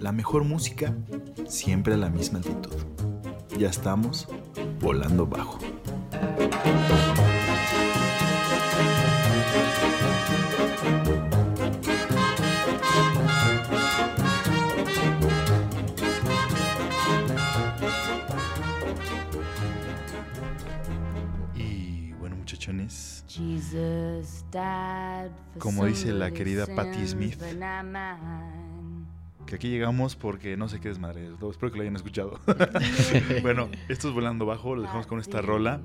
la 0.00 0.12
mejor 0.12 0.44
música 0.44 0.94
siempre 1.46 1.94
a 1.94 1.96
la 1.96 2.08
misma 2.08 2.38
altitud. 2.38 2.74
Ya 3.58 3.68
estamos 3.68 4.26
volando 4.80 5.26
bajo. 5.26 5.58
Y 21.54 22.12
bueno 22.12 22.36
muchachones, 22.36 23.24
como 25.58 25.84
dice 25.84 26.12
la 26.12 26.30
querida 26.30 26.66
Patti 26.66 27.06
Smith, 27.06 27.38
que 29.50 29.56
aquí 29.56 29.68
llegamos 29.68 30.14
porque 30.14 30.56
no 30.56 30.68
sé 30.68 30.80
qué 30.80 30.88
desmadre 30.88 31.26
es. 31.26 31.32
Espero 31.32 31.72
que 31.72 31.76
lo 31.76 31.82
hayan 31.82 31.96
escuchado. 31.96 32.38
bueno, 33.42 33.68
esto 33.88 34.08
es 34.08 34.14
Volando 34.14 34.46
Bajo, 34.46 34.76
lo 34.76 34.82
dejamos 34.82 35.08
con 35.08 35.18
esta 35.18 35.42
rola. 35.42 35.80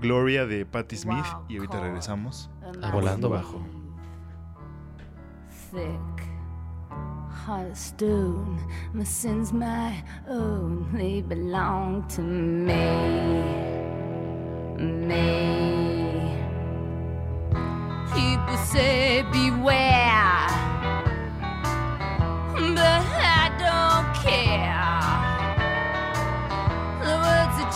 Gloria 0.00 0.46
de 0.46 0.64
Patti 0.64 0.96
Smith 0.96 1.26
y 1.50 1.58
ahorita 1.58 1.78
regresamos. 1.78 2.48
A 2.82 2.90
Volando 2.90 3.28
Bajo. 3.28 3.62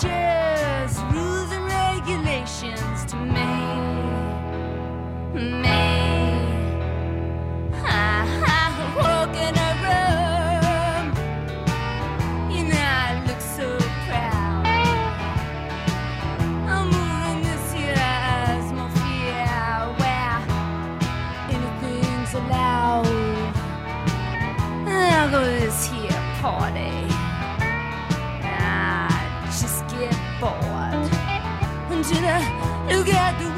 share. 0.04 0.33
Eu 32.90 33.02
to 33.38 33.53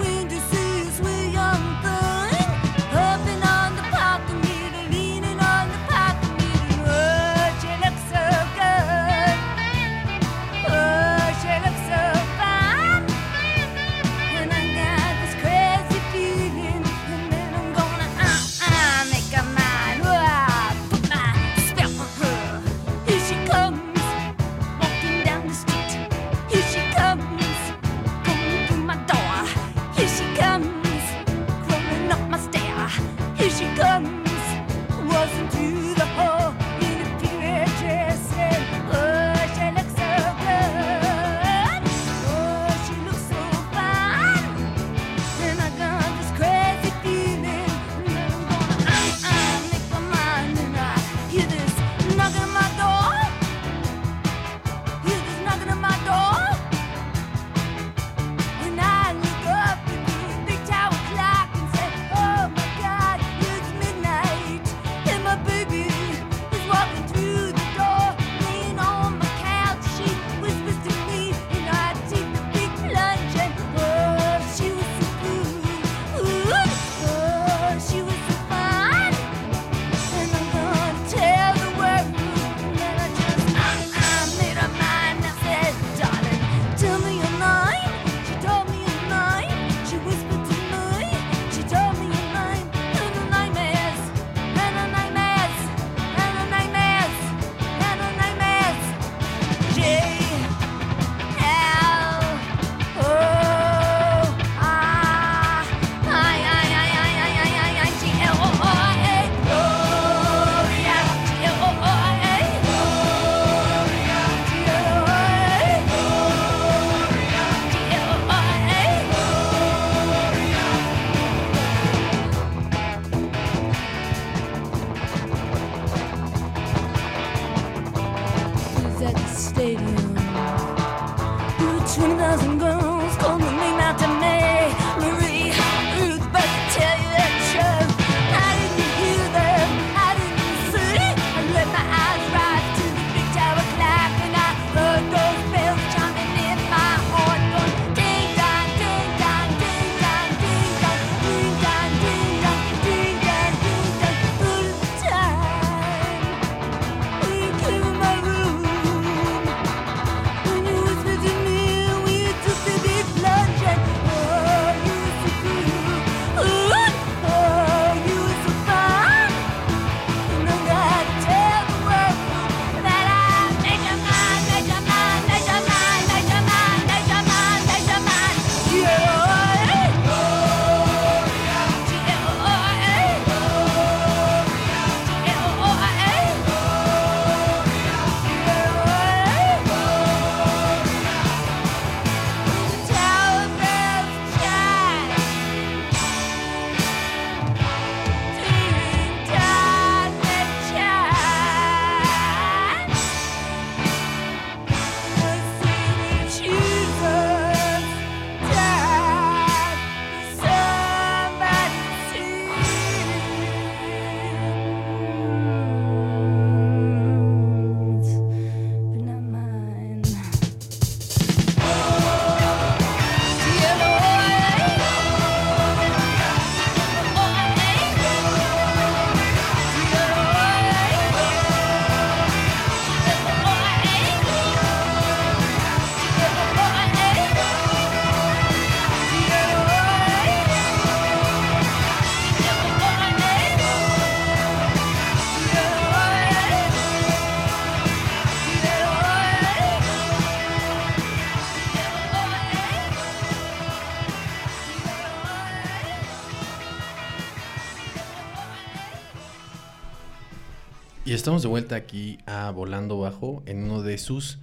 Estamos 261.26 261.43
de 261.43 261.49
vuelta 261.49 261.75
aquí 261.75 262.19
a 262.26 262.52
Volando 262.52 263.00
Bajo 263.00 263.43
en 263.46 263.64
uno 263.64 263.82
de 263.82 263.99
sus 263.99 264.38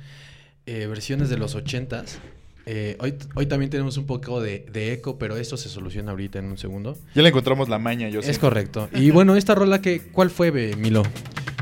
eh, 0.65 0.85
versiones 0.87 1.29
de 1.29 1.37
los 1.37 1.55
ochentas. 1.55 2.19
Eh, 2.65 2.97
hoy, 2.99 3.13
hoy 3.35 3.45
también 3.45 3.69
tenemos 3.69 3.95
un 3.95 4.05
poco 4.05 4.41
de, 4.41 4.65
de 4.69 4.91
eco, 4.91 5.17
pero 5.17 5.37
esto 5.37 5.55
se 5.55 5.69
soluciona 5.69 6.11
ahorita 6.11 6.39
en 6.39 6.45
un 6.47 6.57
segundo. 6.57 6.97
Ya 7.15 7.21
le 7.21 7.29
encontramos 7.29 7.69
la 7.69 7.79
maña, 7.79 8.09
yo 8.09 8.19
Es 8.19 8.37
correcto. 8.37 8.89
Y 8.93 9.11
bueno, 9.11 9.37
esta 9.37 9.55
rola 9.55 9.79
que, 9.79 10.01
¿cuál 10.11 10.29
fue, 10.29 10.51
Milo? 10.75 11.03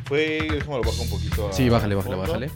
Fue, 0.05 0.39
déjame 0.51 0.77
lo 0.77 0.81
bajo 0.81 1.03
un 1.03 1.09
poquito. 1.11 1.49
a- 1.49 1.53
Sí, 1.53 1.69
bájale, 1.69 1.93
bájale, 1.93 2.15
fondo. 2.15 2.27
bájale. 2.27 2.49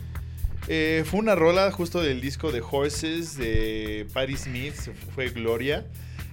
Eh, 0.67 1.03
fue 1.05 1.19
una 1.19 1.35
rola 1.35 1.71
justo 1.71 2.01
del 2.01 2.19
disco 2.19 2.51
de 2.51 2.63
Horses 2.67 3.37
de 3.37 4.07
Patti 4.11 4.37
Smith, 4.37 4.73
fue 5.13 5.29
Gloria. 5.29 5.85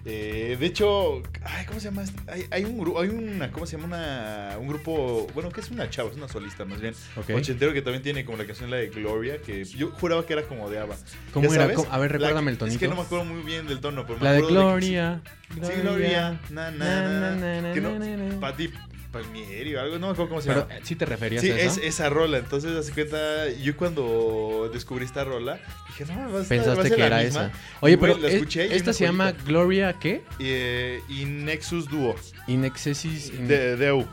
Eh, 0.05 0.57
de 0.59 0.67
hecho, 0.67 1.23
ay, 1.45 1.65
¿cómo 1.67 1.79
se 1.79 1.89
llama? 1.89 2.03
este? 2.03 2.19
Hay, 2.31 2.47
hay 2.51 2.65
un 2.65 2.77
grupo, 2.77 3.01
hay 3.01 3.09
una, 3.09 3.53
¿cómo 3.53 3.67
se 3.67 3.77
llama? 3.77 3.87
Una, 3.97 4.57
un 4.59 4.67
grupo, 4.67 5.29
bueno, 5.33 5.51
que 5.51 5.61
es 5.61 5.71
una 5.71 5.89
chava, 5.91 6.11
es 6.11 6.17
una 6.17 6.27
solista 6.29 6.65
más 6.65 6.81
bien, 6.81 6.93
Ok. 7.17 7.31
ochentero 7.37 7.73
que 7.73 7.83
también 7.83 8.03
tiene 8.03 8.25
como 8.25 8.37
la 8.37 8.45
canción 8.45 8.69
la 8.71 8.79
de 8.79 8.89
Gloria, 8.89 9.41
que 9.41 9.65
yo 9.65 9.91
juraba 9.93 10.27
que 10.27 10.33
era 10.33 10.43
como 10.43 10.69
de 10.69 10.81
ABBA. 10.81 10.97
¿Cómo 11.33 11.49
¿Ya 11.55 11.65
era? 11.67 11.75
A 11.91 11.99
ver, 11.99 12.11
recuérdame 12.11 12.51
el 12.51 12.59
tonito. 12.59 12.75
Es 12.75 12.81
que 12.81 12.89
no 12.89 12.97
me 12.97 13.03
acuerdo 13.03 13.25
muy 13.27 13.43
bien 13.43 13.69
del 13.69 13.79
tono, 13.81 14.05
pero 14.05 14.19
me 14.19 14.25
La 14.25 14.33
de 14.33 14.39
acuerdo 14.39 14.61
Gloria. 14.61 15.23
Sí, 15.55 15.73
Gloria. 15.83 16.41
Na, 16.51 16.71
na, 16.73 17.03
na, 17.03 17.37
na, 17.37 17.61
na, 17.63 17.73
que 17.73 17.81
no, 17.81 17.97
na, 17.99 18.07
na, 18.07 18.17
na. 18.17 18.41
Patti 18.41 18.71
Palmieri 19.13 19.75
o 19.77 19.81
algo, 19.81 19.99
no 19.99 20.07
me 20.09 20.13
acuerdo 20.15 20.31
cómo 20.31 20.41
se 20.43 20.49
llama. 20.49 20.67
eh, 20.71 20.81
sí 20.83 20.97
te 20.97 21.05
referías 21.05 21.43
Sí, 21.43 21.51
a 21.51 21.57
eso. 21.59 21.81
es 21.81 21.87
esa 21.87 22.09
rola. 22.09 22.39
Entonces, 22.39 22.73
hace 22.75 22.93
cuenta, 22.93 23.49
yo 23.51 23.77
cuando 23.77 24.71
descubrí 24.73 25.05
esta 25.05 25.23
rola, 25.25 25.61
dije, 25.89 26.07
no, 26.13 26.33
va 26.33 26.41
a 26.41 26.45
ser- 26.45 26.59
va 26.59 26.63
a 26.63 26.75
Pensaste 26.75 26.91
que 26.91 26.97
la 27.01 27.07
era 27.07 27.23
misma. 27.23 27.47
esa. 27.47 27.53
Oye, 27.81 27.95
Y, 27.95 27.97
pero 27.99 28.17
la 28.19 28.29
eh, 28.29 28.35
escuché 28.37 28.67
y 28.67 28.73
esta 28.73 28.93
se 28.93 29.05
llama. 29.05 29.33
Gloria, 29.33 29.93
¿qué? 30.01 30.23
Eh, 30.41 31.01
y 31.09 31.27
Nexus 31.27 31.89
Duo. 31.89 32.17
In 32.49 32.65
Excessis. 32.65 33.29
in- 33.31 33.47
De, 33.47 33.77
Deu. 33.77 34.07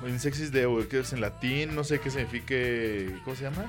Deu, 0.51 0.87
que 0.87 0.99
es 0.99 1.13
en 1.13 1.21
latín, 1.21 1.73
no 1.73 1.83
sé 1.83 1.99
qué 1.99 2.09
signifique. 2.11 3.15
¿Cómo 3.23 3.35
se 3.35 3.43
llama? 3.43 3.65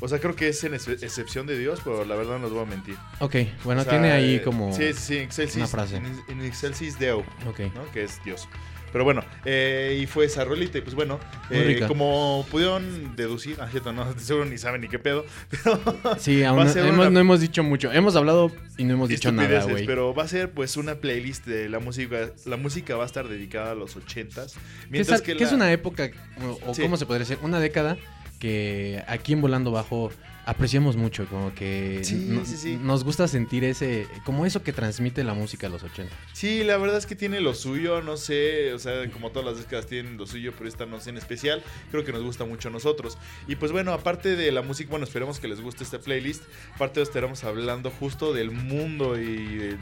O 0.00 0.06
sea, 0.06 0.20
creo 0.20 0.36
que 0.36 0.48
es 0.48 0.62
en 0.62 0.74
ex- 0.74 0.86
excepción 0.86 1.46
de 1.46 1.58
Dios, 1.58 1.80
pero 1.82 2.04
la 2.04 2.14
verdad 2.14 2.38
no 2.38 2.46
os 2.46 2.52
voy 2.52 2.62
a 2.62 2.66
mentir. 2.66 2.94
Ok, 3.18 3.34
bueno, 3.64 3.80
O 3.80 3.84
sea, 3.84 3.94
tiene 3.94 4.12
ahí 4.12 4.36
eh, 4.36 4.42
como. 4.42 4.72
Sí, 4.72 4.92
sí, 4.92 5.00
sí, 5.00 5.16
Excelsis, 5.16 5.56
una 5.56 5.66
frase. 5.66 5.96
In, 5.96 6.22
in 6.28 6.42
Excelsis 6.44 6.98
Deu. 7.00 7.20
Ok. 7.48 7.60
¿no? 7.74 7.90
Que 7.92 8.04
es 8.04 8.22
Dios. 8.24 8.48
Pero 8.92 9.04
bueno, 9.04 9.22
eh, 9.44 9.98
y 10.02 10.06
fue 10.06 10.24
esa 10.24 10.44
rolita 10.44 10.78
y 10.78 10.80
pues 10.80 10.94
bueno, 10.94 11.20
eh, 11.50 11.82
como 11.86 12.46
pudieron 12.50 13.14
deducir, 13.16 13.56
ah, 13.60 13.68
cierto, 13.70 13.92
no, 13.92 14.06
seguro 14.18 14.44
ni 14.46 14.56
saben 14.58 14.80
ni 14.80 14.88
qué 14.88 14.98
pedo, 14.98 15.24
pero 15.50 15.80
Sí, 16.18 16.42
aún 16.44 16.64
no, 16.64 16.70
hemos, 16.72 16.94
una- 16.98 17.10
no 17.10 17.20
hemos 17.20 17.40
dicho 17.40 17.62
mucho. 17.62 17.92
Hemos 17.92 18.16
hablado 18.16 18.50
y 18.78 18.84
no 18.84 18.94
hemos 18.94 19.08
dicho 19.08 19.30
nada, 19.32 19.62
güey. 19.64 19.84
pero 19.86 20.14
va 20.14 20.24
a 20.24 20.28
ser 20.28 20.50
pues 20.50 20.76
una 20.76 20.94
playlist 20.96 21.46
de 21.46 21.68
la 21.68 21.78
música, 21.80 22.30
la 22.46 22.56
música 22.56 22.96
va 22.96 23.02
a 23.02 23.06
estar 23.06 23.28
dedicada 23.28 23.72
a 23.72 23.74
los 23.74 23.96
ochentas, 23.96 24.54
Que 24.54 24.58
es, 24.60 24.90
mientras 24.90 25.20
al- 25.20 25.26
que, 25.26 25.36
que 25.36 25.44
es 25.44 25.50
la- 25.50 25.56
una 25.56 25.72
época, 25.72 26.10
o, 26.42 26.70
o 26.70 26.74
Sí. 26.74 26.82
cómo 26.82 26.96
se 26.96 27.04
podría 27.06 27.20
decir, 27.26 27.38
una 27.42 27.60
década 27.60 27.96
que 28.38 29.02
aquí 29.08 29.32
en 29.32 29.40
Volando 29.40 29.70
Bajo 29.70 30.10
apreciamos 30.48 30.96
mucho, 30.96 31.26
como 31.26 31.54
que 31.54 32.00
Sí, 32.04 32.14
no- 32.30 32.42
sí, 32.44 32.56
sí. 32.56 32.78
nos 32.82 33.04
gusta 33.04 33.28
sentir 33.28 33.64
ese, 33.64 34.06
como 34.24 34.46
eso 34.46 34.62
que 34.62 34.72
transmite 34.72 35.22
la 35.22 35.34
música 35.34 35.66
a 35.66 35.70
los 35.70 35.82
80. 35.82 36.10
Sí, 36.32 36.64
la 36.64 36.78
verdad 36.78 36.96
es 36.96 37.04
que 37.04 37.14
tiene 37.14 37.40
lo 37.40 37.52
suyo, 37.52 38.00
no 38.00 38.16
sé, 38.16 38.72
o 38.72 38.78
sea, 38.78 39.06
como 39.10 39.30
todas 39.30 39.44
las 39.46 39.58
décadas 39.58 39.86
tienen 39.86 40.16
lo 40.16 40.26
suyo, 40.26 40.52
pero 40.56 40.66
esta 40.66 40.86
no 40.86 41.00
sé 41.00 41.10
en 41.10 41.18
especial, 41.18 41.62
creo 41.90 42.02
que 42.02 42.12
nos 42.12 42.22
gusta 42.22 42.46
mucho 42.46 42.68
a 42.68 42.70
nosotros. 42.72 43.18
Y 43.46 43.56
pues 43.56 43.72
bueno, 43.72 43.92
aparte 43.92 44.36
de 44.36 44.50
la 44.50 44.62
música, 44.62 44.88
bueno, 44.88 45.04
esperemos 45.04 45.38
que 45.38 45.48
les 45.48 45.60
guste 45.60 45.84
esta 45.84 45.98
playlist, 45.98 46.42
aparte 46.74 47.02
estaremos 47.02 47.44
hablando 47.44 47.90
justo 47.90 48.32
del 48.32 48.50
mundo 48.50 49.18
y 49.20 49.56
del 49.56 49.78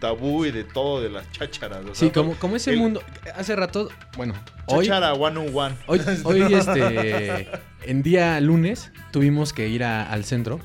tabú 0.00 0.44
y 0.44 0.50
de 0.50 0.64
todo, 0.64 1.00
de 1.00 1.10
las 1.10 1.30
chácharas. 1.30 1.84
o 1.88 1.94
Sí, 1.94 2.10
como, 2.10 2.34
como 2.34 2.56
ese 2.56 2.72
el- 2.72 2.78
mundo, 2.78 3.02
hace 3.36 3.54
rato, 3.54 3.88
bueno, 4.16 4.34
hoy, 4.66 4.86
Cháchara 4.86 5.14
101. 5.14 5.76
hoy, 5.86 6.00
hoy 6.24 6.42
este, 6.54 7.48
en 7.84 8.02
día 8.02 8.40
lunes 8.40 8.90
tuvimos 9.12 9.52
que 9.52 9.68
ir 9.68 9.84
a- 9.84 10.10
al 10.10 10.24
centro 10.24 10.60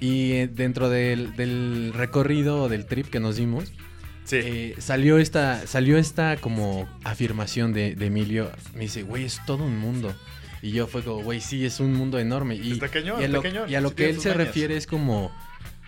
y 0.00 0.32
eh, 0.32 0.48
dentro 0.48 0.88
del, 0.88 1.34
del 1.36 1.92
recorrido 1.94 2.68
del 2.68 2.86
trip 2.86 3.06
que 3.08 3.20
nos 3.20 3.36
dimos, 3.36 3.72
Sí. 4.24 4.36
eh, 4.42 4.74
salió 4.78 5.16
esta 5.18 5.66
salió 5.66 5.96
esta 5.96 6.36
como 6.36 6.86
afirmación 7.04 7.72
de, 7.72 7.94
de 7.94 8.06
Emilio. 8.06 8.50
Me 8.74 8.80
dice, 8.82 9.02
güey, 9.02 9.24
es 9.24 9.40
todo 9.46 9.64
un 9.64 9.78
mundo. 9.78 10.14
Y 10.60 10.72
yo 10.72 10.86
fue 10.86 11.02
como, 11.02 11.22
güey, 11.22 11.40
sí, 11.40 11.64
es 11.64 11.80
un 11.80 11.94
mundo 11.94 12.18
enorme. 12.18 12.56
Y, 12.56 12.72
Está 12.72 12.88
cañón, 12.88 13.20
y 13.20 13.22
a 13.22 13.26
está 13.26 13.36
lo, 13.38 13.42
cañón. 13.42 13.70
y 13.70 13.74
a 13.76 13.80
lo 13.80 13.88
Sí 13.90 13.94
que 13.94 14.10
él 14.10 14.20
se 14.20 14.34
refiere 14.34 14.76
es 14.76 14.86
como 14.86 15.30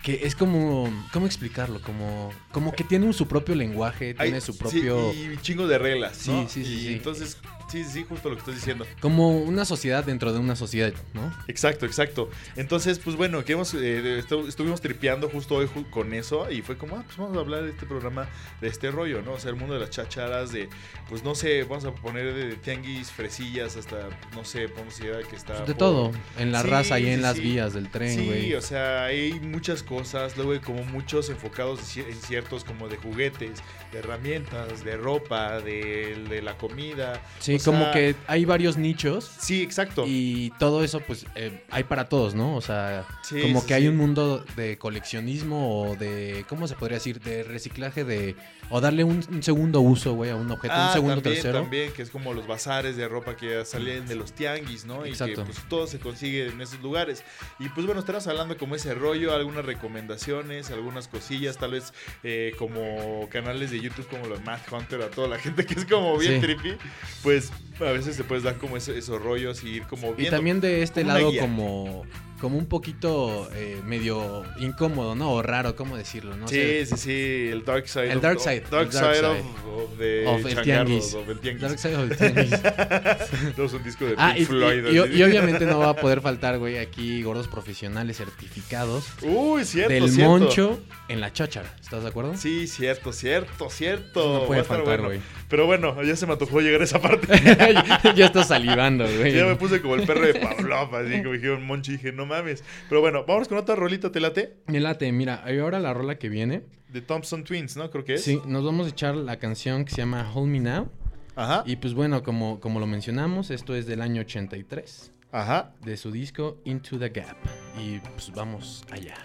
que 0.01 0.21
es 0.23 0.33
como 0.33 0.91
¿cómo 1.13 1.27
explicarlo? 1.27 1.79
Como 1.83 2.31
como 2.51 2.71
que 2.73 2.83
tiene 2.83 3.05
un- 3.05 3.13
su 3.13 3.27
propio 3.27 3.53
lenguaje, 3.53 4.15
tiene 4.15 4.41
su 4.41 4.57
propio 4.57 5.11
Sí, 5.13 5.29
y 5.33 5.37
chingo 5.37 5.67
de 5.67 5.77
reglas, 5.77 6.25
¿no? 6.27 6.47
Sí, 6.49 6.63
sí, 6.63 6.65
sí, 6.65 6.73
Y 6.73 6.79
sí. 6.87 6.93
entonces, 6.93 7.37
sí, 7.71 7.83
sí, 7.83 7.89
sí, 7.91 8.05
justo 8.07 8.29
lo 8.29 8.35
que 8.35 8.39
estás 8.41 8.55
diciendo. 8.55 8.85
como 8.99 9.37
una 9.39 9.65
sociedad 9.65 10.03
dentro 10.03 10.33
de 10.33 10.39
una 10.39 10.55
sociedad, 10.55 10.93
¿no? 11.13 11.33
Exacto, 11.47 11.85
exacto. 11.85 12.29
Entonces, 12.55 12.99
pues 12.99 13.15
bueno, 13.15 13.43
que 13.45 13.53
hemos, 13.53 13.73
eh, 13.73 14.21
estu- 14.25 14.47
estuvimos 14.47 14.81
tripeando 14.81 15.29
justo 15.29 15.55
hoy 15.55 15.67
ju- 15.67 15.89
con 15.89 16.13
eso 16.13 16.49
y 16.51 16.61
fue 16.61 16.77
como, 16.77 16.97
ah, 16.97 17.03
pues 17.05 17.17
vamos 17.17 17.37
a 17.37 17.39
hablar 17.39 17.63
de 17.63 17.69
este 17.71 17.85
programa, 17.85 18.27
de 18.59 18.67
este 18.67 18.91
rollo, 18.91 19.21
¿no? 19.21 19.33
O 19.33 19.39
sea, 19.39 19.49
el 19.51 19.55
mundo 19.55 19.73
de 19.75 19.79
las 19.79 19.89
chacharas, 19.89 20.51
de, 20.51 20.69
pues 21.09 21.23
no 21.23 21.35
sé, 21.35 21.63
vamos 21.63 21.85
a 21.85 21.91
poner 21.93 22.33
de 22.33 22.55
tianguis, 22.55 23.11
fresillas, 23.11 23.75
hasta, 23.77 24.09
no 24.35 24.43
sé, 24.45 24.67
podemos 24.69 24.99
ir 24.99 25.13
a 25.13 25.27
que 25.27 25.35
está... 25.35 25.53
de 25.61 25.65
por- 25.67 25.77
todo, 25.77 26.11
en 26.37 26.51
la 26.51 26.61
Sí, 26.61 26.67
raza 26.69 26.99
y 26.99 27.07
en 27.07 27.15
sí, 27.17 27.21
las 27.21 27.35
sí. 27.37 27.41
vías 27.43 27.73
del 27.73 27.89
tren, 27.89 28.19
Sí, 28.19 28.25
güey. 28.25 28.53
o 28.55 28.61
sea, 28.61 29.05
hay 29.05 29.39
muchas 29.39 29.83
cosas, 29.83 30.35
luego 30.37 30.51
hay 30.53 30.59
como 30.59 30.83
muchos 30.83 31.29
enfocados 31.29 31.95
en 31.97 32.15
ciertos 32.21 32.63
como 32.63 32.87
de 32.89 32.97
juguetes, 32.97 33.59
de 33.91 33.99
herramientas, 33.99 34.83
de 34.83 34.97
ropa, 34.97 35.59
de, 35.59 36.15
de 36.29 36.41
la 36.41 36.57
comida. 36.57 37.21
sí, 37.39 37.53
como 37.63 37.91
que 37.91 38.15
hay 38.27 38.45
varios 38.45 38.77
nichos 38.77 39.29
Sí, 39.39 39.61
exacto. 39.61 40.03
Y 40.07 40.51
todo 40.59 40.83
eso, 40.83 40.99
pues, 41.01 41.25
eh, 41.35 41.63
hay 41.69 41.83
para 41.83 42.09
todos, 42.09 42.35
¿no? 42.35 42.55
O 42.55 42.61
sea, 42.61 43.05
Sí, 43.23 43.41
como 43.41 43.61
sí, 43.61 43.67
que 43.67 43.73
hay 43.73 43.83
sí. 43.83 43.87
un 43.87 43.97
mundo 43.97 44.43
de 44.55 44.77
coleccionismo 44.77 45.81
o 45.83 45.95
de, 45.95 46.45
¿cómo 46.49 46.67
se 46.67 46.75
podría 46.75 46.97
decir? 46.97 47.19
De 47.21 47.43
reciclaje 47.43 48.03
de... 48.03 48.35
O 48.73 48.79
darle 48.81 49.03
un, 49.03 49.23
un 49.29 49.43
segundo 49.43 49.81
uso, 49.81 50.13
güey, 50.13 50.31
a 50.31 50.35
un 50.37 50.49
objeto, 50.49 50.73
un 50.73 50.79
Ah, 50.79 50.93
segundo 50.93 51.15
también, 51.15 51.33
tercero. 51.35 51.61
también, 51.61 51.91
que 51.91 52.01
es 52.01 52.09
como 52.09 52.33
los 52.33 52.47
bazares 52.47 52.95
de 52.95 53.07
ropa 53.07 53.35
que 53.35 53.65
salen 53.65 54.07
de 54.07 54.15
los 54.15 54.31
tianguis, 54.31 54.85
¿no? 54.85 55.05
Y 55.05 55.09
Exacto. 55.09 55.41
que 55.45 55.51
pues 55.51 55.67
todo 55.69 55.87
se 55.87 55.99
consigue 55.99 56.47
en 56.47 56.61
esos 56.61 56.79
lugares. 56.81 57.23
Y 57.59 57.67
pues 57.69 57.85
bueno, 57.85 57.99
estarás 57.99 58.27
hablando 58.27 58.57
como 58.57 58.75
ese 58.75 58.93
rollo, 58.93 59.35
algunas 59.35 59.65
recomendaciones, 59.65 60.71
algunas 60.71 61.07
cosillas, 61.07 61.57
tal 61.57 61.71
vez 61.71 61.93
eh, 62.23 62.53
como 62.57 63.27
canales 63.29 63.71
de 63.71 63.81
YouTube 63.81 64.07
como 64.07 64.27
los 64.27 64.41
Math 64.43 64.71
Hunter, 64.71 65.01
a 65.01 65.09
toda 65.09 65.27
la 65.27 65.37
gente 65.37 65.65
que 65.65 65.73
es 65.73 65.85
como 65.85 66.17
bien 66.17 66.35
Sí. 66.35 66.39
trippy, 66.47 66.77
pues 67.23 67.51
a 67.79 67.91
veces 67.91 68.15
te 68.15 68.23
puedes 68.23 68.43
dar 68.43 68.55
como 68.57 68.77
ese- 68.77 68.97
esos 68.97 69.21
rollos 69.21 69.63
y 69.63 69.69
ir 69.69 69.83
como 69.83 70.11
Y 70.11 70.13
viendo. 70.13 70.37
también 70.37 70.61
de 70.61 70.81
este 70.81 71.03
lado 71.03 71.29
guía. 71.31 71.41
como, 71.41 72.03
como 72.41 72.57
un 72.57 72.65
poquito 72.65 73.47
eh, 73.53 73.79
medio 73.85 74.43
incómodo, 74.59 75.13
¿no? 75.15 75.31
O 75.31 75.41
raro, 75.43 75.75
¿cómo 75.75 75.95
decirlo? 75.95 76.35
No 76.35 76.47
sí, 76.47 76.85
sí, 76.87 76.97
sí, 76.97 77.49
el 77.51 77.63
Dark 77.63 77.87
Side. 77.87 78.11
El 78.11 78.17
of- 78.17 78.23
dark 78.23 78.39
side, 78.39 78.63
Dark 78.71 78.87
el 78.87 78.91
dark 78.99 79.15
Side 79.15 79.25
of, 79.27 79.37
of 79.37 79.97
the 79.99 80.25
Of 80.27 80.45
el 80.47 80.61
tianguis. 80.63 81.13
of 81.13 81.29
el 81.29 81.39
tianguis. 81.39 81.61
Dark 81.61 81.77
Side 81.79 81.95
of 81.95 82.09
the 82.09 82.15
Tianguis. 82.15 82.51
No, 83.57 83.65
es 83.65 83.73
un 83.73 83.83
disco 83.83 84.05
de 84.05 84.15
Ah, 84.17 84.31
Pink 84.33 84.41
y, 84.41 84.45
Floyd. 84.45 84.85
y- 84.87 84.89
y- 84.97 85.19
y 85.19 85.23
obviamente 85.23 85.65
no 85.65 85.79
va 85.79 85.89
a 85.89 85.95
poder 85.95 86.19
faltar, 86.21 86.57
güey, 86.57 86.79
aquí 86.79 87.21
gordos 87.23 87.47
profesionales 87.47 88.17
certificados 88.17 89.05
Uy, 89.21 89.63
cierto, 89.63 89.93
del 89.93 90.09
cierto. 90.09 90.31
moncho 90.31 90.79
en 91.07 91.21
la 91.21 91.31
cháchara. 91.31 91.73
¿Estás 91.79 92.01
de 92.03 92.09
acuerdo? 92.09 92.35
Sí, 92.37 92.67
cierto, 92.67 93.13
cierto, 93.13 93.69
cierto. 93.69 94.23
No 94.25 94.39
Va 94.39 94.43
a 94.43 94.47
puede 94.47 94.63
faltar, 94.63 94.85
bueno. 94.97 95.03
güey. 95.05 95.19
Pero 95.49 95.65
bueno, 95.65 96.01
ya 96.03 96.15
se 96.15 96.25
me 96.25 96.33
antojó 96.33 96.61
llegar 96.61 96.81
a 96.81 96.85
esa 96.85 96.99
parte. 97.01 97.27
ya 98.15 98.25
está 98.25 98.43
salivando, 98.43 99.05
güey. 99.05 99.33
ya 99.35 99.45
me 99.45 99.55
puse 99.55 99.81
como 99.81 99.95
el 99.95 100.05
perro 100.07 100.25
de 100.25 100.35
Pavlov, 100.35 100.95
así 100.95 101.17
como 101.21 101.33
dijeron 101.33 101.63
Monchi, 101.65 101.93
dije, 101.93 102.11
no 102.13 102.25
mames. 102.31 102.63
Pero 102.89 103.01
bueno, 103.01 103.23
vamos 103.27 103.47
con 103.47 103.57
otra 103.57 103.75
rolita, 103.75 104.11
¿te 104.11 104.19
late? 104.19 104.57
Me 104.67 104.79
late, 104.79 105.11
mira, 105.11 105.43
ahora 105.45 105.79
la 105.79 105.93
rola 105.93 106.17
que 106.17 106.29
viene. 106.29 106.63
De 106.89 107.01
Thompson 107.01 107.43
Twins, 107.43 107.77
¿no? 107.77 107.89
Creo 107.89 108.03
que 108.03 108.15
es. 108.15 108.23
Sí, 108.23 108.41
nos 108.45 108.65
vamos 108.65 108.87
a 108.87 108.89
echar 108.89 109.15
la 109.15 109.37
canción 109.37 109.85
que 109.85 109.91
se 109.91 109.97
llama 109.97 110.29
Hold 110.33 110.49
Me 110.49 110.59
Now. 110.59 110.89
Ajá. 111.35 111.63
Y 111.65 111.77
pues 111.77 111.93
bueno, 111.93 112.23
como, 112.23 112.59
como 112.59 112.79
lo 112.79 112.87
mencionamos, 112.87 113.51
esto 113.51 113.75
es 113.75 113.85
del 113.85 114.01
año 114.01 114.21
83, 114.21 115.13
Ajá. 115.31 115.73
de 115.85 115.95
su 115.95 116.11
disco 116.11 116.57
Into 116.65 116.99
the 116.99 117.09
Gap. 117.09 117.37
Y 117.79 117.99
pues 117.99 118.31
vamos 118.33 118.83
allá. 118.91 119.15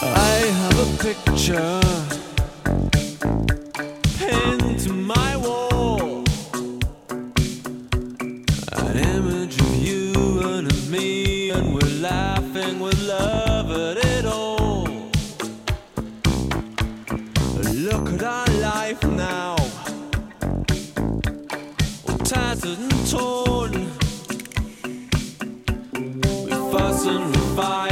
I 0.00 0.40
have 0.52 0.78
a 0.78 1.02
picture 1.02 1.80
fire. 27.58 27.87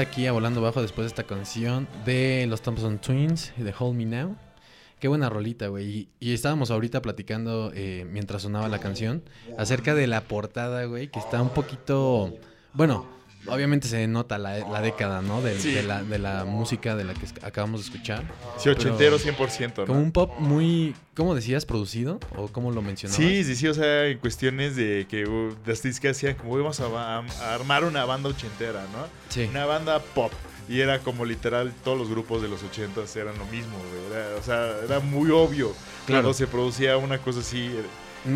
Aquí 0.00 0.26
a 0.26 0.32
Volando 0.32 0.60
Bajo 0.60 0.80
después 0.80 1.04
de 1.04 1.08
esta 1.08 1.24
canción 1.24 1.86
de 2.04 2.46
los 2.48 2.62
Thompson 2.62 2.98
Twins, 2.98 3.52
de 3.56 3.74
Hold 3.78 3.96
Me 3.96 4.06
Now. 4.06 4.36
Qué 4.98 5.08
buena 5.08 5.28
rolita, 5.28 5.68
güey. 5.68 5.84
Y, 5.84 6.08
y 6.20 6.32
estábamos 6.32 6.70
ahorita 6.70 7.02
platicando 7.02 7.72
eh, 7.74 8.06
mientras 8.10 8.42
sonaba 8.42 8.68
la 8.68 8.78
canción 8.78 9.22
acerca 9.58 9.94
de 9.94 10.06
la 10.06 10.22
portada, 10.22 10.84
güey, 10.84 11.08
que 11.10 11.18
está 11.18 11.42
un 11.42 11.50
poquito... 11.50 12.32
Bueno, 12.72 13.06
obviamente 13.52 13.86
se 13.88 14.06
nota 14.08 14.38
la, 14.38 14.58
la 14.58 14.80
década, 14.80 15.22
¿no? 15.22 15.42
De, 15.42 15.58
Sí. 15.58 15.72
de 15.72 15.82
la, 15.82 16.02
de 16.02 16.18
la 16.18 16.44
música 16.44 16.96
de 16.96 17.04
la 17.04 17.14
que 17.14 17.26
acabamos 17.46 17.80
de 17.80 17.86
escuchar. 17.92 18.24
Sí, 18.58 18.68
ochentero 18.68 19.18
100%, 19.18 19.78
¿no? 19.78 19.86
Como 19.86 20.00
un 20.00 20.12
pop 20.12 20.32
muy, 20.38 20.94
¿cómo 21.14 21.34
decías? 21.34 21.66
¿Producido? 21.66 22.18
¿O 22.36 22.48
cómo 22.48 22.70
lo 22.72 22.82
mencionabas? 22.82 23.16
Sí, 23.16 23.44
sí, 23.44 23.54
sí, 23.56 23.68
o 23.68 23.74
sea, 23.74 24.06
en 24.06 24.18
cuestiones 24.18 24.76
de 24.76 25.06
que 25.08 25.26
uh, 25.26 25.54
las 25.66 25.82
discas 25.82 26.16
hacían 26.16 26.34
como 26.34 26.56
vamos 26.56 26.80
a, 26.80 27.22
armar 27.54 27.84
una 27.84 28.04
banda 28.04 28.28
ochentera, 28.30 28.82
¿no? 28.92 29.06
Sí. 29.28 29.46
Una 29.50 29.66
banda 29.66 29.98
pop. 30.00 30.32
Y 30.68 30.80
era 30.80 31.00
como 31.00 31.24
literal, 31.24 31.72
todos 31.84 31.98
los 31.98 32.08
grupos 32.08 32.40
de 32.40 32.48
los 32.48 32.62
ochentas 32.62 33.14
eran 33.16 33.36
lo 33.38 33.44
mismo, 33.46 33.76
güey. 33.78 34.12
Era- 34.20 34.36
o 34.38 34.42
sea, 34.42 34.76
era 34.84 35.00
muy 35.00 35.30
obvio 35.30 35.72
Claro. 36.06 36.22
cuando 36.22 36.34
se 36.34 36.46
producía 36.46 36.96
una 36.96 37.18
cosa 37.18 37.40
así. 37.40 37.70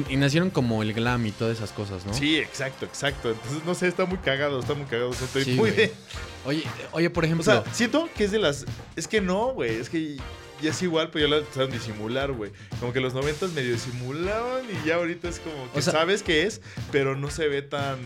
Y 0.09 0.16
nacieron 0.16 0.50
como 0.50 0.83
el 0.83 0.93
glam 0.93 1.25
y 1.26 1.31
todas 1.31 1.57
esas 1.59 1.71
cosas, 1.71 2.05
¿no? 2.05 2.12
Sí, 2.12 2.37
exacto, 2.38 2.85
exacto. 2.87 3.31
Entonces, 3.31 3.64
no 3.64 3.75
sé, 3.75 3.87
está 3.87 4.05
muy 4.05 4.19
cagado, 4.19 4.59
está 4.59 4.75
muy 4.75 4.87
cagado. 4.87 5.11
o 5.11 5.12
estoy 5.12 5.45
Sí, 5.45 5.50
muy 5.52 5.71
güey. 5.71 5.76
de- 5.76 5.93
Oye, 6.45 6.62
oye, 6.93 7.11
por 7.11 7.23
O 7.23 7.26
ejemplo... 7.26 7.45
sea, 7.45 7.64
siento 7.73 8.09
que 8.16 8.25
es 8.25 8.31
de 8.33 8.38
las. 8.40 8.64
Es 8.97 9.07
que 9.07 9.21
no, 9.21 9.52
güey. 9.52 9.76
Es 9.76 9.88
que 9.88 10.16
ya 10.62 10.70
es 10.70 10.82
igual, 10.82 11.10
pero 11.12 11.28
ya 11.28 11.36
lo 11.36 11.44
saben 11.52 11.70
disimular, 11.70 12.32
güey. 12.32 12.50
Como 12.80 12.92
que 12.92 13.00
los 13.00 13.14
noventas 13.14 13.52
medio 13.52 13.72
disimulaban 13.72 14.64
y 14.70 14.86
ya 14.86 14.96
ahorita 14.96 15.28
es 15.28 15.38
como 15.40 15.70
que 15.72 15.78
O 15.78 15.82
sea- 15.82 15.92
sabes 15.92 16.22
que 16.22 16.42
es, 16.44 16.60
pero 16.92 17.16
no 17.16 17.30
se 17.30 17.48
ve 17.48 17.62
tan. 17.62 17.98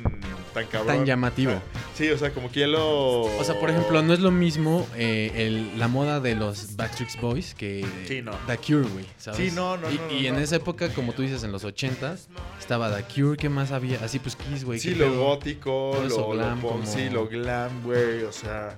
tan 0.54 0.66
cabrón. 0.66 0.96
Tan 0.96 1.06
llamativo. 1.06 1.62
Sí, 1.96 2.08
o 2.10 2.18
sea, 2.18 2.32
como 2.34 2.50
que 2.50 2.60
ya 2.60 2.66
lo. 2.66 3.20
O 3.22 3.44
sea, 3.44 3.60
por 3.60 3.70
ejemplo, 3.70 4.02
no 4.02 4.12
es 4.12 4.18
lo 4.18 4.32
mismo 4.32 4.84
eh, 4.96 5.30
el- 5.36 5.78
la 5.78 5.86
moda 5.86 6.18
de 6.18 6.34
los 6.34 6.74
Backstreet 6.76 7.20
Boys 7.20 7.54
que 7.54 7.86
Sí, 8.08 8.20
no. 8.20 8.32
The 8.48 8.56
Cure, 8.58 8.88
güey, 8.88 9.04
¿sabes? 9.16 9.38
Sí, 9.38 9.54
no, 9.54 9.76
no, 9.76 9.88
Y, 9.90 9.94
no, 9.96 10.06
no, 10.06 10.12
y 10.12 10.26
en 10.26 10.34
no. 10.34 10.40
esa 10.40 10.56
época, 10.56 10.88
como 10.88 11.12
tú 11.12 11.22
dices, 11.22 11.44
en 11.44 11.52
los 11.52 11.62
80s, 11.64 12.26
estaba 12.58 12.90
The 12.96 13.04
Cure, 13.14 13.36
¿qué 13.36 13.48
más 13.48 13.70
había? 13.70 14.02
Así 14.04 14.18
pues 14.18 14.34
Kiss, 14.34 14.64
güey. 14.64 14.80
Sí, 14.80 14.90
¿qué 14.90 14.96
lo 14.96 15.10
pedo? 15.10 15.24
gótico, 15.24 16.04
lo, 16.08 16.30
glam, 16.30 16.60
como- 16.60 16.84
sí, 16.86 17.08
lo 17.10 17.28
glam, 17.28 17.82
güey. 17.84 18.24
O 18.24 18.32
sea. 18.32 18.76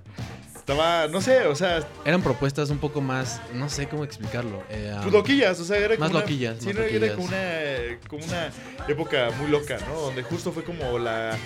Estaba, 0.63 1.09
no 1.09 1.21
sé, 1.21 1.47
o 1.49 1.57
sea, 1.57 1.85
Eran 2.05 2.23
propuestas 2.23 2.71
un 2.71 2.79
poco 2.79 3.01
más, 3.01 3.41
no 3.53 3.69
sé 3.69 3.89
cómo 3.89 4.05
explicarlo. 4.05 4.63
eh, 4.71 4.93
um, 4.95 5.01
pues 5.03 5.13
loquillas, 5.13 5.59
o 5.59 5.65
sea, 5.65 5.77
era 5.77 5.89
Más 5.97 5.97
como 5.99 6.11
una- 6.11 6.21
loquillas, 6.21 6.57
Sí, 6.61 6.67
más 6.67 6.75
era 6.77 6.85
loquillas. 6.85 7.11
como 7.17 7.27
una, 7.27 7.99
como 8.09 8.25
una 8.25 8.53
época 8.89 9.31
muy 9.41 9.51
loca, 9.51 9.79
¿no? 9.89 10.01
Donde 10.01 10.23
justo 10.23 10.53
fue 10.53 10.63
como 10.63 10.99
la 11.01 11.37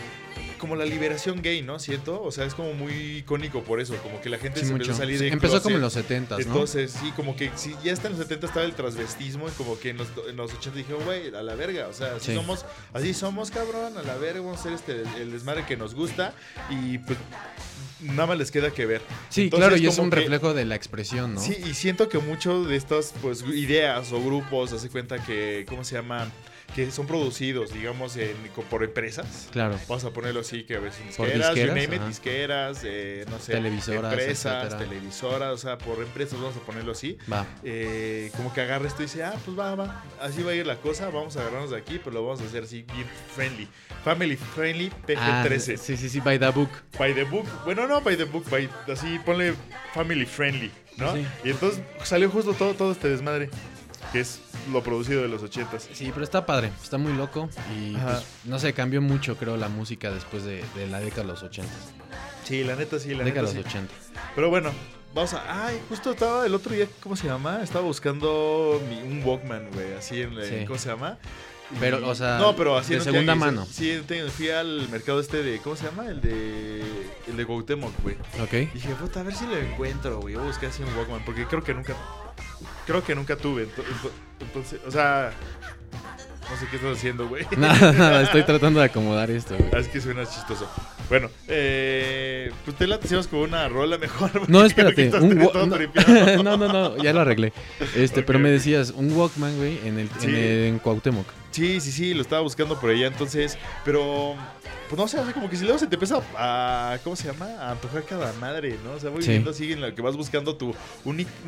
como 0.59 0.75
la 0.75 0.87
liberación 0.87 1.43
gay, 1.43 1.61
¿no? 1.61 1.79
Siento, 1.79 2.23
o 2.23 2.33
sea, 2.33 2.47
es 2.47 2.55
como 2.55 2.73
muy 2.73 2.93
icónico 3.19 3.63
por 3.63 3.79
eso, 3.79 3.95
como 4.03 4.23
que 4.23 4.31
la 4.31 4.39
gente 4.39 4.61
Sí, 4.61 4.67
se 4.67 4.73
empezó 4.73 4.89
mucho. 4.91 4.97
a 4.97 5.05
salir 5.05 5.19
de 5.19 5.29
Empezó 5.29 5.63
como 5.63 5.77
en 5.77 5.83
los 5.83 5.93
closet. 5.93 6.09
70 6.09 6.35
¿no? 6.37 6.41
Entonces, 6.43 6.93
sí, 6.99 7.13
como 7.15 7.37
que 7.37 7.51
sí, 7.57 7.75
ya 7.85 7.93
hasta 7.93 8.07
en 8.09 8.15
los 8.15 8.23
70 8.23 8.47
estaba 8.47 8.65
el 8.65 8.75
transvestismo 8.75 9.49
y 9.49 9.51
como 9.53 9.79
que 9.79 9.91
en 9.91 9.99
los, 9.99 10.09
en 10.29 10.35
los 10.37 10.55
80 10.55 10.79
dijeron, 10.79 11.05
güey, 11.05 11.29
a 11.35 11.43
la 11.43 11.55
verga, 11.57 11.89
o 11.89 11.93
sea, 11.93 12.15
así 12.17 12.33
Sí. 12.33 12.35
somos, 12.35 12.65
así 12.95 13.13
somos, 13.13 13.51
cabrón, 13.51 13.99
a 13.99 14.03
la 14.03 14.17
verga, 14.17 14.41
vamos 14.41 14.57
a 14.57 14.61
hacer 14.61 14.73
este, 14.73 15.03
el 15.21 15.31
desmadre 15.31 15.67
que 15.67 15.77
nos 15.77 15.95
gusta 15.95 16.33
y 16.71 16.99
pues 16.99 17.19
nada 18.01 18.27
más 18.29 18.39
les 18.39 18.51
queda 18.51 18.71
que 18.71 18.87
ver. 18.87 19.03
Sí, 19.31 19.45
Entonces, 19.45 19.69
claro, 19.69 19.83
y 19.83 19.87
es 19.87 19.99
un 19.99 20.11
que- 20.11 20.17
reflejo 20.17 20.55
de 20.55 20.65
la 20.65 20.75
expresión, 20.75 21.35
¿no? 21.35 21.41
Sí, 21.41 21.57
y 21.65 21.75
siento 21.75 22.09
que 22.09 22.19
muchos 22.19 22.69
de 22.69 22.77
estas 22.77 23.15
pues 23.23 23.43
ideas 23.43 24.13
o 24.13 24.23
grupos, 24.23 24.73
hace 24.73 24.89
cuenta 24.91 25.23
que, 25.25 25.65
¿cómo 25.69 25.85
se 25.85 25.95
llama? 25.97 26.31
Que 26.75 26.91
son 26.91 27.07
producidos, 27.07 27.73
digamos, 27.73 28.17
en- 28.17 28.37
por 28.69 28.85
empresas. 28.85 29.49
Claro. 29.51 29.79
Vamos 29.89 30.05
a 30.05 30.11
ponerlo 30.11 30.41
así, 30.41 30.65
que 30.65 30.77
a 30.77 30.81
veces 30.81 31.07
disqueras, 31.07 31.49
you 31.51 31.63
disqueras, 31.63 31.75
name 31.77 31.97
it, 31.97 32.03
disqueras, 32.03 32.81
eh, 32.85 33.25
no 33.31 33.39
sé, 33.39 33.53
Televisoras, 33.53 34.13
empresas, 34.13 34.65
etcétera. 34.67 34.91
televisoras, 34.91 35.53
o 35.55 35.57
sea, 35.59 35.79
por 35.79 35.99
empresas, 36.03 36.39
vamos 36.39 36.57
a 36.57 36.61
ponerlo 36.61 36.93
así. 36.93 37.17
Va. 37.33 37.47
Eh, 37.65 38.31
como 38.37 38.53
que 38.53 38.61
agarra 38.61 38.87
esto 38.87 39.03
y 39.03 39.07
dice, 39.07 39.25
ah, 39.25 39.35
pues 39.45 39.59
va, 39.59 39.75
va, 39.75 40.05
así 40.21 40.43
va 40.43 40.51
a 40.51 40.55
ir 40.55 40.67
la 40.67 40.77
cosa, 40.77 41.09
vamos 41.09 41.37
a 41.37 41.41
agarrarnos 41.41 41.71
de 41.71 41.79
aquí, 41.79 41.99
pero 41.99 42.13
lo 42.13 42.25
vamos 42.27 42.43
a 42.43 42.45
hacer 42.45 42.65
así, 42.65 42.83
bien 42.83 43.07
friendly. 43.35 43.69
Family 44.05 44.37
friendly, 44.37 44.93
Ah, 45.17 45.45
PG-13. 45.47 45.77
sí, 45.79 45.97
sí, 45.97 46.09
sí, 46.11 46.21
by 46.21 46.39
the 46.39 46.49
book. 46.51 46.71
By 46.99 47.15
the 47.15 47.25
book. 47.25 47.47
Bueno, 47.65 47.87
no 47.87 48.01
by 48.03 48.17
the 48.17 48.25
book, 48.25 48.45
by, 48.51 48.69
así 48.93 49.19
ponle 49.25 49.55
family 49.95 50.27
friendly, 50.27 50.71
¿no? 50.99 51.15
Sí. 51.15 51.27
Y 51.45 51.51
entonces 51.51 51.81
salió 52.05 52.29
justo 52.31 52.53
todo, 52.53 52.75
todo 52.75 52.93
este 52.93 53.09
desmadre, 53.09 53.49
que 54.13 54.21
es 54.21 54.41
lo 54.73 54.83
producido 54.83 55.23
de 55.23 55.29
los 55.29 55.43
ochentas. 55.43 55.89
Sí, 55.93 56.11
pero 56.13 56.25
está 56.25 56.45
padre, 56.47 56.71
está 56.83 56.99
muy 56.99 57.13
loco 57.13 57.49
y 57.77 57.93
pues, 57.97 58.25
no 58.45 58.59
sé, 58.59 58.73
cambió 58.73 59.01
mucho 59.03 59.37
creo 59.37 59.57
la 59.57 59.69
música 59.69 60.11
después 60.11 60.45
de, 60.45 60.65
de 60.75 60.87
la 60.89 61.01
década 61.01 61.23
de 61.23 61.29
los 61.29 61.43
80. 61.43 61.71
Sí, 62.45 62.65
la 62.65 62.77
neta 62.77 62.99
sí, 62.99 63.15
la 63.15 63.25
Década 63.25 63.43
neta 63.49 63.59
de 63.59 63.63
sí. 63.63 63.65
los 63.65 63.67
80. 63.67 63.95
Pero 64.35 64.51
bueno, 64.51 64.71
vamos 65.15 65.35
a... 65.35 65.67
Ay, 65.67 65.81
justo 65.89 66.13
estaba 66.13 66.47
el 66.47 66.55
otro 66.55 66.73
día, 66.75 66.87
¿cómo 67.03 67.17
se 67.17 67.27
llama? 67.27 67.61
Estaba 67.63 67.85
buscando 67.85 68.81
mi- 68.89 69.03
un 69.03 69.23
Walkman, 69.25 69.71
güey, 69.73 69.95
así 69.95 70.23
en... 70.23 70.35
Sí. 70.45 70.65
¿Cómo 70.67 70.79
se 70.79 70.89
llama? 70.91 71.19
Y- 71.73 71.77
Pero, 71.81 72.09
o 72.09 72.15
sea, 72.15 72.39
no, 72.39 72.55
pero 72.55 72.77
así 72.77 72.95
de 72.95 73.01
segunda 73.01 73.33
tianguis, 73.35 73.55
mano. 73.55 73.67
Sí, 73.71 74.01
fui 74.37 74.51
al 74.51 74.89
mercado 74.89 75.19
este 75.21 75.43
de... 75.43 75.59
¿Cómo 75.59 75.75
se 75.77 75.85
llama? 75.87 76.07
El 76.07 76.21
de... 76.21 76.83
El 77.29 77.37
de 77.37 77.45
Cuauhtémoc, 77.45 77.93
güey. 78.03 78.17
Ok. 78.41 78.73
Dije, 78.73 78.95
puta, 79.01 79.21
a 79.21 79.23
ver 79.25 79.35
si 79.35 79.47
lo 79.47 79.57
encuentro, 79.57 80.21
güey. 80.21 80.35
Voy 80.37 80.45
a 80.45 80.47
buscar 80.47 80.69
así 80.71 80.83
un 80.85 80.97
Walkman, 80.97 81.25
porque 81.25 81.45
creo 81.47 81.65
que 81.65 81.75
nunca. 81.75 81.95
Creo 82.87 83.03
que 83.05 83.15
nunca 83.17 83.37
tuve. 83.37 83.65
ento- 83.65 83.83
ento- 83.83 84.11
Entonces, 84.41 84.81
o 84.87 84.91
sea. 84.93 85.33
No 86.49 86.57
sé 86.57 86.67
qué 86.71 86.77
estás 86.77 86.97
haciendo, 86.97 87.27
güey. 87.27 87.45
Nada, 87.57 87.91
nada, 87.93 88.23
estoy 88.23 88.45
tratando 88.45 88.79
de 88.79 88.87
acomodar 88.87 89.29
esto. 89.33 89.57
güey. 89.59 89.69
Ah, 89.75 89.79
es 89.79 89.89
que 89.89 90.01
suena 90.01 90.25
chistoso. 90.25 90.71
Bueno, 91.09 91.29
eh. 91.49 92.53
Pues 92.65 92.77
te 92.77 92.87
la 92.87 92.95
hacemos 92.97 93.27
con 93.27 93.41
una 93.41 93.69
rola 93.69 93.99
mejor. 93.99 94.49
No, 94.49 94.65
espérate. 94.65 95.09
Un 95.19 95.37
no, 95.37 95.51
no, 96.45 96.57
no, 96.57 96.69
no, 96.69 96.97
ya 97.03 97.13
lo 97.13 97.23
arreglé. 97.23 97.53
Este, 97.97 98.23
pero 98.23 98.39
me 98.39 98.51
decías, 98.51 98.93
un 98.93 99.11
Walkman, 99.13 99.57
güey, 99.57 99.81
en 99.85 99.99
el, 99.99 100.09
Sí. 100.21 100.29
en, 100.29 100.35
el- 100.37 100.65
en 100.67 100.79
Cuauhtémoc. 100.79 101.27
Sí, 101.57 101.81
sí, 101.81 101.91
sí, 101.91 102.13
lo 102.15 102.21
estaba 102.21 102.43
buscando 102.43 102.79
por 102.79 102.91
allá, 102.91 103.07
entonces. 103.07 103.57
Pero. 103.85 104.35
Pues 104.89 105.01
no 105.01 105.09
sé, 105.09 105.19
así 105.19 105.33
como 105.33 105.51
que 105.51 105.57
si 105.57 105.65
luego 105.65 105.81
se 105.81 105.89
te 105.89 105.97
empieza 105.97 106.21
a. 106.37 106.99
¿Cómo 107.03 107.17
se 107.17 107.27
llama? 107.27 107.47
A 107.59 107.73
antojar 107.73 108.05
cada 108.05 108.33
madre, 108.35 108.77
¿no? 108.85 108.93
O 108.93 109.01
sea, 109.01 109.11
voy 109.11 109.21
Sí. 109.23 109.31
viendo 109.31 109.51
así 109.51 109.73
en 109.73 109.81
lo 109.81 109.93
que 109.93 110.01
vas 110.01 110.17
buscando 110.17 110.55
tu 110.57 110.77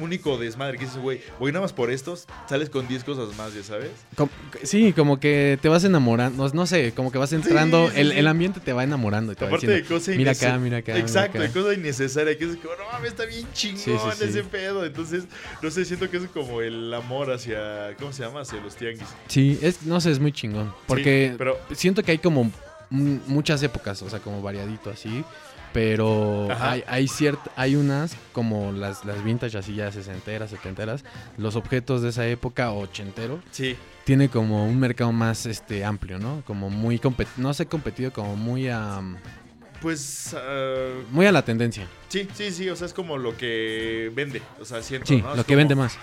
único 0.01 0.39
desmadre. 0.39 0.77
Que 0.77 0.87
dices, 0.87 1.01
güey, 1.01 1.21
voy 1.39 1.53
nada 1.53 1.63
más 1.63 1.73
por 1.73 1.91
estos, 1.93 2.27
sales 2.49 2.69
con 2.69 2.89
10 2.89 3.05
cosas 3.05 3.37
más, 3.37 3.55
ya 3.55 3.63
sabes. 3.63 3.91
Sí, 4.65 4.93
como 4.93 5.21
que 5.21 5.57
te 5.63 5.69
vas 5.69 5.85
enamorando, 5.85 6.49
no, 6.53 6.67
sé, 6.67 6.93
como 6.97 7.13
que 7.13 7.19
vas 7.19 7.33
entrando, 7.33 7.89
sí, 7.91 8.01
el, 8.01 8.11
sí. 8.13 8.19
el 8.19 8.27
ambiente 8.27 8.59
te 8.59 8.73
va 8.73 8.83
enamorando. 8.83 9.31
y 9.31 9.37
te 9.37 9.45
va 9.45 9.51
Aparte 9.51 9.69
de 9.69 9.85
cosas 9.85 10.17
mira 10.17 10.33
acá, 10.33 10.59
mira 10.59 10.79
acá. 10.79 10.95
mira 10.95 11.05
Exacto, 11.07 11.39
de 11.39 11.45
acá". 11.45 11.55
cosa 11.61 11.75
innecesaria. 11.75 12.37
Que 12.37 12.45
es 12.45 12.57
como, 12.57 12.75
no 12.75 12.91
mames, 12.93 13.11
está 13.11 13.25
bien 13.25 13.47
chingón 13.53 14.11
ese 14.21 14.43
pedo. 14.45 14.85
Entonces, 14.85 15.25
no 15.63 15.71
sé, 15.71 15.85
siento 15.85 16.11
que 16.11 16.17
es 16.17 16.25
como 16.29 16.61
el 16.61 16.93
amor 16.93 17.31
hacia. 17.31 17.95
¿Cómo 18.01 18.13
se 18.13 18.25
llama? 18.25 18.41
Hacia 18.41 18.61
los 18.61 18.75
tianguis. 18.75 19.07
Sí, 19.29 19.59
es, 19.63 19.83
no 19.83 19.98
sé, 20.01 20.11
es 20.11 20.19
muy 20.21 20.33
chingón. 20.33 20.73
Porque 20.87 21.29
Sí, 21.33 21.35
pero. 21.39 21.59
siento 21.75 22.03
que 22.03 22.13
hay 22.13 22.19
como 22.19 22.51
muchas 22.91 23.63
épocas, 23.63 24.01
o 24.03 24.09
sea, 24.11 24.19
como 24.21 24.41
variadito 24.43 24.91
así. 24.91 25.25
Pero 25.73 26.49
Ajá. 26.51 26.73
hay, 26.73 26.85
hay, 26.87 27.05
ciert- 27.05 27.51
hay 27.55 27.77
unas 27.77 28.17
como 28.33 28.73
las, 28.73 29.05
las 29.05 29.23
vintage 29.23 29.59
así 29.59 29.75
ya 29.75 29.93
sesenteras, 29.93 30.49
setenteras. 30.51 31.05
Los 31.37 31.57
objetos 31.57 32.01
de 32.01 32.09
esa 32.09 32.27
época, 32.27 32.73
ochentero, 32.73 33.41
Sí, 33.51 33.77
tiene 34.05 34.31
como 34.31 34.65
un 34.67 34.81
mercado 34.81 35.13
más 35.13 35.45
este 35.45 35.85
amplio, 35.85 36.19
¿no? 36.19 36.43
Como 36.47 36.71
muy 36.71 36.99
no 37.37 37.53
sé 37.53 37.67
competido, 37.67 38.13
como 38.15 38.35
muy 38.35 38.69
a 38.69 39.01
pues. 39.83 40.35
ah, 40.35 40.89
muy 41.13 41.27
a 41.27 41.33
la 41.33 41.45
tendencia. 41.45 41.87
sí, 42.09 42.27
sí, 42.35 42.51
sí. 42.51 42.69
O 42.71 42.75
sea, 42.75 42.87
es 42.87 42.95
como 42.95 43.19
lo 43.19 43.37
que 43.37 44.11
vende. 44.15 44.41
O 44.59 44.65
sea, 44.65 44.83
siento. 44.83 45.07
Sí, 45.07 45.21
¿no? 45.21 45.33
Es 45.33 45.37
lo 45.37 45.43
que 45.45 45.49
como- 45.49 45.59
vende 45.59 45.75
más. 45.75 45.99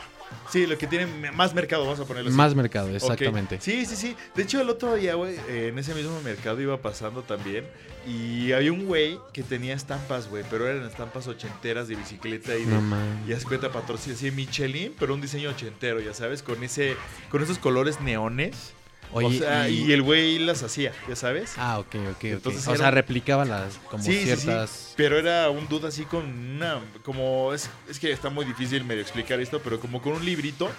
Sí, 0.49 0.67
lo 0.67 0.77
que 0.77 0.87
tiene 0.87 1.07
más 1.31 1.53
mercado, 1.53 1.83
vamos 1.83 1.99
a 1.99 2.05
ponerlo 2.05 2.29
así. 2.29 2.37
Más 2.37 2.55
mercado, 2.55 2.89
exactamente. 2.89 3.59
Sí, 3.59 3.85
sí, 3.85 3.95
sí. 3.95 4.15
De 4.35 4.43
hecho, 4.43 4.61
el 4.61 4.69
otro 4.69 4.95
día, 4.95 5.15
güey, 5.15 5.35
eh, 5.49 5.69
en 5.69 5.79
ese 5.79 5.93
mismo 5.95 6.21
mercado 6.21 6.61
iba 6.61 6.77
pasando 6.77 7.23
también. 7.23 7.65
Y 8.07 8.51
había 8.51 8.71
un 8.71 8.85
güey 8.85 9.19
que 9.33 9.41
tenía 9.41 9.73
estampas, 9.73 10.29
güey, 10.29 10.43
pero 10.49 10.67
eran 10.67 10.85
estampas 10.85 11.27
ochenteras 11.27 11.87
de 11.87 11.95
bicicleta 11.95 12.55
y 12.55 12.63
de, 12.63 12.79
No. 12.79 12.95
Ya 13.27 13.39
se 13.39 13.45
cuenta 13.45 13.71
patrocinio 13.71 14.15
así 14.15 14.29
Michelin, 14.29 14.93
pero 14.99 15.15
un 15.15 15.21
diseño 15.21 15.49
ochentero, 15.49 15.99
ya 15.99 16.13
sabes, 16.13 16.43
con 16.43 16.63
ese, 16.63 16.95
con 17.31 17.41
esos 17.41 17.57
colores 17.57 17.99
neones. 18.01 18.74
Oye, 19.11 19.27
o 19.27 19.39
sea, 19.39 19.69
y... 19.69 19.85
y- 19.85 19.93
el 19.93 20.01
güey 20.01 20.39
las 20.39 20.63
hacía, 20.63 20.91
ya 21.07 21.15
sabes. 21.15 21.53
Ah, 21.57 21.79
ok, 21.79 21.95
ok. 22.11 22.23
Entonces 22.25 22.67
o 22.67 22.71
era 22.71 22.79
sea, 22.79 22.91
replicaba 22.91 23.45
las 23.45 23.75
como 23.89 24.03
Sí, 24.03 24.13
sí, 24.13 24.25
sí. 24.25 24.35
ciertas. 24.37 24.93
Pero 24.97 25.17
era 25.19 25.49
un 25.49 25.67
dude 25.67 25.87
así 25.87 26.03
con 26.05 26.25
una, 26.25 26.79
como, 27.03 27.53
es, 27.53 27.69
es 27.89 27.99
que 27.99 28.11
está 28.11 28.29
muy 28.29 28.45
difícil 28.45 28.83
medio 28.83 29.01
explicar 29.01 29.39
esto, 29.39 29.61
pero 29.63 29.79
como 29.79 30.01
con 30.01 30.13
un 30.13 30.25
librito 30.25 30.69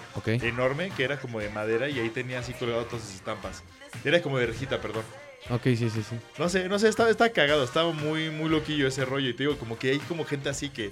enorme 0.43 0.91
que 0.95 1.03
era 1.03 1.19
como 1.19 1.39
de 1.39 1.49
madera 1.49 1.89
y 1.89 1.99
ahí 1.99 2.09
tenía 2.09 2.39
así 2.39 2.53
colgado 2.53 2.85
todas 2.85 3.05
sus 3.05 3.15
estampas. 3.15 3.63
Era 4.03 4.21
como 4.21 4.37
de 4.37 4.47
rejita, 4.47 4.79
perdón. 4.81 5.03
Ok, 5.49 5.63
sí, 5.63 5.77
sí, 5.77 5.89
sí. 5.89 6.15
No 6.37 6.49
sé, 6.49 6.67
no 6.67 6.77
sé, 6.77 6.89
estaba, 6.89 7.09
estaba 7.09 7.29
cagado, 7.29 7.63
estaba 7.63 7.93
muy, 7.93 8.29
muy 8.29 8.49
loquillo 8.49 8.87
ese 8.87 9.05
rollo. 9.05 9.29
Y 9.29 9.33
te 9.33 9.43
digo, 9.43 9.57
como 9.57 9.79
que 9.79 9.91
hay 9.91 9.99
como 9.99 10.25
gente 10.25 10.49
así 10.49 10.69
que, 10.69 10.91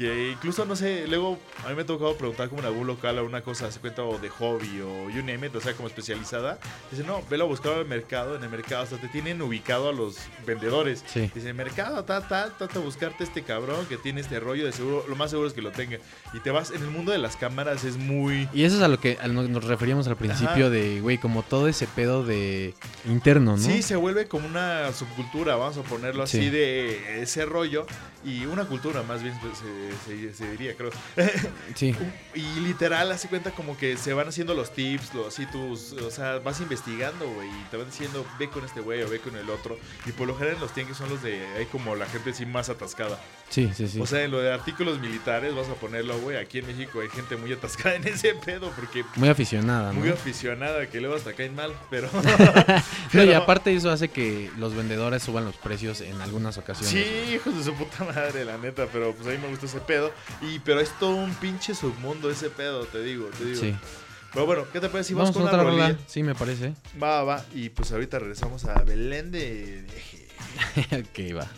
que 0.00 0.30
incluso, 0.30 0.64
no 0.64 0.76
sé, 0.76 1.06
luego 1.08 1.38
a 1.62 1.68
mí 1.68 1.74
me 1.74 1.82
ha 1.82 1.84
tocado 1.86 2.16
preguntar 2.16 2.48
como 2.48 2.62
en 2.62 2.68
algún 2.68 2.86
local 2.86 3.18
o 3.18 3.24
una 3.26 3.42
cosa, 3.42 3.70
se 3.70 3.80
cuenta 3.80 4.02
o 4.02 4.18
de 4.18 4.30
hobby 4.30 4.80
o 4.80 5.10
you 5.10 5.18
name 5.22 5.48
it, 5.48 5.54
o 5.54 5.60
sea, 5.60 5.74
como 5.74 5.88
especializada. 5.88 6.58
Dice, 6.90 7.04
no, 7.04 7.22
velo 7.28 7.44
a 7.44 7.46
buscar 7.46 7.74
al 7.74 7.84
mercado, 7.84 8.34
en 8.34 8.42
el 8.42 8.48
mercado, 8.48 8.84
o 8.84 8.86
sea, 8.86 8.96
te 8.96 9.08
tienen 9.08 9.42
ubicado 9.42 9.90
a 9.90 9.92
los 9.92 10.16
vendedores. 10.46 11.04
Sí. 11.06 11.30
Dice, 11.34 11.52
mercado, 11.52 12.02
tal, 12.04 12.26
tal, 12.28 12.56
trata 12.56 12.78
de 12.78 12.82
buscarte 12.82 13.24
este 13.24 13.42
cabrón 13.42 13.84
que 13.90 13.98
tiene 13.98 14.22
este 14.22 14.40
rollo, 14.40 14.64
de 14.64 14.72
seguro, 14.72 15.04
lo 15.06 15.16
más 15.16 15.28
seguro 15.28 15.48
es 15.48 15.52
que 15.52 15.60
lo 15.60 15.70
tenga. 15.70 15.98
Y 16.32 16.40
te 16.40 16.50
vas, 16.50 16.70
en 16.70 16.80
el 16.80 16.88
mundo 16.90 17.12
de 17.12 17.18
las 17.18 17.36
cámaras 17.36 17.84
es 17.84 17.98
muy... 17.98 18.48
Y 18.54 18.64
eso 18.64 18.76
es 18.76 18.82
a 18.82 18.88
lo 18.88 18.98
que 19.00 19.18
a 19.20 19.28
lo 19.28 19.42
que 19.42 19.48
nos 19.50 19.64
referíamos 19.64 20.08
al 20.08 20.16
principio 20.16 20.66
Ajá. 20.66 20.70
de, 20.70 21.02
güey, 21.02 21.18
como 21.18 21.42
todo 21.42 21.68
ese 21.68 21.86
pedo 21.86 22.24
de 22.24 22.72
interno, 23.04 23.58
¿no? 23.58 23.62
Sí, 23.62 23.82
se 23.82 23.96
vuelve 23.96 24.28
como 24.28 24.46
una 24.48 24.94
subcultura, 24.94 25.56
vamos 25.56 25.76
a 25.76 25.82
ponerlo 25.82 26.22
así, 26.22 26.38
Sí. 26.38 26.48
de 26.48 27.20
ese 27.20 27.44
rollo. 27.44 27.84
Y 28.24 28.44
una 28.46 28.64
cultura, 28.64 29.02
más 29.02 29.22
bien 29.22 29.34
pues, 29.40 29.54
se- 30.06 30.32
se 30.34 30.50
diría, 30.52 30.74
creo. 30.76 30.90
Sí. 31.74 31.94
y 32.34 32.60
literal, 32.60 33.10
hace 33.12 33.28
cuenta 33.28 33.50
como 33.52 33.76
que 33.76 33.96
se 33.96 34.12
van 34.12 34.28
haciendo 34.28 34.54
los 34.54 34.72
tips, 34.72 35.14
los, 35.14 35.28
así 35.28 35.46
tus, 35.46 35.92
o 35.92 36.10
sea, 36.10 36.38
vas 36.38 36.60
investigando, 36.60 37.26
güey, 37.28 37.48
y 37.48 37.64
te 37.70 37.76
van 37.76 37.86
diciendo, 37.86 38.26
ve 38.38 38.48
con 38.48 38.64
este 38.64 38.80
güey 38.80 39.02
o 39.02 39.08
ve 39.08 39.20
con 39.20 39.36
el 39.36 39.48
otro. 39.50 39.78
Y 40.06 40.12
por 40.12 40.26
lo 40.28 40.36
general 40.36 40.58
los 40.60 40.72
tianguis 40.74 40.96
son 40.96 41.08
los 41.10 41.22
de, 41.22 41.46
hay 41.56 41.66
como 41.66 41.94
la 41.96 42.06
gente 42.06 42.30
así 42.30 42.44
más 42.46 42.68
atascada. 42.68 43.18
Sí, 43.48 43.70
sí, 43.74 43.88
sí. 43.88 44.00
O 44.00 44.06
sea, 44.06 44.22
en 44.22 44.30
lo 44.30 44.40
de 44.40 44.52
artículos 44.52 45.00
militares, 45.00 45.54
vas 45.54 45.68
a 45.68 45.74
ponerlo, 45.74 46.18
güey, 46.20 46.36
aquí 46.36 46.58
en 46.58 46.66
México 46.66 47.00
hay 47.00 47.08
gente 47.08 47.36
muy 47.36 47.52
atascada 47.52 47.96
en 47.96 48.06
ese 48.06 48.34
pedo, 48.34 48.70
porque 48.76 49.04
muy 49.16 49.28
aficionada, 49.28 49.92
¿no? 49.92 49.98
muy 50.00 50.08
aficionada, 50.08 50.86
que 50.88 51.00
luego 51.00 51.16
hasta 51.16 51.32
caen 51.32 51.54
mal, 51.54 51.72
pero... 51.90 52.08
No, 53.12 53.24
y 53.24 53.32
aparte 53.32 53.74
eso 53.74 53.90
hace 53.90 54.08
que 54.08 54.50
los 54.56 54.74
vendedores 54.74 55.22
suban 55.22 55.44
los 55.44 55.56
precios 55.56 56.00
en 56.00 56.20
algunas 56.20 56.58
ocasiones. 56.58 56.90
Sí, 56.90 57.34
hijos 57.34 57.56
de 57.56 57.64
su 57.64 57.74
puta 57.74 58.04
madre, 58.04 58.44
la 58.44 58.56
neta, 58.56 58.86
pero 58.92 59.12
pues 59.14 59.26
a 59.26 59.30
mí 59.32 59.38
me 59.38 59.48
gusta 59.48 59.66
ese 59.66 59.79
pedo. 59.80 60.12
Y 60.40 60.58
pero 60.60 60.80
es 60.80 60.90
todo 60.98 61.14
un 61.16 61.34
pinche 61.34 61.74
submundo 61.74 62.30
ese 62.30 62.50
pedo, 62.50 62.84
te 62.86 63.02
digo, 63.02 63.28
te 63.38 63.44
digo. 63.44 63.60
Sí. 63.60 63.74
Pero 64.32 64.46
bueno, 64.46 64.64
¿qué 64.72 64.80
te 64.80 64.88
parece 64.88 65.08
si 65.08 65.14
Vamos 65.14 65.32
con 65.32 65.42
otra 65.42 65.54
una 65.62 65.64
rola. 65.64 65.86
rolilla? 65.88 66.04
Sí, 66.06 66.22
me 66.22 66.34
parece. 66.34 66.74
Va, 67.02 67.24
va, 67.24 67.44
y 67.52 67.68
pues 67.70 67.90
ahorita 67.92 68.18
regresamos 68.20 68.64
a 68.64 68.74
Belén 68.84 69.32
de... 69.32 69.84
ok, 70.92 71.36
va. 71.36 71.48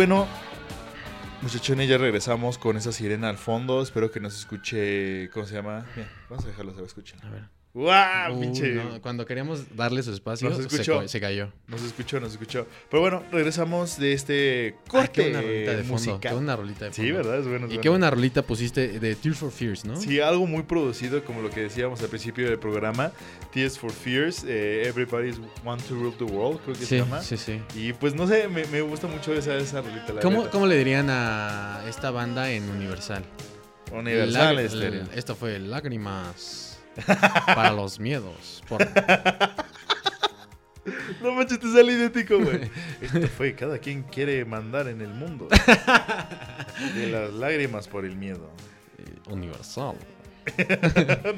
Bueno, 0.00 0.26
muchachones, 1.42 1.86
ya 1.86 1.98
regresamos 1.98 2.56
con 2.56 2.78
esa 2.78 2.90
sirena 2.90 3.28
al 3.28 3.36
fondo. 3.36 3.82
Espero 3.82 4.10
que 4.10 4.18
nos 4.18 4.34
escuche. 4.34 5.28
¿Cómo 5.28 5.44
se 5.44 5.56
llama? 5.56 5.84
Mira, 5.94 6.08
vamos 6.30 6.46
a 6.46 6.48
dejarlo, 6.48 6.70
se 6.70 6.78
va 6.78 6.84
a 6.84 6.86
escuchar. 6.86 7.20
A 7.22 7.28
ver. 7.28 7.42
¡Guau! 7.74 8.34
Uh, 8.34 8.40
pinche! 8.40 8.76
no, 8.76 9.02
cuando 9.02 9.26
queríamos 9.26 9.76
darle 9.76 10.02
su 10.02 10.14
espacio, 10.14 10.48
Nos 10.48 10.56
se, 10.72 11.06
se 11.06 11.20
cayó. 11.20 11.52
Nos 11.70 11.82
escuchó, 11.82 12.18
nos 12.18 12.32
escuchó. 12.32 12.66
Pero 12.90 13.00
bueno, 13.00 13.22
regresamos 13.30 13.96
de 13.98 14.12
este 14.12 14.74
Ah, 14.76 14.88
corte 14.88 15.12
qué 15.12 15.22
buena 15.22 15.40
rolita 15.42 15.70
de 15.70 15.76
fondo. 15.78 15.92
musical. 15.92 16.20
Qué 16.20 16.32
buena 16.34 16.56
rolita 16.56 16.84
de 16.86 16.90
fondo. 16.92 17.06
Sí, 17.08 17.12
¿verdad? 17.12 17.38
Es 17.38 17.46
bueno. 17.46 17.58
es 17.58 17.62
Y 17.62 17.66
bueno. 17.68 17.80
qué 17.82 17.88
buena 17.88 18.10
rolita 18.10 18.42
pusiste 18.42 18.98
de 19.00 19.14
Tears 19.14 19.38
for 19.38 19.52
Fears, 19.52 19.84
¿no? 19.84 19.96
Sí, 19.96 20.18
algo 20.20 20.46
muy 20.46 20.64
producido, 20.64 21.24
como 21.24 21.42
lo 21.42 21.50
que 21.50 21.60
decíamos 21.60 22.00
al 22.02 22.08
principio 22.08 22.48
del 22.48 22.58
programa. 22.58 23.12
Tears 23.52 23.78
for 23.78 23.92
Fears, 23.92 24.44
eh, 24.46 24.82
Everybody's 24.86 25.36
Want 25.64 25.80
to 25.86 25.94
Rule 25.94 26.14
the 26.18 26.24
World, 26.24 26.60
creo 26.64 26.74
que 26.76 26.84
se 26.84 26.98
llama. 26.98 27.22
sí, 27.22 27.36
sí. 27.36 27.60
Y 27.74 27.92
pues 27.92 28.14
no 28.14 28.26
sé, 28.26 28.48
me, 28.48 28.64
me 28.66 28.80
gusta 28.80 29.06
mucho 29.06 29.32
esa, 29.32 29.56
esa 29.56 29.80
rolita. 29.80 30.12
La 30.14 30.20
¿Cómo. 30.20 30.50
¿Cómo 30.50 30.66
le 30.66 30.76
dirían 30.76 31.08
a 31.10 31.82
esta 31.88 32.10
banda 32.10 32.50
en 32.50 32.68
Universal? 32.68 33.22
Universal 33.92 34.58
Estéreo. 34.58 35.04
Esto 35.14 35.34
fue 35.36 35.58
Lágrimas 35.58 36.78
para 37.46 37.72
los 37.72 37.98
miedos. 38.00 38.62
Por... 38.68 38.86
Manches, 41.50 41.58
te 41.60 41.76
sale 41.76 41.92
idéntico, 41.92 42.38
güey. 42.38 42.70
Esto 43.00 43.26
fue 43.28 43.54
cada 43.54 43.78
quien 43.78 44.02
quiere 44.04 44.44
mandar 44.44 44.88
en 44.88 45.00
el 45.00 45.08
mundo. 45.14 45.48
De 46.94 47.06
las 47.08 47.32
lágrimas 47.32 47.88
por 47.88 48.04
el 48.04 48.16
miedo. 48.16 48.50
eh, 48.98 49.04
Universal. 49.30 49.96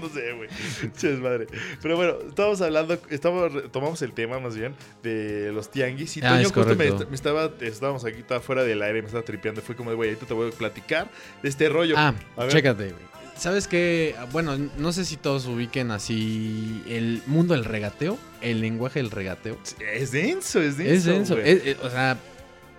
no 0.00 0.08
sé, 0.08 0.32
güey. 0.32 0.48
Che, 0.96 1.08
madre. 1.16 1.46
Pero 1.82 1.96
bueno, 1.96 2.14
estábamos 2.28 2.60
hablando, 2.62 2.98
estamos, 3.10 3.70
tomamos 3.72 4.00
el 4.02 4.12
tema 4.12 4.38
más 4.38 4.56
bien 4.56 4.74
de 5.02 5.50
los 5.52 5.70
tianguis. 5.70 6.16
Y 6.16 6.20
Ah, 6.22 6.28
Toño 6.30 6.40
es 6.42 6.52
justo 6.52 6.76
me, 6.76 6.90
me 7.08 7.14
estaba, 7.14 7.50
estábamos 7.60 8.04
aquí 8.04 8.20
estaba 8.20 8.40
fuera 8.40 8.62
del 8.64 8.80
aire, 8.82 9.02
me 9.02 9.06
estaba 9.06 9.24
tripeando. 9.24 9.60
Fue 9.60 9.74
como 9.74 9.90
de, 9.90 9.96
güey, 9.96 10.10
ahorita 10.10 10.26
te 10.26 10.34
voy 10.34 10.48
a 10.50 10.52
platicar 10.52 11.10
de 11.42 11.48
este 11.48 11.68
rollo. 11.68 11.94
Ah, 11.98 12.14
A 12.36 12.42
ver. 12.44 12.52
chécate, 12.52 12.84
güey. 12.92 13.12
¿Sabes 13.36 13.66
qué? 13.66 14.14
Bueno, 14.30 14.56
no 14.78 14.92
sé 14.92 15.04
si 15.04 15.16
todos 15.16 15.46
ubiquen 15.46 15.90
así 15.90 16.82
el 16.88 17.22
mundo 17.26 17.54
del 17.54 17.64
regateo, 17.64 18.18
el 18.40 18.60
lenguaje 18.60 19.00
del 19.00 19.10
regateo. 19.10 19.58
Es 19.92 20.12
denso, 20.12 20.60
es 20.62 20.76
denso. 20.76 20.92
es 20.92 21.04
denso. 21.04 21.38
es- 21.38 21.66
es- 21.66 21.78
o 21.82 21.90
sea, 21.90 22.18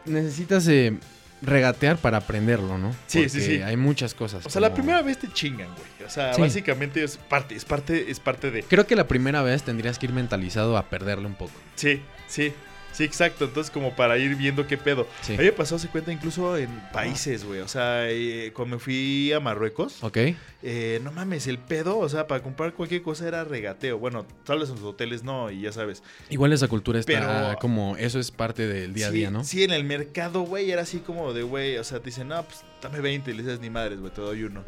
necesitas 0.05 0.65
eh, 0.67 0.97
regatear 1.41 1.97
para 1.97 2.17
aprenderlo, 2.17 2.77
¿no? 2.77 2.91
Sí, 3.07 3.27
sí, 3.27 3.39
Porque 3.39 3.41
sí. 3.57 3.61
Hay 3.61 3.75
muchas 3.75 4.13
cosas. 4.13 4.45
O 4.45 4.49
sea, 4.49 4.61
la 4.61 4.69
como- 4.69 4.77
primera 4.77 5.01
vez 5.01 5.17
te 5.17 5.27
chingan, 5.31 5.67
güey. 5.73 6.07
O 6.07 6.09
sea, 6.09 6.33
Sí. 6.33 6.39
básicamente 6.41 7.03
es 7.03 7.17
parte, 7.17 7.55
es 7.55 7.65
parte, 7.65 8.09
es 8.09 8.19
parte 8.21 8.49
de. 8.51 8.63
Creo 8.63 8.87
que 8.87 8.95
la 8.95 9.07
primera 9.07 9.41
vez 9.41 9.63
tendrías 9.63 9.99
que 9.99 10.05
ir 10.05 10.13
mentalizado 10.13 10.77
a 10.77 10.89
perderle 10.89 11.25
un 11.25 11.35
poco. 11.35 11.51
Sí, 11.75 12.01
sí. 12.27 12.53
Sí, 12.93 13.03
exacto. 13.03 13.45
Entonces, 13.45 13.69
como 13.71 13.95
para 13.95 14.17
ir 14.17 14.35
viendo 14.35 14.65
qué 14.67 14.77
pedo. 14.77 15.07
Sí. 15.21 15.33
A 15.33 15.37
mí 15.39 15.43
me 15.45 15.51
pasó, 15.51 15.77
se 15.77 15.89
cuenta, 15.89 16.11
incluso 16.13 16.55
en 16.57 16.69
países, 16.93 17.43
güey. 17.43 17.59
O 17.61 17.67
sea, 17.67 18.09
eh, 18.09 18.51
cuando 18.55 18.77
me 18.77 18.79
fui 18.79 19.33
a 19.33 19.39
Marruecos, 19.39 20.01
¿Ok? 20.03 20.17
eh, 20.61 20.99
no 21.03 21.11
mames, 21.11 21.47
el 21.47 21.57
pedo, 21.57 21.97
o 21.97 22.07
sea, 22.07 22.27
para 22.27 22.41
comprar 22.41 22.73
cualquier 22.73 23.01
cosa 23.01 23.27
era 23.27 23.43
regateo. 23.43 23.97
Bueno, 23.97 24.25
tal 24.45 24.59
vez 24.59 24.69
en 24.69 24.75
los 24.75 24.83
hoteles 24.85 25.23
no, 25.23 25.51
y 25.51 25.61
ya 25.61 25.71
sabes. 25.71 26.03
Igual 26.29 26.53
esa 26.53 26.67
cultura 26.67 26.99
está 26.99 27.11
Pero- 27.13 27.59
como... 27.59 27.97
Eso 27.97 28.19
es 28.19 28.31
parte 28.31 28.67
del 28.67 28.93
día 28.93 29.07
a 29.07 29.11
día, 29.11 29.31
¿no? 29.31 29.43
Sí, 29.43 29.63
en 29.63 29.71
el 29.71 29.83
mercado, 29.83 30.41
güey, 30.41 30.71
era 30.71 30.83
así 30.83 30.99
como 30.99 31.33
de, 31.33 31.43
güey, 31.43 31.77
o 31.77 31.83
sea, 31.83 31.99
te 31.99 32.05
dicen, 32.05 32.27
no, 32.27 32.43
pues 32.43 32.63
dame 32.81 32.99
20, 33.01 33.31
y 33.31 33.33
le 33.33 33.43
dices, 33.43 33.59
ni 33.59 33.69
madres, 33.69 33.99
güey, 33.99 34.13
te 34.13 34.21
doy 34.21 34.43
uno. 34.43 34.63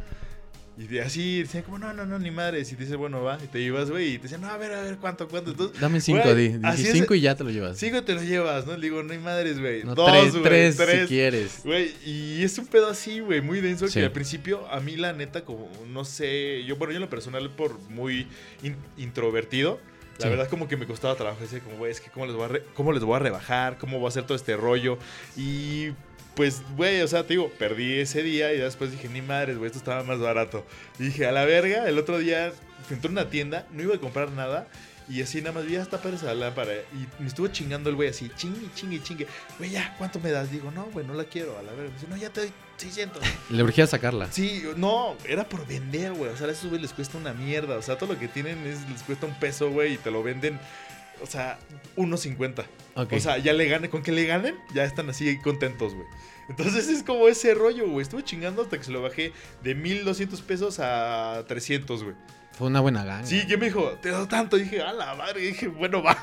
Y 0.78 0.86
de 0.88 1.00
así, 1.00 1.40
decían 1.42 1.62
como, 1.62 1.78
no, 1.78 1.94
no, 1.94 2.04
no, 2.04 2.18
ni 2.18 2.30
madres. 2.30 2.70
Y 2.70 2.76
te 2.76 2.84
dice, 2.84 2.96
bueno, 2.96 3.22
va, 3.22 3.38
y 3.42 3.46
te 3.46 3.60
ibas, 3.60 3.90
güey, 3.90 4.12
y 4.12 4.16
te 4.18 4.24
decían, 4.24 4.42
no, 4.42 4.48
a 4.50 4.58
ver, 4.58 4.74
a 4.74 4.82
ver, 4.82 4.98
¿cuánto, 4.98 5.26
cuánto? 5.26 5.52
Entonces, 5.52 5.80
Dame 5.80 6.02
cinco, 6.02 6.20
Güey, 6.24 6.48
di. 6.58 6.60
así 6.64 6.82
es- 6.86 6.92
cinco 6.92 7.14
y 7.14 7.22
ya 7.22 7.34
te 7.34 7.44
lo 7.44 7.50
llevas. 7.50 7.78
cinco 7.78 8.04
te 8.04 8.12
lo 8.12 8.22
llevas, 8.22 8.66
¿no? 8.66 8.76
Le 8.76 8.82
digo, 8.82 9.02
no 9.02 9.10
hay 9.12 9.18
madres, 9.18 9.58
güey. 9.58 9.84
No, 9.84 9.94
Dos, 9.94 10.10
tres, 10.10 10.32
güey, 10.32 10.42
tres, 10.44 10.76
tres. 10.76 11.00
si 11.02 11.06
quieres. 11.08 11.60
Güey, 11.64 11.94
y 12.04 12.42
es 12.42 12.58
un 12.58 12.66
pedo 12.66 12.88
así, 12.88 13.20
güey, 13.20 13.40
muy 13.40 13.62
denso 13.62 13.88
Sí. 13.88 14.00
que 14.00 14.04
al 14.04 14.12
principio 14.12 14.66
a 14.70 14.80
mí 14.80 14.96
la 14.96 15.14
neta 15.14 15.44
como 15.46 15.70
no 15.88 16.04
sé, 16.04 16.62
yo 16.64 16.76
bueno, 16.76 16.92
yo 16.92 16.96
en 16.98 17.02
lo 17.02 17.10
personal 17.10 17.48
por 17.56 17.78
muy 17.88 18.26
in- 18.62 18.76
introvertido, 18.98 19.80
la 20.18 20.24
Sí. 20.24 20.28
verdad 20.28 20.48
como 20.48 20.68
que 20.68 20.76
me 20.76 20.86
costaba 20.86 21.14
trabajo 21.14 21.40
decir 21.40 21.60
como, 21.62 21.78
güey, 21.78 21.90
es 21.92 22.00
que 22.02 22.10
cómo 22.10 22.26
les 22.26 22.34
voy 22.34 22.44
a 22.44 22.48
re- 22.48 22.62
cómo 22.74 22.92
les 22.92 23.02
voy 23.02 23.16
a 23.16 23.18
rebajar, 23.18 23.78
cómo 23.78 23.98
voy 23.98 24.06
a 24.06 24.08
hacer 24.08 24.24
todo 24.24 24.36
este 24.36 24.56
rollo 24.56 24.98
y 25.38 25.88
pues, 26.36 26.62
güey, 26.76 27.00
o 27.00 27.08
sea, 27.08 27.22
te 27.22 27.32
digo, 27.32 27.50
perdí 27.58 27.98
ese 27.98 28.22
día 28.22 28.52
y 28.52 28.58
después 28.58 28.92
dije, 28.92 29.08
ni 29.08 29.22
madres, 29.22 29.56
güey, 29.56 29.68
esto 29.68 29.78
estaba 29.78 30.04
más 30.04 30.20
barato. 30.20 30.66
Y 30.98 31.04
dije, 31.04 31.26
a 31.26 31.32
la 31.32 31.46
verga, 31.46 31.88
el 31.88 31.98
otro 31.98 32.18
día 32.18 32.52
entré 32.90 33.08
a 33.08 33.12
una 33.12 33.30
tienda, 33.30 33.66
no 33.72 33.82
iba 33.82 33.94
a 33.94 33.98
comprar 33.98 34.30
nada. 34.30 34.68
Y 35.08 35.22
así 35.22 35.40
nada 35.40 35.52
más 35.52 35.66
vi 35.66 35.76
hasta 35.76 36.02
para 36.02 36.16
esa 36.16 36.34
lámpara. 36.34 36.72
Y 36.92 37.22
me 37.22 37.28
estuvo 37.28 37.46
chingando 37.48 37.88
el 37.88 37.96
güey 37.96 38.08
así, 38.08 38.30
chingue, 38.36 38.68
chingue, 38.74 39.02
chingue. 39.02 39.26
Güey, 39.56 39.70
ya, 39.70 39.94
¿cuánto 39.98 40.18
me 40.20 40.30
das? 40.30 40.50
Digo, 40.50 40.70
no, 40.72 40.84
güey, 40.86 41.06
no 41.06 41.14
la 41.14 41.24
quiero. 41.24 41.56
A 41.58 41.62
la 41.62 41.72
verga. 41.72 41.92
Dice, 41.94 42.06
no, 42.08 42.16
ya 42.16 42.28
te 42.28 42.40
doy 42.40 42.52
600. 42.76 43.22
Le 43.50 43.62
urgía 43.62 43.86
sacarla. 43.86 44.30
Sí, 44.32 44.64
no, 44.76 45.16
era 45.24 45.48
por 45.48 45.66
vender, 45.66 46.12
güey. 46.12 46.32
O 46.32 46.36
sea, 46.36 46.48
a 46.48 46.50
esos 46.50 46.68
güey 46.68 46.82
les 46.82 46.92
cuesta 46.92 47.16
una 47.18 47.32
mierda. 47.32 47.76
O 47.76 47.82
sea, 47.82 47.96
todo 47.96 48.14
lo 48.14 48.18
que 48.18 48.28
tienen 48.28 48.66
es, 48.66 48.80
les 48.90 49.02
cuesta 49.04 49.26
un 49.26 49.34
peso, 49.38 49.70
güey, 49.70 49.94
y 49.94 49.96
te 49.96 50.10
lo 50.10 50.24
venden, 50.24 50.58
o 51.22 51.26
sea, 51.26 51.58
1.50. 51.96 52.64
Ok. 52.94 53.12
O 53.12 53.20
sea, 53.20 53.38
ya 53.38 53.52
le 53.52 53.68
ganen, 53.68 53.90
con 53.90 54.02
que 54.02 54.12
le 54.12 54.26
ganen, 54.26 54.56
ya 54.74 54.84
están 54.84 55.08
así 55.10 55.38
contentos, 55.38 55.94
güey. 55.94 56.06
Entonces 56.48 56.88
es 56.88 57.02
como 57.02 57.28
ese 57.28 57.54
rollo, 57.54 57.88
güey. 57.88 58.02
Estuve 58.02 58.22
chingando 58.24 58.62
hasta 58.62 58.78
que 58.78 58.84
se 58.84 58.92
lo 58.92 59.02
bajé 59.02 59.32
de 59.62 59.74
1200 59.74 60.40
pesos 60.42 60.78
a 60.78 61.44
300, 61.48 62.04
güey. 62.04 62.14
Fue 62.56 62.68
una 62.68 62.80
buena 62.80 63.04
ganga. 63.04 63.26
Sí, 63.26 63.46
que 63.46 63.56
me 63.58 63.66
dijo, 63.66 63.98
te 64.00 64.08
doy 64.08 64.26
tanto. 64.26 64.56
dije, 64.56 64.80
a 64.80 64.92
la 64.92 65.14
madre. 65.14 65.40
dije, 65.42 65.68
bueno, 65.68 66.02
va. 66.02 66.16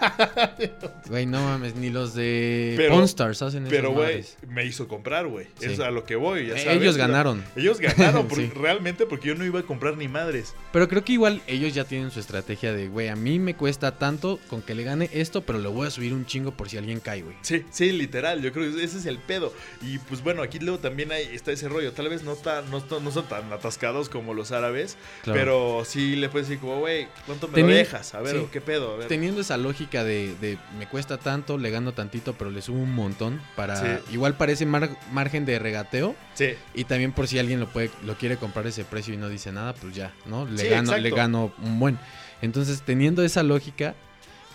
Güey, 1.07 1.25
no 1.27 1.41
mames, 1.43 1.75
ni 1.75 1.89
los 1.89 2.13
de 2.15 2.73
Pero- 2.75 2.93
Pawn 2.93 3.03
Stars 3.03 3.41
hacen 3.41 3.65
Pero, 3.69 3.89
esas 3.89 3.93
güey, 4.41 4.51
me 4.53 4.65
hizo 4.65 4.87
comprar, 4.87 5.27
güey. 5.27 5.47
Sí. 5.59 5.65
Es 5.73 5.79
a 5.79 5.91
lo 5.91 6.05
que 6.05 6.15
voy, 6.15 6.47
ya 6.47 6.55
Eh, 6.55 6.63
sabes. 6.63 6.81
Ellos 6.81 6.97
ganaron. 6.97 7.43
Ellos 7.55 7.79
ganaron, 7.79 8.27
Sí. 8.35 8.51
realmente, 8.55 9.05
porque 9.05 9.27
yo 9.29 9.35
no 9.35 9.45
iba 9.45 9.59
a 9.59 9.63
comprar 9.63 9.95
ni 9.97 10.07
madres. 10.07 10.55
Pero 10.71 10.87
creo 10.87 11.03
que 11.03 11.13
igual 11.13 11.41
ellos 11.47 11.73
ya 11.73 11.83
tienen 11.85 12.09
su 12.11 12.19
estrategia 12.19 12.73
de, 12.73 12.87
güey, 12.87 13.09
a 13.09 13.15
mí 13.15 13.37
me 13.39 13.55
cuesta 13.55 13.97
tanto 13.97 14.39
con 14.49 14.61
que 14.63 14.73
le 14.73 14.83
gane 14.83 15.09
esto, 15.13 15.41
pero 15.43 15.59
le 15.59 15.67
voy 15.69 15.85
a 15.87 15.91
subir 15.91 16.13
un 16.13 16.25
chingo 16.25 16.51
por 16.57 16.67
si 16.69 16.77
alguien 16.77 16.99
cae, 16.99 17.21
güey. 17.21 17.35
Sí, 17.41 17.63
sí, 17.69 17.91
literal, 17.91 18.41
yo 18.41 18.51
creo 18.51 18.73
que 18.73 18.83
ese 18.83 18.97
es 18.97 19.05
el 19.05 19.19
pedo. 19.19 19.53
Y 19.81 19.99
pues 19.99 20.23
bueno, 20.23 20.41
aquí 20.41 20.57
luego 20.59 20.79
también 20.79 21.11
hay, 21.11 21.23
está 21.33 21.51
ese 21.51 21.69
rollo. 21.69 21.91
Tal 21.93 22.09
vez 22.09 22.23
no, 22.23 22.35
tan, 22.35 22.69
no, 22.71 22.83
no 23.01 23.11
son 23.11 23.27
tan 23.27 23.53
atascados 23.53 24.09
como 24.09 24.33
los 24.33 24.51
árabes, 24.51 24.97
Claro. 25.23 25.39
pero 25.39 25.83
sí 25.85 26.15
le 26.23 26.29
puedes 26.29 26.47
decir 26.47 26.59
como, 26.61 26.79
güey, 26.79 27.07
¿cuánto 27.25 27.47
me 27.47 27.53
Teni- 27.59 27.67
lo 27.69 27.75
dejas? 27.75 28.13
A 28.15 28.21
ver, 28.21 28.35
sí. 28.35 28.47
¿qué 28.51 28.59
pedo? 28.61 28.93
A 28.93 28.97
ver. 28.97 29.07
Teniendo 29.07 29.41
esa 29.41 29.57
lógica 29.57 30.03
de, 30.03 30.35
de 30.41 30.57
me 30.79 30.87
cuesta 30.87 31.17
tanto, 31.17 31.57
le 31.57 31.69
gano 31.69 31.93
tantito, 31.93 32.33
pero 32.33 32.49
le 32.49 32.61
subo 32.61 32.79
un 32.79 32.93
montón 32.95 33.41
para... 33.55 33.75
Sí. 33.75 34.13
Igual 34.13 34.35
parece 34.35 34.65
mar- 34.65 34.97
margen 35.11 35.45
de 35.45 35.59
regateo 35.59 36.15
Sí, 36.33 36.55
y 36.73 36.85
también 36.85 37.11
por 37.11 37.27
si 37.27 37.37
alguien 37.37 37.59
lo 37.59 37.67
puede 37.67 37.91
lo 38.03 38.15
quiere 38.17 38.37
comprar 38.37 38.65
ese 38.65 38.83
precio 38.83 39.13
y 39.13 39.17
no 39.17 39.29
dice 39.29 39.51
nada, 39.51 39.73
pues 39.73 39.93
ya, 39.95 40.11
¿no? 40.25 40.45
Le 40.45 40.57
Sí, 40.57 40.67
gano 40.69 40.81
exacto. 40.93 41.01
le 41.03 41.09
gano 41.11 41.53
un 41.61 41.79
buen. 41.79 41.99
Entonces, 42.41 42.81
teniendo 42.81 43.23
esa 43.23 43.43
lógica, 43.43 43.93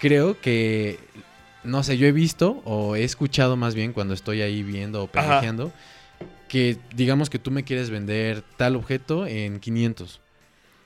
creo 0.00 0.40
que 0.40 0.98
no 1.64 1.82
sé, 1.82 1.98
yo 1.98 2.06
he 2.06 2.12
visto 2.12 2.62
o 2.64 2.96
he 2.96 3.04
escuchado 3.04 3.56
más 3.56 3.74
bien 3.74 3.92
cuando 3.92 4.14
estoy 4.14 4.42
ahí 4.42 4.62
viendo 4.62 5.02
o 5.04 5.06
pendejeando 5.06 5.72
que 6.48 6.78
digamos 6.94 7.28
que 7.28 7.38
tú 7.38 7.50
me 7.50 7.62
quieres 7.64 7.90
vender 7.90 8.42
tal 8.56 8.74
objeto 8.76 9.26
en 9.26 9.60
500. 9.60 10.20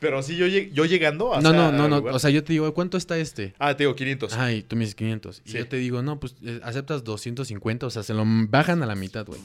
Pero 0.03 0.19
así 0.19 0.37
yo, 0.37 0.47
lleg- 0.47 0.71
yo 0.75 0.85
llegando 0.85 1.29
o 1.31 1.41
no, 1.41 1.53
no, 1.55 1.73
no, 1.73 1.89
no, 1.89 1.97
lugar- 2.01 2.15
o 2.15 2.19
sea, 2.19 2.29
yo 2.29 2.45
te 2.45 2.53
digo, 2.53 2.75
¿cuánto 2.75 2.99
está 2.99 3.17
este? 3.17 3.55
Ah, 3.59 3.75
te 3.75 3.85
digo 3.85 3.95
500. 3.97 4.35
Ay, 4.35 4.63
tú 4.63 4.77
me 4.77 4.81
dices 4.81 4.95
500. 4.97 5.41
Y 5.47 5.53
yo 5.53 5.67
te 5.67 5.77
digo, 5.77 6.03
no, 6.03 6.21
pues 6.21 6.35
eh, 6.45 6.61
aceptas 6.63 7.05
250, 7.05 7.87
o 7.87 7.91
sea, 7.91 8.03
se 8.03 8.13
lo 8.13 8.25
bajan 8.27 8.83
a 8.83 8.87
la 8.87 8.95
mitad, 8.95 9.25
güey. 9.25 9.41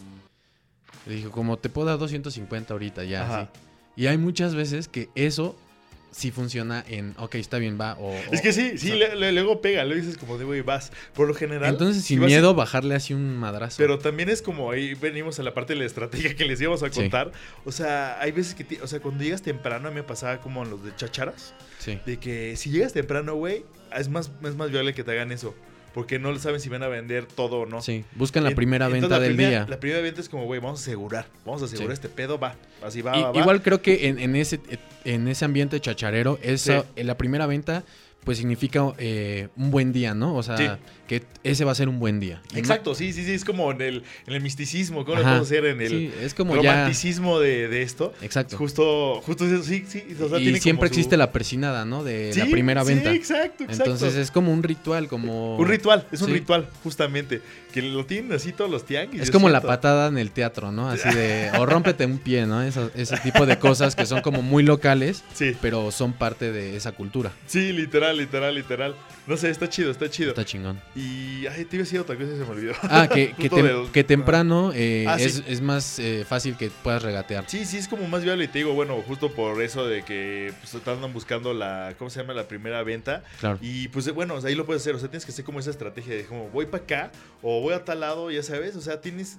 Le 1.05 1.15
dijo, 1.15 1.31
como 1.31 1.55
te 1.57 1.69
puedo 1.69 1.87
dar 1.87 1.97
250 1.99 2.73
ahorita, 2.73 3.05
ya, 3.05 3.23
Ajá. 3.23 3.39
así. 3.41 3.49
Y 3.95 4.07
hay 4.07 4.17
muchas 4.17 4.53
veces 4.55 4.87
que 4.89 5.07
eso 5.15 5.55
sí 6.11 6.31
funciona 6.31 6.83
en, 6.87 7.13
ok, 7.17 7.35
está 7.35 7.57
bien, 7.59 7.77
va. 7.79 7.93
O, 7.99 8.13
Es 8.31 8.41
que 8.41 8.51
sí, 8.53 8.71
o 8.75 8.77
sí, 8.77 8.87
sea, 8.89 8.95
le- 8.95 9.15
le- 9.15 9.31
luego 9.33 9.61
pega, 9.61 9.83
le 9.83 9.95
dices 9.95 10.17
como 10.17 10.37
de, 10.37 10.45
güey, 10.45 10.61
vas. 10.61 10.91
Por 11.13 11.27
lo 11.27 11.33
general. 11.33 11.69
Entonces, 11.71 12.01
si 12.03 12.15
sin 12.15 12.25
miedo, 12.25 12.53
bajarle 12.55 12.95
así 12.95 13.13
un 13.13 13.37
madrazo. 13.37 13.75
Pero 13.77 13.99
también 13.99 14.29
es 14.29 14.41
como 14.41 14.71
ahí 14.71 14.93
venimos 14.95 15.39
a 15.39 15.43
la 15.43 15.53
parte 15.53 15.73
de 15.73 15.79
la 15.79 15.85
estrategia 15.85 16.35
que 16.35 16.45
les 16.45 16.59
íbamos 16.61 16.81
a 16.83 16.89
Sí. 16.91 17.01
contar. 17.01 17.31
O 17.65 17.71
sea, 17.71 18.19
hay 18.19 18.31
veces 18.31 18.55
que, 18.55 18.81
o 18.81 18.87
sea, 18.87 18.99
cuando 18.99 19.23
llegas 19.23 19.41
temprano, 19.41 19.87
a 19.87 19.91
mí 19.91 19.95
me 19.95 20.03
pasaba 20.03 20.39
como 20.41 20.63
en 20.63 20.69
los 20.71 20.83
de 20.83 20.95
chacharas. 20.95 21.53
Sí. 21.79 21.99
De 22.05 22.17
que 22.17 22.55
si 22.57 22.69
llegas 22.71 22.93
temprano, 22.93 23.35
güey, 23.35 23.63
es 23.95 24.09
más, 24.09 24.31
es 24.43 24.55
más 24.55 24.71
viable 24.71 24.93
que 24.93 25.03
te 25.03 25.11
hagan 25.11 25.31
eso. 25.31 25.53
Porque 25.97 26.19
no 26.19 26.37
saben 26.37 26.59
si 26.61 26.69
van 26.69 26.83
a 26.83 26.87
vender 26.87 27.25
todo 27.25 27.61
o 27.61 27.65
no. 27.65 27.81
Sí, 27.81 28.05
buscan 28.13 28.43
la 28.43 28.51
primera 28.51 28.87
venta 28.87 29.07
la 29.07 29.19
del 29.19 29.29
primera- 29.31 29.49
día. 29.49 29.65
La 29.67 29.79
primera 29.79 29.99
venta 29.99 30.21
es 30.21 30.29
como, 30.29 30.45
güey, 30.45 30.59
vamos 30.59 30.79
a 30.79 30.83
asegurar. 30.83 31.25
Vamos 31.43 31.63
a 31.63 31.65
asegurar 31.65 31.87
Sí. 31.89 31.93
este 31.93 32.09
pedo, 32.09 32.37
va. 32.37 32.53
Así 32.83 33.01
va, 33.01 33.17
I- 33.17 33.23
va, 33.23 33.31
va. 33.31 33.39
igual 33.39 33.63
creo 33.63 33.81
que 33.81 34.07
en, 34.07 34.19
en 34.19 34.35
ese, 34.35 34.59
en 35.05 35.27
ese 35.27 35.43
ambiente 35.43 35.79
chacharero, 35.79 36.37
esa, 36.43 36.81
Sí. 36.81 36.87
en 36.97 37.07
la 37.07 37.17
primera 37.17 37.47
venta 37.47 37.83
pues 38.23 38.37
significa 38.37 38.93
eh, 38.99 39.47
un 39.55 39.71
buen 39.71 39.91
día, 39.91 40.13
¿no? 40.13 40.35
O 40.35 40.43
sea, 40.43 40.57
Sí. 40.57 40.67
Que 41.07 41.23
ese 41.43 41.63
va 41.65 41.71
a 41.71 41.75
ser 41.75 41.87
un 41.89 41.99
buen 41.99 42.19
día. 42.19 42.41
Exacto, 42.53 42.93
sí, 42.93 43.13
sí, 43.13 43.23
sí, 43.23 43.31
es 43.31 43.45
como 43.45 43.71
en 43.71 43.81
el, 43.81 44.03
en 44.27 44.33
el 44.33 44.41
misticismo, 44.41 45.05
¿cómo 45.05 45.15
lo 45.15 45.21
Ajá, 45.21 45.29
podemos 45.29 45.47
hacer 45.47 45.65
en 45.65 45.81
el 45.81 45.89
sí, 45.89 46.11
es 46.21 46.33
como 46.33 46.55
ya... 46.61 46.71
romanticismo 46.73 47.39
de, 47.39 47.67
de 47.69 47.81
esto? 47.81 48.13
Exacto. 48.21 48.57
Justo, 48.57 49.21
justo 49.21 49.45
eso, 49.45 49.63
sí, 49.63 49.85
sí. 49.87 50.03
o 50.21 50.27
sea, 50.29 50.39
y 50.39 50.43
tiene 50.43 50.59
siempre 50.59 50.89
como 50.89 50.93
su- 50.95 50.99
existe 50.99 51.17
la 51.17 51.31
persinada, 51.31 51.85
¿no? 51.85 52.03
De 52.03 52.33
la 52.35 52.45
Sí, 52.45 52.51
primera 52.51 52.83
sí, 52.83 52.93
venta. 52.93 53.13
exacto, 53.13 53.63
exacto. 53.63 53.91
Entonces 53.93 54.15
es 54.15 54.31
como 54.31 54.51
un 54.51 54.61
ritual, 54.63 55.07
como... 55.07 55.55
Un 55.57 55.67
ritual, 55.67 56.05
es 56.11 56.21
un 56.21 56.27
Sí. 56.27 56.33
ritual, 56.33 56.69
justamente. 56.83 57.41
Que 57.73 57.81
lo 57.81 58.05
tienen 58.05 58.33
así 58.33 58.51
todos 58.53 58.69
los 58.71 58.85
tianguis. 58.85 59.21
Es 59.21 59.31
como 59.31 59.49
la 59.49 59.61
patada 59.61 60.07
en 60.07 60.17
el 60.17 60.31
teatro, 60.31 60.71
¿no? 60.71 60.89
Así 60.89 61.07
de... 61.09 61.51
O 61.57 61.65
rómpete 61.65 62.05
un 62.05 62.17
pie, 62.17 62.45
¿no? 62.45 62.61
Eso- 62.63 62.91
ese 62.95 63.17
tipo 63.17 63.45
de 63.45 63.57
cosas 63.59 63.95
que 63.95 64.05
son 64.05 64.21
como 64.21 64.41
muy 64.41 64.63
locales, 64.63 65.23
Sí, 65.33 65.55
pero 65.61 65.91
son 65.91 66.11
parte 66.13 66.51
de 66.51 66.75
esa 66.75 66.91
cultura. 66.91 67.31
sí, 67.45 67.71
literal, 67.71 68.17
literal, 68.17 68.53
literal. 68.55 68.95
No 69.27 69.35
sé, 69.37 69.49
está 69.49 69.67
chido, 69.69 69.91
está 69.91 70.09
chido. 70.09 70.29
Está 70.29 70.45
chingón. 70.45 70.79
Y, 70.97 71.45
ay, 71.45 71.63
te 71.65 71.75
iba 71.75 71.83
a 71.83 71.85
decir 71.85 71.99
otra 71.99 72.15
cosa 72.15 72.27
y 72.33 72.37
se 72.37 72.43
me 72.43 72.49
olvidó. 72.49 72.73
Ah, 72.81 73.07
que, 73.07 73.27
que, 73.37 73.49
Justo 73.49 73.57
tem- 73.57 73.63
del- 73.83 73.91
que 73.91 74.03
temprano 74.03 74.71
eh, 74.73 75.05
Ah, 75.07 75.19
sí. 75.19 75.25
es, 75.25 75.43
es 75.47 75.61
más 75.61 75.99
eh, 75.99 76.25
fácil 76.27 76.57
que 76.57 76.71
puedas 76.71 77.03
regatear. 77.03 77.43
Sí, 77.47 77.65
sí, 77.65 77.77
es 77.77 77.87
como 77.87 78.07
más 78.07 78.23
viable 78.23 78.45
y 78.45 78.47
te 78.47 78.57
digo, 78.57 78.73
bueno, 78.73 78.99
justo 79.07 79.31
por 79.31 79.61
eso 79.61 79.85
de 79.85 80.03
que 80.03 80.51
pues, 80.59 80.75
andan 80.87 81.13
buscando 81.13 81.53
la, 81.53 81.93
¿cómo 81.99 82.09
se 82.09 82.19
llama? 82.21 82.33
La 82.33 82.47
primera 82.47 82.81
venta. 82.81 83.23
Claro. 83.39 83.59
Y 83.61 83.89
pues 83.89 84.11
bueno, 84.13 84.39
ahí 84.43 84.55
lo 84.55 84.65
puedes 84.65 84.81
hacer, 84.81 84.95
o 84.95 84.99
sea, 84.99 85.07
tienes 85.09 85.25
que 85.25 85.31
hacer 85.31 85.45
como 85.45 85.59
esa 85.59 85.69
estrategia 85.69 86.15
de 86.15 86.25
como 86.25 86.49
voy 86.49 86.65
para 86.65 86.83
acá 86.83 87.11
o 87.43 87.61
voy 87.61 87.75
a 87.75 87.85
tal 87.85 87.99
lado, 87.99 88.31
ya 88.31 88.41
sabes, 88.41 88.75
o 88.75 88.81
sea, 88.81 88.99
tienes... 88.99 89.37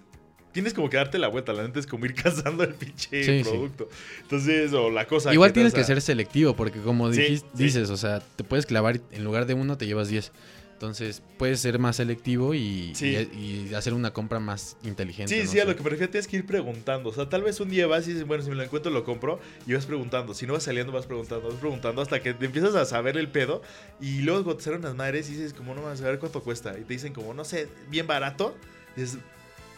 Tienes 0.51 0.73
como 0.73 0.88
que 0.88 0.97
darte 0.97 1.18
la 1.18 1.29
vuelta, 1.29 1.53
la 1.53 1.62
neta 1.62 1.79
es 1.79 1.87
como 1.87 2.07
ir 2.07 2.14
cazando 2.23 2.64
el 2.64 2.73
pinche 2.75 3.23
Sí, 3.23 3.44
sí. 3.44 3.49
producto. 3.49 3.88
Entonces, 4.23 4.73
o 4.73 4.90
la 4.90 5.07
cosa. 5.07 5.33
Igual 5.33 5.53
tienes 5.53 5.75
que 5.75 5.85
ser 5.85 6.01
selectivo, 6.01 6.57
porque 6.57 6.81
como 6.81 7.12
Sí, 7.12 7.42
dices, 7.53 7.90
o 7.90 7.97
sea, 7.99 8.21
te 8.21 8.44
puedes 8.44 8.64
clavar 8.64 8.99
en 9.12 9.25
lugar 9.25 9.44
de 9.44 9.53
uno 9.53 9.77
te 9.77 9.87
llevas 9.87 10.09
10. 10.09 10.33
Entonces, 10.79 11.25
puedes 11.38 11.59
ser 11.59 11.81
más 11.81 11.97
selectivo 11.97 12.55
y, 12.55 12.95
Sí. 12.95 13.07
y- 13.35 13.67
y 13.71 13.75
hacer 13.75 13.95
una 13.95 14.12
compra 14.12 14.38
más 14.38 14.77
inteligente. 14.85 15.35
Sí, 15.37 15.43
no 15.45 15.51
sí, 15.51 15.59
a 15.59 15.64
lo 15.64 15.75
que 15.75 15.83
me 15.83 15.91
refiero 15.91 16.09
tienes 16.12 16.29
que 16.29 16.37
ir 16.37 16.47
preguntando. 16.47 17.09
O 17.11 17.12
sea, 17.12 17.29
tal 17.29 17.43
vez 17.43 17.59
un 17.59 17.69
día 17.69 17.88
vas 17.88 18.07
y 18.07 18.12
dices, 18.12 18.25
bueno, 18.29 18.45
si 18.45 18.51
me 18.51 18.55
lo 18.55 18.62
encuentro 18.62 18.93
lo 18.93 19.03
compro 19.03 19.41
y 19.67 19.73
vas 19.75 19.87
preguntando. 19.87 20.35
Si 20.35 20.47
no 20.47 20.53
vas 20.53 20.62
saliendo, 20.62 20.93
vas 20.93 21.07
preguntando, 21.07 21.49
vas 21.49 21.59
preguntando 21.59 22.01
hasta 22.01 22.23
que 22.23 22.33
te 22.33 22.47
empiezas 22.47 22.77
a 22.77 22.85
saber 22.85 23.17
el 23.17 23.29
pedo 23.29 23.61
y 24.01 24.21
luego 24.21 24.57
te 24.57 24.62
salen 24.62 24.83
las 24.83 24.95
madres 24.95 25.29
y 25.29 25.33
dices, 25.33 25.53
como 25.53 25.75
no 25.75 25.83
vas 25.83 26.01
a 26.01 26.05
ver 26.05 26.21
cuánto 26.21 26.45
cuesta. 26.45 26.79
Y 26.79 26.83
te 26.85 26.93
dicen, 26.95 27.12
como 27.12 27.35
no 27.35 27.45
sé, 27.45 27.67
bien 27.91 28.07
barato. 28.07 28.57
Y 28.97 29.01
dices, 29.01 29.19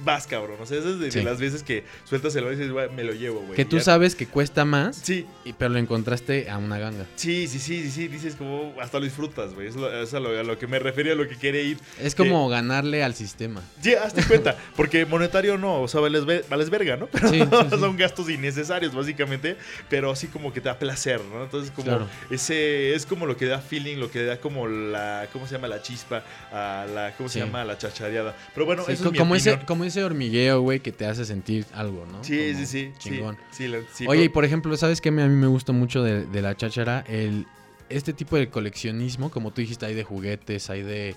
vas, 0.04 0.26
cabrón. 0.26 0.56
O 0.60 0.66
sea, 0.66 0.78
esas 0.78 0.92
es 0.92 0.98
de, 1.00 1.10
de 1.10 1.22
las 1.22 1.38
veces 1.40 1.62
que 1.62 1.84
sueltas 2.04 2.34
el 2.36 2.44
balón 2.44 2.56
y 2.56 2.60
dices, 2.60 2.72
"Güey, 2.72 2.90
me 2.90 3.04
lo 3.04 3.12
llevo, 3.12 3.40
güey. 3.40 3.54
Que 3.54 3.64
tú 3.64 3.76
ya- 3.78 3.82
sabes 3.84 4.14
que 4.14 4.26
cuesta 4.26 4.64
más, 4.64 4.96
Sí, 4.96 5.26
y, 5.44 5.52
pero 5.52 5.70
lo 5.70 5.78
encontraste 5.78 6.50
a 6.50 6.58
una 6.58 6.78
ganga. 6.78 7.04
sí, 7.16 7.46
sí, 7.48 7.58
sí, 7.58 7.82
sí, 7.84 7.90
sí. 7.90 8.08
Dices, 8.08 8.34
como 8.36 8.74
hasta 8.80 8.98
lo 8.98 9.04
disfrutas, 9.04 9.54
güey. 9.54 9.68
Es, 9.68 9.76
lo- 9.76 9.92
es 10.02 10.12
a, 10.14 10.20
lo, 10.20 10.38
a 10.38 10.42
lo 10.42 10.58
que 10.58 10.66
me 10.66 10.78
refería, 10.78 11.12
a 11.12 11.16
lo 11.16 11.28
que 11.28 11.36
quiere 11.36 11.62
ir. 11.62 11.78
Es 12.00 12.14
como 12.14 12.48
ganarle 12.48 13.02
al 13.04 13.14
sistema. 13.14 13.62
Sí, 13.80 13.94
hazte 13.94 14.22
cuenta, 14.24 14.56
porque 14.76 15.04
monetario 15.06 15.58
no, 15.58 15.80
o 15.82 15.88
sea, 15.88 16.00
vales, 16.00 16.24
vales 16.48 16.70
verga, 16.70 16.96
¿no? 16.96 17.06
Pero 17.12 17.28
Sí, 17.28 17.40
sí, 17.40 17.46
sí. 17.70 17.78
son 17.78 17.96
gastos 17.96 18.28
innecesarios, 18.30 18.94
básicamente, 18.94 19.56
pero 19.88 20.10
así 20.10 20.26
como 20.26 20.52
que 20.52 20.60
te 20.60 20.68
da 20.68 20.78
placer, 20.78 21.20
¿no? 21.32 21.44
Entonces, 21.44 21.70
como 21.70 21.86
Claro. 21.86 22.08
ese 22.30 22.94
es 22.94 23.06
como 23.06 23.26
lo 23.26 23.36
que 23.36 23.46
da 23.46 23.58
feeling, 23.60 23.96
lo 23.98 24.10
que 24.10 24.24
da 24.24 24.38
como 24.40 24.66
la, 24.68 25.28
¿cómo 25.32 25.46
se 25.46 25.54
llama? 25.54 25.68
La 25.68 25.82
chispa, 25.82 26.22
a 26.52 26.86
la, 26.92 27.12
¿cómo 27.16 27.28
se 27.28 27.40
llama? 27.40 27.64
La 27.64 27.76
chachareada. 27.78 28.34
Pero 28.54 28.66
bueno, 28.66 28.82
eso 28.82 28.92
es 28.92 29.12
mi 29.12 29.18
como, 29.18 29.34
ese, 29.34 29.50
opinión. 29.50 29.66
como 29.66 29.84
ese 29.90 30.02
hormigueo, 30.04 30.60
güey, 30.62 30.80
que 30.80 30.92
te 30.92 31.06
hace 31.06 31.24
sentir 31.24 31.66
algo, 31.74 32.06
¿no? 32.10 32.24
Sí, 32.24 32.38
Como 32.52 32.58
sí, 32.60 32.66
sí, 32.66 32.92
Chingón. 32.98 33.36
sí, 33.50 33.68
la- 33.68 33.80
sí, 33.92 34.06
Oye, 34.08 34.24
y 34.24 34.28
por 34.28 34.44
ejemplo, 34.44 34.76
¿sabes 34.76 35.00
qué 35.00 35.10
a 35.10 35.12
mí 35.12 35.22
me 35.22 35.46
gusta 35.46 35.72
mucho 35.72 36.02
de, 36.02 36.24
de 36.26 36.42
la 36.42 36.56
cháchara? 36.56 37.04
El, 37.08 37.46
este 37.88 38.12
tipo 38.12 38.36
de 38.36 38.48
coleccionismo, 38.48 39.30
como 39.30 39.50
tú 39.52 39.60
dijiste, 39.60 39.84
hay 39.86 39.94
de 39.94 40.04
juguetes, 40.04 40.70
hay 40.70 40.82
de, 40.82 41.14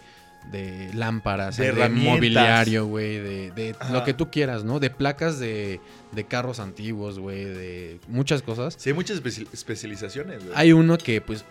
de 0.52 0.92
lámparas, 0.94 1.56
De 1.58 1.70
hay 1.70 1.76
de 1.76 1.90
mobiliario, 1.90 2.86
güey, 2.88 3.20
de, 3.20 3.76
lo 3.92 4.04
que 4.04 4.14
tú 4.14 4.30
quieras, 4.32 4.64
¿no? 4.64 4.80
De 4.80 4.90
placas 4.90 5.40
de, 5.40 5.80
de 6.12 6.24
carros 6.26 6.60
antiguos, 6.60 7.20
güey, 7.20 7.46
de 7.46 8.00
muchas 8.08 8.42
cosas. 8.42 8.76
Sí, 8.78 8.90
hay 8.90 8.96
muchas 8.96 9.24
especi- 9.24 9.48
especializaciones, 9.54 10.44
güey. 10.44 10.52
Hay 10.56 10.74
uno 10.74 10.98
que, 10.98 11.22
pues, 11.22 11.46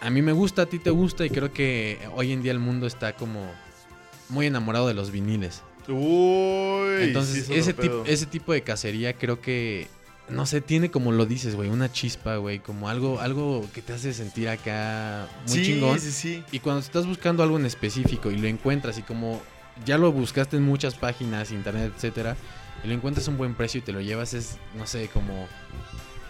a 0.00 0.10
mí 0.10 0.20
me 0.22 0.32
gusta, 0.32 0.62
a 0.62 0.66
ti 0.66 0.78
te 0.78 0.90
gusta, 0.90 1.24
y 1.24 1.30
creo 1.30 1.52
que 1.52 1.98
hoy 2.14 2.32
en 2.32 2.42
día 2.42 2.52
el 2.52 2.58
mundo 2.58 2.86
está 2.86 3.14
como 3.16 3.50
muy 4.28 4.46
enamorado 4.46 4.88
de 4.88 4.94
los 4.94 5.10
viniles. 5.10 5.62
Uy, 5.88 7.04
Entonces, 7.04 7.46
sí, 7.46 7.52
es 7.52 7.60
ese, 7.60 7.74
pedo. 7.74 8.04
ese 8.06 8.26
tipo 8.26 8.52
de 8.52 8.62
cacería 8.62 9.12
creo 9.14 9.40
que, 9.40 9.88
no 10.28 10.46
sé, 10.46 10.60
tiene 10.60 10.90
como 10.90 11.12
lo 11.12 11.26
dices, 11.26 11.54
güey, 11.54 11.68
una 11.68 11.90
chispa, 11.90 12.36
güey, 12.36 12.58
como 12.58 12.88
algo, 12.88 13.20
algo 13.20 13.64
que 13.72 13.82
te 13.82 13.92
hace 13.92 14.12
sentir 14.12 14.48
acá 14.48 15.28
muy 15.48 15.58
sí, 15.58 15.64
chingón. 15.64 16.00
Sí, 16.00 16.10
sí, 16.10 16.44
Y 16.52 16.60
cuando 16.60 16.80
estás 16.80 17.06
buscando 17.06 17.42
algo 17.42 17.56
en 17.58 17.66
específico 17.66 18.30
y 18.30 18.36
lo 18.36 18.48
encuentras 18.48 18.98
y 18.98 19.02
como 19.02 19.40
ya 19.84 19.98
lo 19.98 20.10
buscaste 20.12 20.56
en 20.56 20.64
muchas 20.64 20.94
páginas, 20.94 21.50
internet, 21.52 21.92
etcétera, 21.94 22.36
y 22.82 22.88
lo 22.88 22.94
encuentras 22.94 23.28
a 23.28 23.30
un 23.30 23.36
buen 23.36 23.54
precio 23.54 23.78
y 23.78 23.82
te 23.82 23.92
lo 23.92 24.00
llevas, 24.00 24.34
es, 24.34 24.58
no 24.76 24.86
sé, 24.86 25.08
como... 25.08 25.48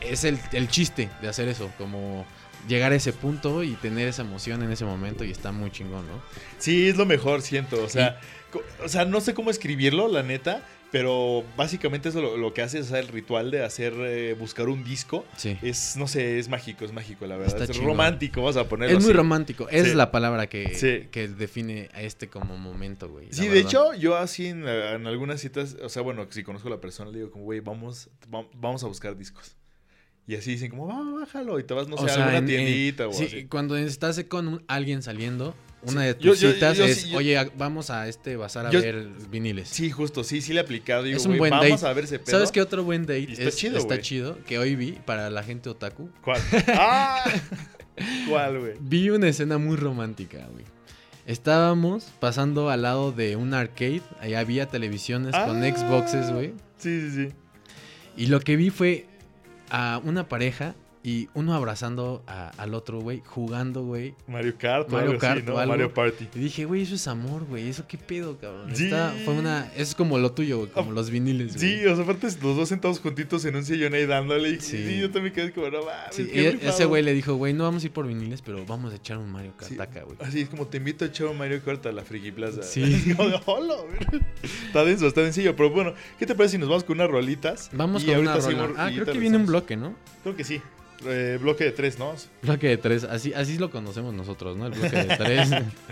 Es 0.00 0.24
el, 0.24 0.38
el 0.52 0.68
chiste 0.68 1.08
de 1.22 1.28
hacer 1.28 1.48
eso, 1.48 1.70
como 1.78 2.26
llegar 2.68 2.92
a 2.92 2.96
ese 2.96 3.12
punto 3.12 3.62
y 3.62 3.72
tener 3.74 4.08
esa 4.08 4.22
emoción 4.22 4.62
en 4.62 4.70
ese 4.70 4.84
momento 4.84 5.24
y 5.24 5.30
está 5.30 5.52
muy 5.52 5.70
chingón, 5.70 6.06
¿no? 6.06 6.20
Sí, 6.58 6.88
es 6.88 6.96
lo 6.96 7.06
mejor, 7.06 7.42
siento. 7.42 7.82
O 7.82 7.88
sea, 7.88 8.20
o 8.84 8.88
sea, 8.88 9.04
no 9.04 9.20
sé 9.20 9.34
cómo 9.34 9.50
escribirlo, 9.50 10.08
la 10.08 10.22
neta. 10.22 10.62
Pero 10.92 11.44
básicamente 11.56 12.10
eso 12.10 12.22
lo, 12.22 12.36
lo 12.36 12.54
que 12.54 12.62
hace 12.62 12.78
es 12.78 12.92
el 12.92 13.08
ritual 13.08 13.50
de 13.50 13.64
hacer 13.64 13.92
eh, 13.98 14.36
buscar 14.38 14.68
un 14.68 14.84
disco. 14.84 15.26
Sí. 15.36 15.58
Es, 15.60 15.96
no 15.96 16.06
sé, 16.06 16.38
es 16.38 16.48
mágico, 16.48 16.84
es 16.84 16.92
mágico, 16.92 17.26
la 17.26 17.36
verdad. 17.36 17.54
Está 17.60 17.64
es 17.64 17.70
chingón. 17.76 17.88
romántico, 17.90 18.40
vamos 18.40 18.56
a 18.56 18.68
ponerlo 18.68 18.96
Es 18.96 19.02
muy 19.02 19.10
así. 19.10 19.16
romántico, 19.16 19.68
esa 19.68 19.82
Sí. 19.84 19.90
es 19.90 19.96
la 19.96 20.12
palabra 20.12 20.46
que, 20.48 20.74
Sí. 20.76 21.08
que 21.10 21.26
define 21.26 21.88
a 21.92 22.02
este 22.02 22.28
como 22.28 22.56
momento, 22.56 23.08
güey. 23.08 23.26
Sí, 23.32 23.42
de 23.42 23.48
verdad. 23.48 23.62
hecho, 23.68 23.94
yo 23.94 24.16
así 24.16 24.46
en, 24.46 24.66
en 24.66 25.06
algunas 25.08 25.40
citas, 25.40 25.76
o 25.82 25.88
sea, 25.88 26.02
bueno, 26.02 26.24
si 26.30 26.44
conozco 26.44 26.68
a 26.68 26.70
la 26.70 26.80
persona, 26.80 27.10
le 27.10 27.18
digo 27.18 27.30
como, 27.32 27.44
güey, 27.44 27.58
vamos, 27.58 28.08
va- 28.32 28.46
vamos 28.54 28.84
a 28.84 28.86
buscar 28.86 29.16
discos. 29.18 29.56
Y 30.28 30.36
así 30.36 30.52
dicen 30.52 30.70
como, 30.70 30.86
va, 30.86 31.20
bájalo, 31.20 31.58
y 31.58 31.64
te 31.64 31.74
vas, 31.74 31.88
no 31.88 31.96
sé, 31.98 32.04
O 32.04 32.06
a 32.06 32.08
sea, 32.10 32.16
alguna 32.26 32.38
en- 32.38 32.48
en- 32.48 32.64
tiendita 32.66 33.08
o 33.08 33.12
sí, 33.12 33.24
así. 33.24 33.44
cuando 33.46 33.76
estás 33.76 34.22
con 34.28 34.46
un- 34.48 34.64
alguien 34.68 35.02
saliendo, 35.02 35.54
una 35.86 36.02
de 36.02 36.14
tus 36.14 36.40
yo- 36.40 36.52
citas 36.52 36.76
yo 36.76 36.84
es, 36.84 37.12
oye, 37.14 37.50
vamos 37.56 37.90
a 37.90 38.08
este 38.08 38.36
bazar 38.36 38.66
a 38.66 38.70
ver 38.70 39.08
viniles. 39.30 39.68
Sí, 39.68 39.90
justo, 39.90 40.24
sí, 40.24 40.40
sí 40.40 40.52
le 40.52 40.60
he 40.60 40.62
aplicado. 40.62 41.02
Digo, 41.04 41.16
Es 41.16 41.26
un 41.26 41.38
buen 41.38 41.50
vamos 41.50 41.80
date. 41.80 41.86
a 41.86 41.92
ver 41.92 42.04
ese 42.04 42.18
pedo. 42.18 42.30
¿Sabes 42.32 42.50
qué 42.52 42.60
otro 42.60 42.84
buen 42.84 43.02
date 43.02 43.20
Y 43.20 43.32
está 43.32 43.44
es- 43.44 43.56
chido, 43.56 43.78
está 43.78 44.00
chido? 44.00 44.38
Que 44.46 44.58
hoy 44.58 44.76
vi 44.76 44.92
para 44.92 45.30
la 45.30 45.42
gente 45.42 45.68
otaku. 45.68 46.10
¿Cuál? 46.22 46.40
¡Ah! 46.68 47.24
¿Cuál, 48.28 48.58
güey? 48.60 48.72
Vi 48.80 49.10
una 49.10 49.28
escena 49.28 49.58
muy 49.58 49.76
romántica, 49.76 50.46
güey. 50.52 50.64
Estábamos 51.26 52.04
pasando 52.20 52.70
al 52.70 52.82
lado 52.82 53.10
de 53.10 53.34
un 53.36 53.52
arcade, 53.54 54.02
ahí 54.20 54.34
había 54.34 54.66
televisiones 54.66 55.34
con 55.34 55.62
Ah. 55.64 55.76
Xboxes, 55.76 56.30
güey. 56.30 56.52
Sí, 56.78 57.00
sí, 57.00 57.10
sí. 57.10 57.32
Y 58.16 58.26
lo 58.26 58.40
que 58.40 58.56
vi 58.56 58.70
fue 58.70 59.06
a 59.70 60.00
una 60.04 60.28
pareja 60.28 60.74
y 61.08 61.28
uno 61.34 61.54
abrazando 61.54 62.24
a- 62.26 62.48
al 62.58 62.74
otro, 62.74 62.98
güey, 63.00 63.22
jugando, 63.24 63.84
güey. 63.84 64.14
Mario 64.26 64.54
Kart 64.58 64.88
o 64.88 64.92
Mario 64.92 65.10
algo 65.10 65.20
Kart 65.20 65.36
así, 65.38 65.46
¿no? 65.46 65.56
algo. 65.58 65.72
Mario 65.72 65.94
Party. 65.94 66.28
Y 66.34 66.38
dije, 66.40 66.64
güey, 66.64 66.82
eso 66.82 66.96
es 66.96 67.06
amor, 67.06 67.44
güey. 67.44 67.68
¿Eso 67.68 67.86
qué 67.86 67.96
pedo, 67.96 68.36
cabrón? 68.38 68.74
Sí. 68.74 68.86
Esta 68.86 69.14
fue 69.24 69.34
una... 69.34 69.70
Es 69.76 69.94
como 69.94 70.18
lo 70.18 70.32
tuyo, 70.32 70.58
güey. 70.58 70.70
Como 70.72 70.90
los 70.90 71.10
viniles, 71.10 71.56
güey. 71.56 71.76
Sí, 71.78 71.86
o 71.86 71.94
sea, 71.94 72.02
aparte 72.02 72.26
los 72.26 72.56
dos 72.56 72.68
sentados 72.68 72.98
juntitos 72.98 73.44
en 73.44 73.54
un 73.54 73.64
sillón 73.64 73.94
ahí 73.94 74.04
dándole. 74.04 74.50
Y 74.50 74.60
Sí. 74.60 74.84
sí, 74.84 74.98
yo 74.98 75.10
también 75.12 75.32
quedé 75.32 75.52
como, 75.52 75.70
no 75.70 75.78
mames. 75.84 75.94
Sí, 76.10 76.26
qué 76.26 76.42
y 76.42 76.46
e- 76.46 76.50
rifado". 76.50 76.70
ese 76.72 76.84
güey 76.86 77.02
le 77.04 77.14
dijo, 77.14 77.34
güey, 77.36 77.52
no 77.54 77.62
vamos 77.62 77.84
a 77.84 77.86
ir 77.86 77.92
por 77.92 78.06
viniles, 78.08 78.42
pero 78.42 78.66
vamos 78.66 78.92
a 78.92 78.96
echar 78.96 79.18
un 79.18 79.30
Mario 79.30 79.52
Kart 79.56 79.70
Sí. 79.72 79.78
acá, 79.80 80.02
güey. 80.02 80.16
Así 80.20 80.40
es 80.40 80.48
como 80.48 80.66
te 80.66 80.78
invito 80.78 81.04
a 81.04 81.08
echar 81.08 81.28
un 81.28 81.38
Mario 81.38 81.62
Kart 81.64 81.86
a 81.86 81.92
la 81.92 82.02
Friki 82.02 82.32
Plaza. 82.32 82.62
Sí. 82.64 82.82
Como 83.16 83.28
de. 83.28 83.36
Está 84.66 84.84
denso, 84.84 85.06
está 85.06 85.22
sencillo. 85.22 85.54
Pero 85.54 85.70
bueno, 85.70 85.94
¿qué 86.18 86.26
te 86.26 86.34
parece 86.34 86.52
si 86.52 86.58
nos 86.58 86.68
vamos 86.68 86.82
con 86.84 86.96
unas 86.96 87.08
rolitas? 87.10 87.70
Vamos 87.72 88.02
Y 88.02 88.06
con 88.06 88.18
una 88.18 88.32
ahorita 88.32 88.50
rola. 88.50 88.66
seguimos- 88.66 88.78
Ah, 88.78 88.90
creo 88.92 89.06
que 89.12 89.18
viene 89.18 89.36
un 89.36 89.46
bloque, 89.46 89.76
¿no? 89.76 89.94
Creo 90.22 90.34
que 90.36 90.44
sí. 90.44 90.60
Eh, 91.04 91.38
bloque 91.40 91.64
de 91.64 91.72
tres, 91.72 91.98
¿no? 91.98 92.14
Bloque 92.42 92.68
de 92.68 92.76
tres. 92.78 93.04
Así, 93.04 93.34
así 93.34 93.58
lo 93.58 93.70
conocemos 93.70 94.14
nosotros, 94.14 94.56
¿no? 94.56 94.66
El 94.66 94.72
bloque 94.72 94.96
de 95.04 95.16
tres. 95.16 95.50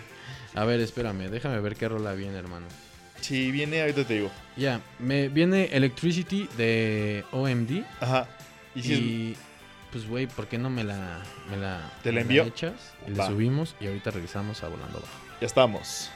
a 0.55 0.65
ver, 0.65 0.81
espérame. 0.81 1.29
Déjame 1.31 1.61
ver 1.61 1.77
qué 1.77 1.89
rola 1.89 2.13
viene, 2.15 2.39
hermano. 2.39 2.67
Sí, 3.21 3.51
viene, 3.51 3.81
ahorita 3.83 4.05
te 4.05 4.15
digo. 4.15 4.31
Ya, 4.57 4.81
me 4.99 5.29
viene 5.29 5.67
Electricity 5.73 6.49
de 6.57 7.25
OMD. 7.33 7.83
Ajá. 8.01 8.29
Y 8.75 8.81
Y, 8.81 8.83
si 8.83 9.33
es- 9.33 9.39
pues, 9.93 10.09
güey, 10.09 10.27
¿por 10.27 10.47
qué 10.49 10.59
no 10.59 10.71
me 10.71 10.83
la, 10.85 11.23
me 11.51 11.57
la, 11.57 11.93
¿Te 12.03 12.11
la 12.13 12.23
envío? 12.23 12.43
echas? 12.43 12.73
Y 13.07 13.11
le 13.13 13.25
subimos 13.27 13.77
y 13.81 13.87
ahorita 13.87 14.11
regresamos 14.11 14.63
a 14.65 14.69
Volando 14.69 14.99
Bajo. 15.01 15.39
ya 15.41 15.47
estamos. 15.47 16.11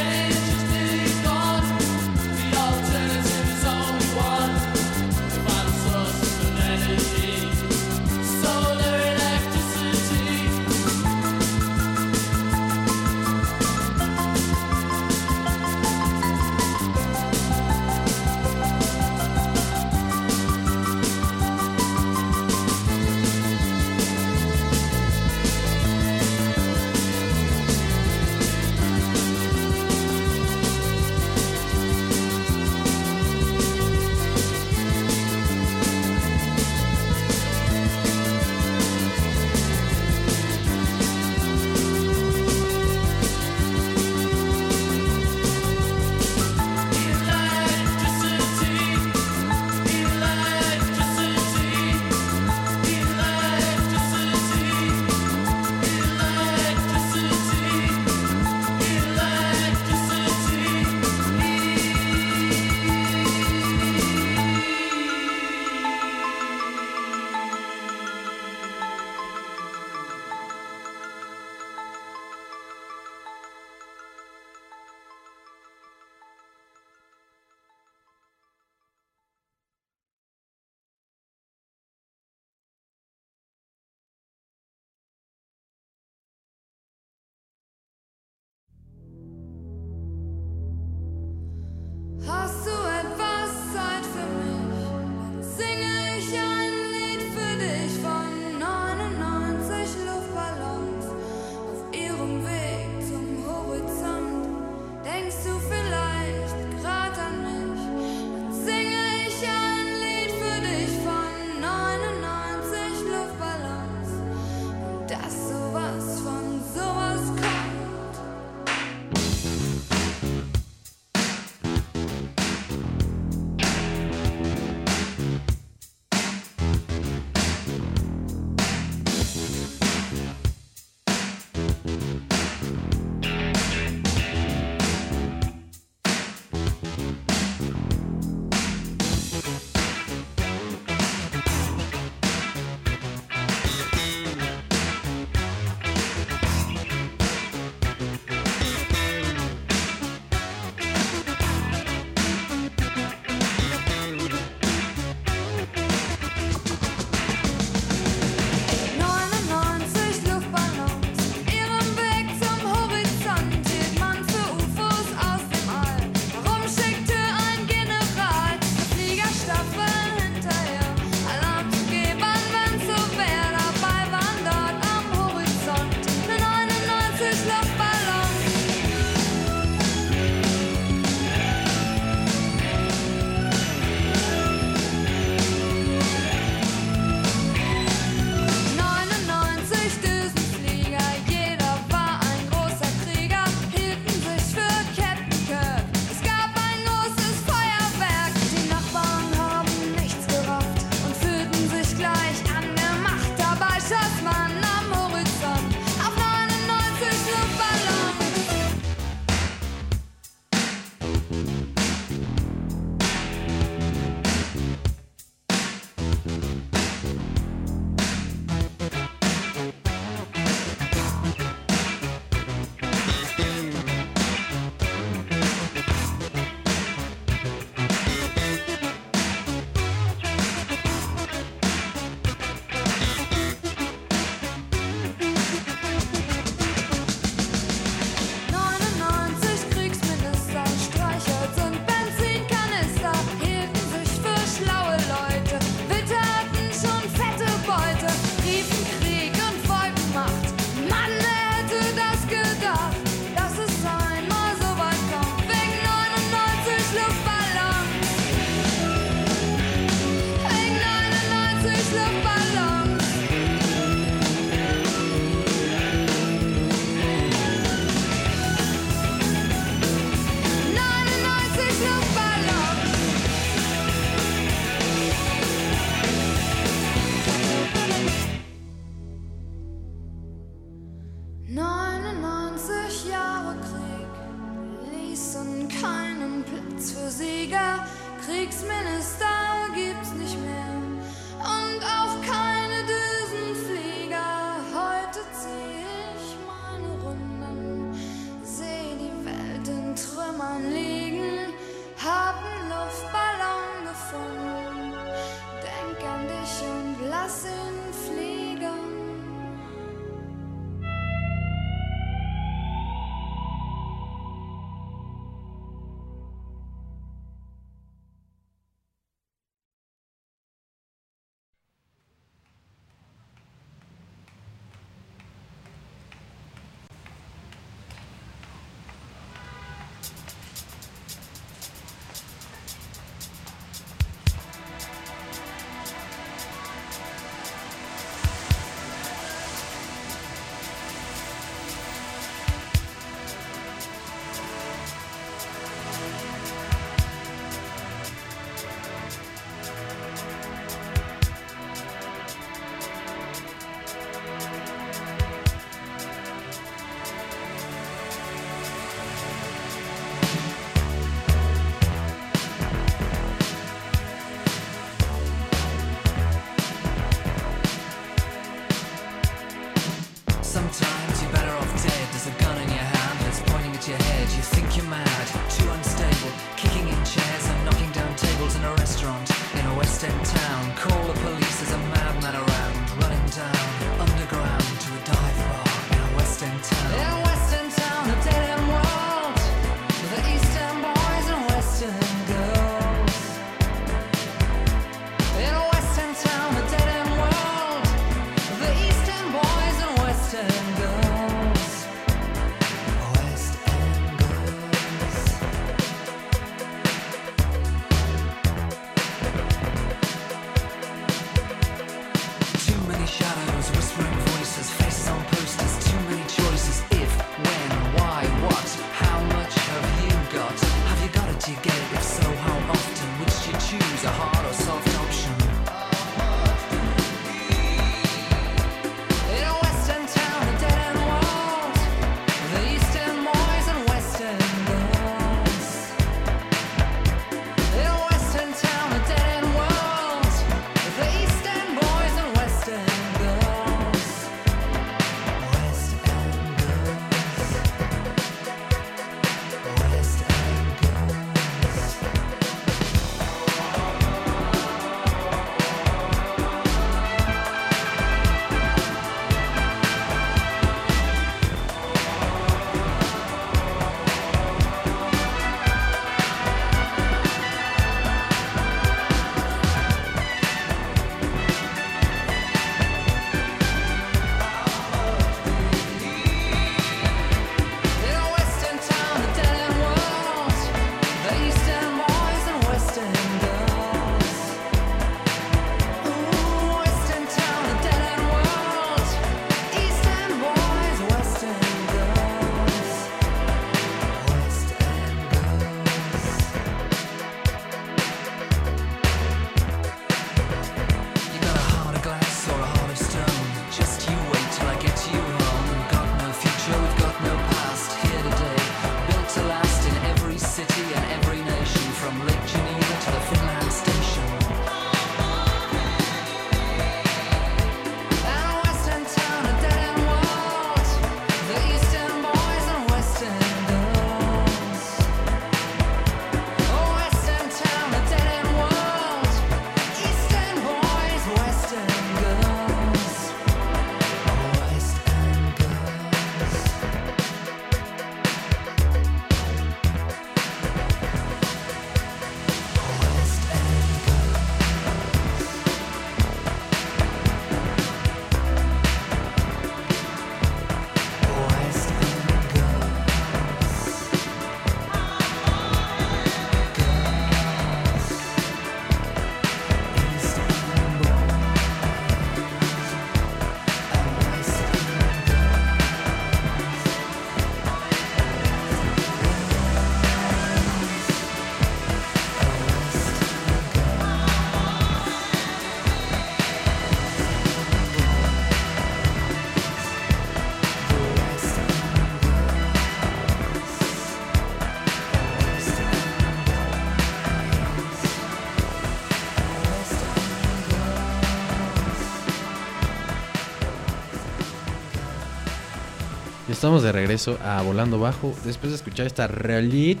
Estamos 596.66 596.82
de 596.82 596.90
regreso 596.90 597.38
a 597.44 597.62
Volando 597.62 598.00
Bajo 598.00 598.34
después 598.44 598.72
de 598.72 598.76
escuchar 598.76 599.06
esta 599.06 599.28
realit 599.28 600.00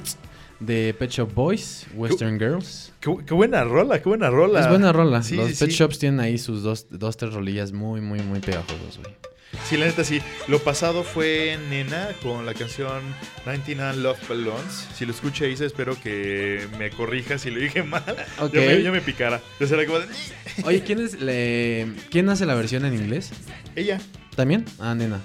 de 0.58 0.96
Pet 0.98 1.12
Shop 1.12 1.32
Boys, 1.32 1.86
Western 1.94 2.40
Girls. 2.40 2.92
Qué, 2.98 3.14
qué 3.24 3.34
buena 3.34 3.62
rola, 3.62 4.02
qué 4.02 4.08
buena 4.08 4.30
rola. 4.30 4.58
Es 4.62 4.68
buena 4.68 4.92
rola. 4.92 5.22
Sí, 5.22 5.36
Los 5.36 5.50
sí, 5.50 5.54
Pet 5.60 5.70
sí. 5.70 5.76
Shops 5.76 6.00
tienen 6.00 6.18
ahí 6.18 6.38
sus 6.38 6.64
dos, 6.64 6.88
dos 6.90 7.16
tres 7.16 7.34
rolillas 7.34 7.70
muy, 7.70 8.00
muy, 8.00 8.18
muy 8.18 8.40
pegajosas, 8.40 8.98
güey. 9.00 9.14
Sí, 9.68 9.76
la 9.76 9.86
neta 9.86 10.02
sí. 10.02 10.20
Lo 10.48 10.58
pasado 10.58 11.04
fue 11.04 11.56
Nena 11.70 12.08
con 12.20 12.44
la 12.44 12.52
canción 12.52 13.00
99 13.44 13.98
Love 13.98 14.28
Balloons. 14.28 14.88
Si 14.92 15.06
lo 15.06 15.12
escuché 15.12 15.48
Isa, 15.48 15.66
espero 15.66 15.96
que 16.02 16.66
me 16.80 16.90
corrija 16.90 17.38
si 17.38 17.52
lo 17.52 17.60
dije 17.60 17.84
mal. 17.84 18.02
Ok. 18.40 18.54
Ya, 18.54 18.60
me, 18.62 18.82
ya 18.82 18.90
me 18.90 19.00
picara. 19.02 19.40
Ya 19.60 19.68
será 19.68 19.86
como 19.86 20.00
de, 20.00 20.06
Oye, 20.64 20.82
¿quién 20.82 20.98
es 20.98 21.20
le... 21.20 21.92
quién 22.10 22.28
hace 22.28 22.44
la 22.44 22.56
versión 22.56 22.84
en 22.84 22.94
inglés? 22.94 23.30
Ella. 23.76 24.00
¿También? 24.34 24.64
Ah, 24.80 24.96
nena. 24.96 25.20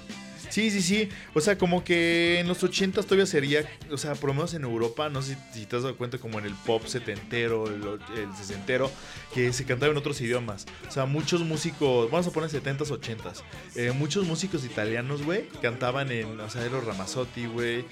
Sí, 0.52 0.70
sí, 0.70 0.82
sí. 0.82 1.08
O 1.32 1.40
sea, 1.40 1.56
como 1.56 1.82
que 1.82 2.38
en 2.38 2.46
los 2.46 2.62
80 2.62 3.02
todavía 3.04 3.24
sería, 3.24 3.64
o 3.90 3.96
sea, 3.96 4.14
por 4.14 4.28
lo 4.28 4.34
menos 4.34 4.52
en 4.52 4.64
Europa, 4.64 5.08
no 5.08 5.22
sé 5.22 5.38
si 5.54 5.64
te 5.64 5.76
has 5.76 5.82
dado 5.82 5.96
cuenta, 5.96 6.18
como 6.18 6.38
en 6.38 6.44
el 6.44 6.54
pop 6.54 6.84
setentero, 6.84 7.68
el, 7.68 7.82
el 8.18 8.36
sesentero, 8.36 8.90
que 9.32 9.50
se 9.54 9.64
cantaba 9.64 9.92
en 9.92 9.96
otros 9.96 10.20
idiomas. 10.20 10.66
O 10.86 10.90
sea, 10.90 11.06
muchos 11.06 11.40
músicos, 11.40 12.10
vamos 12.10 12.26
a 12.26 12.32
poner 12.32 12.50
70s, 12.50 12.88
80s, 12.88 13.42
eh, 13.76 13.92
muchos 13.92 14.26
músicos 14.26 14.62
italianos, 14.66 15.22
güey, 15.22 15.48
cantaban 15.62 16.12
en, 16.12 16.38
o 16.38 16.50
sea, 16.50 16.66
Eros 16.66 16.84
Ramazzotti, 16.84 17.46
güey, 17.46 17.86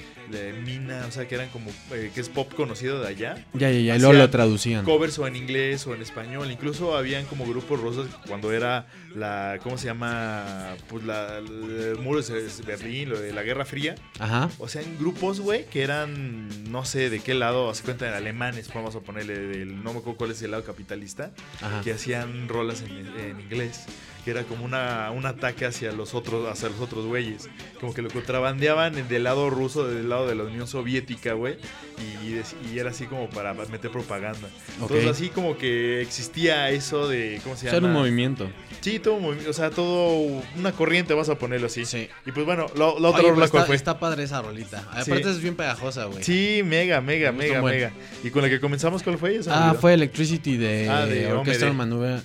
Mina, 0.63 1.07
o 1.09 1.11
sea, 1.11 1.27
que 1.27 1.37
eran 1.37 1.49
como, 1.49 1.71
eh, 1.93 2.11
que 2.15 2.21
es 2.21 2.29
pop 2.29 2.53
conocido 2.55 3.01
de 3.01 3.09
allá. 3.09 3.47
Ya, 3.55 3.71
ya, 3.71 3.81
ya. 3.81 3.97
Y 3.97 3.99
luego 3.99 4.13
lo 4.13 4.31
traducían. 4.31 4.85
Covers 4.85 5.19
o 5.19 5.27
en 5.27 5.37
inglés 5.37 5.87
o 5.87 5.95
en 5.95 6.03
español. 6.03 6.51
Incluso 6.51 6.97
habían 6.97 7.25
como 7.25 7.47
grupos 7.47 7.81
rosas 7.81 8.07
cuando 8.29 8.53
era 8.53 8.87
la, 9.15 9.59
¿cómo 9.63 9.79
se 9.79 9.87
llama? 9.87 10.75
Pues 10.89 11.05
la, 11.05 11.39
el 11.39 11.99
muro 11.99 12.21
de 12.23 12.49
Berlín, 12.67 13.11
lo 13.11 13.21
de 13.21 13.33
la 13.33 13.43
Guerra 13.43 13.65
Fría. 13.65 13.95
Ajá. 14.19 14.51
O 14.59 14.69
sea, 14.69 14.83
en 14.83 14.99
grupos, 14.99 15.41
güey, 15.41 15.67
que 15.67 15.83
eran, 15.83 16.71
no 16.71 16.85
sé 16.85 17.11
de 17.11 17.21
qué 17.21 17.35
lado, 17.35 17.73
se 17.75 17.83
cuenta 17.83 18.17
alemanes, 18.17 18.73
vamos 18.73 18.95
a 18.95 19.01
ponerle, 19.01 19.39
del, 19.39 19.83
no 19.83 19.93
me 19.93 19.99
acuerdo 20.01 20.17
cuál 20.17 20.31
es 20.31 20.43
el 20.43 20.53
lado 20.53 20.65
capitalista, 20.65 21.33
Ajá. 21.61 21.81
que 21.83 21.93
hacían 21.93 22.49
rolas 22.49 22.83
en, 22.83 23.07
en 23.19 23.41
inglés, 23.41 23.85
que 24.25 24.31
era 24.31 24.43
como 24.45 24.65
una, 24.65 25.11
un 25.13 25.25
ataque 25.27 25.65
hacia 25.67 25.93
los 25.93 26.15
otros, 26.15 26.49
hacia 26.51 26.69
los 26.69 26.81
otros 26.81 27.07
güeyes, 27.07 27.49
como 27.81 27.95
que 27.95 28.03
lo 28.03 28.11
contrabandeaban 28.11 29.09
del 29.09 29.25
lado 29.25 29.49
ruso, 29.51 29.87
del 29.89 30.09
lado 30.09 30.27
de 30.29 30.35
la 30.35 30.45
Unión 30.45 30.67
Soviética, 30.67 31.33
güey, 31.33 31.57
y, 31.99 32.35
y 32.73 32.79
era 32.79 32.91
así 32.91 33.07
como 33.07 33.29
para 33.31 33.55
meter 33.55 33.91
propaganda. 33.91 34.49
Entonces 34.81 35.07
así 35.07 35.29
como 35.31 35.57
que 35.57 36.01
existía 36.03 36.71
eso 36.71 37.09
de, 37.09 37.41
¿cómo 37.43 37.57
se 37.57 37.67
O 37.67 37.71
sea, 37.71 37.79
era 37.79 37.87
llama? 37.87 37.89
un 37.89 38.01
movimiento. 38.03 38.49
Sí, 38.81 38.99
todo 38.99 39.15
un 39.15 39.23
movimiento, 39.23 39.51
o 39.51 39.55
sea, 39.55 39.71
todo 39.71 40.43
una 40.57 40.73
corriente, 40.73 41.15
vas 41.15 41.29
a 41.29 41.37
ponerlo 41.37 41.67
así. 41.67 41.85
Sí. 41.85 42.09
Y 42.27 42.33
pues 42.33 42.45
bueno, 42.47 42.67
la, 42.75 42.87
la 43.01 43.09
otra 43.09 43.21
Oye, 43.23 43.31
rola 43.31 43.45
está, 43.47 43.65
fue. 43.65 43.77
está 43.77 43.99
padre 43.99 44.25
esa 44.25 44.43
rolita. 44.43 44.81
Sí. 45.03 45.11
Aparte 45.11 45.31
es 45.31 45.41
bien 45.41 45.55
pegajosa, 45.57 46.05
güey. 46.07 46.23
Sí, 46.23 46.63
mega, 46.65 47.01
mega, 47.01 47.33
Me 47.33 47.39
mega, 47.49 47.63
mega. 47.63 47.93
¿Y 48.23 48.31
con 48.31 48.43
la 48.43 48.49
que 48.49 48.61
comenzamos 48.61 49.03
cuál 49.03 49.19
fue? 49.19 49.41
Ah, 49.49 49.69
olvidó. 49.69 49.81
fue 49.81 49.95
Electricity 49.95 50.57
de, 50.57 50.89
Ah, 50.89 51.07
de. 51.07 51.73
Maneuver 51.73 52.21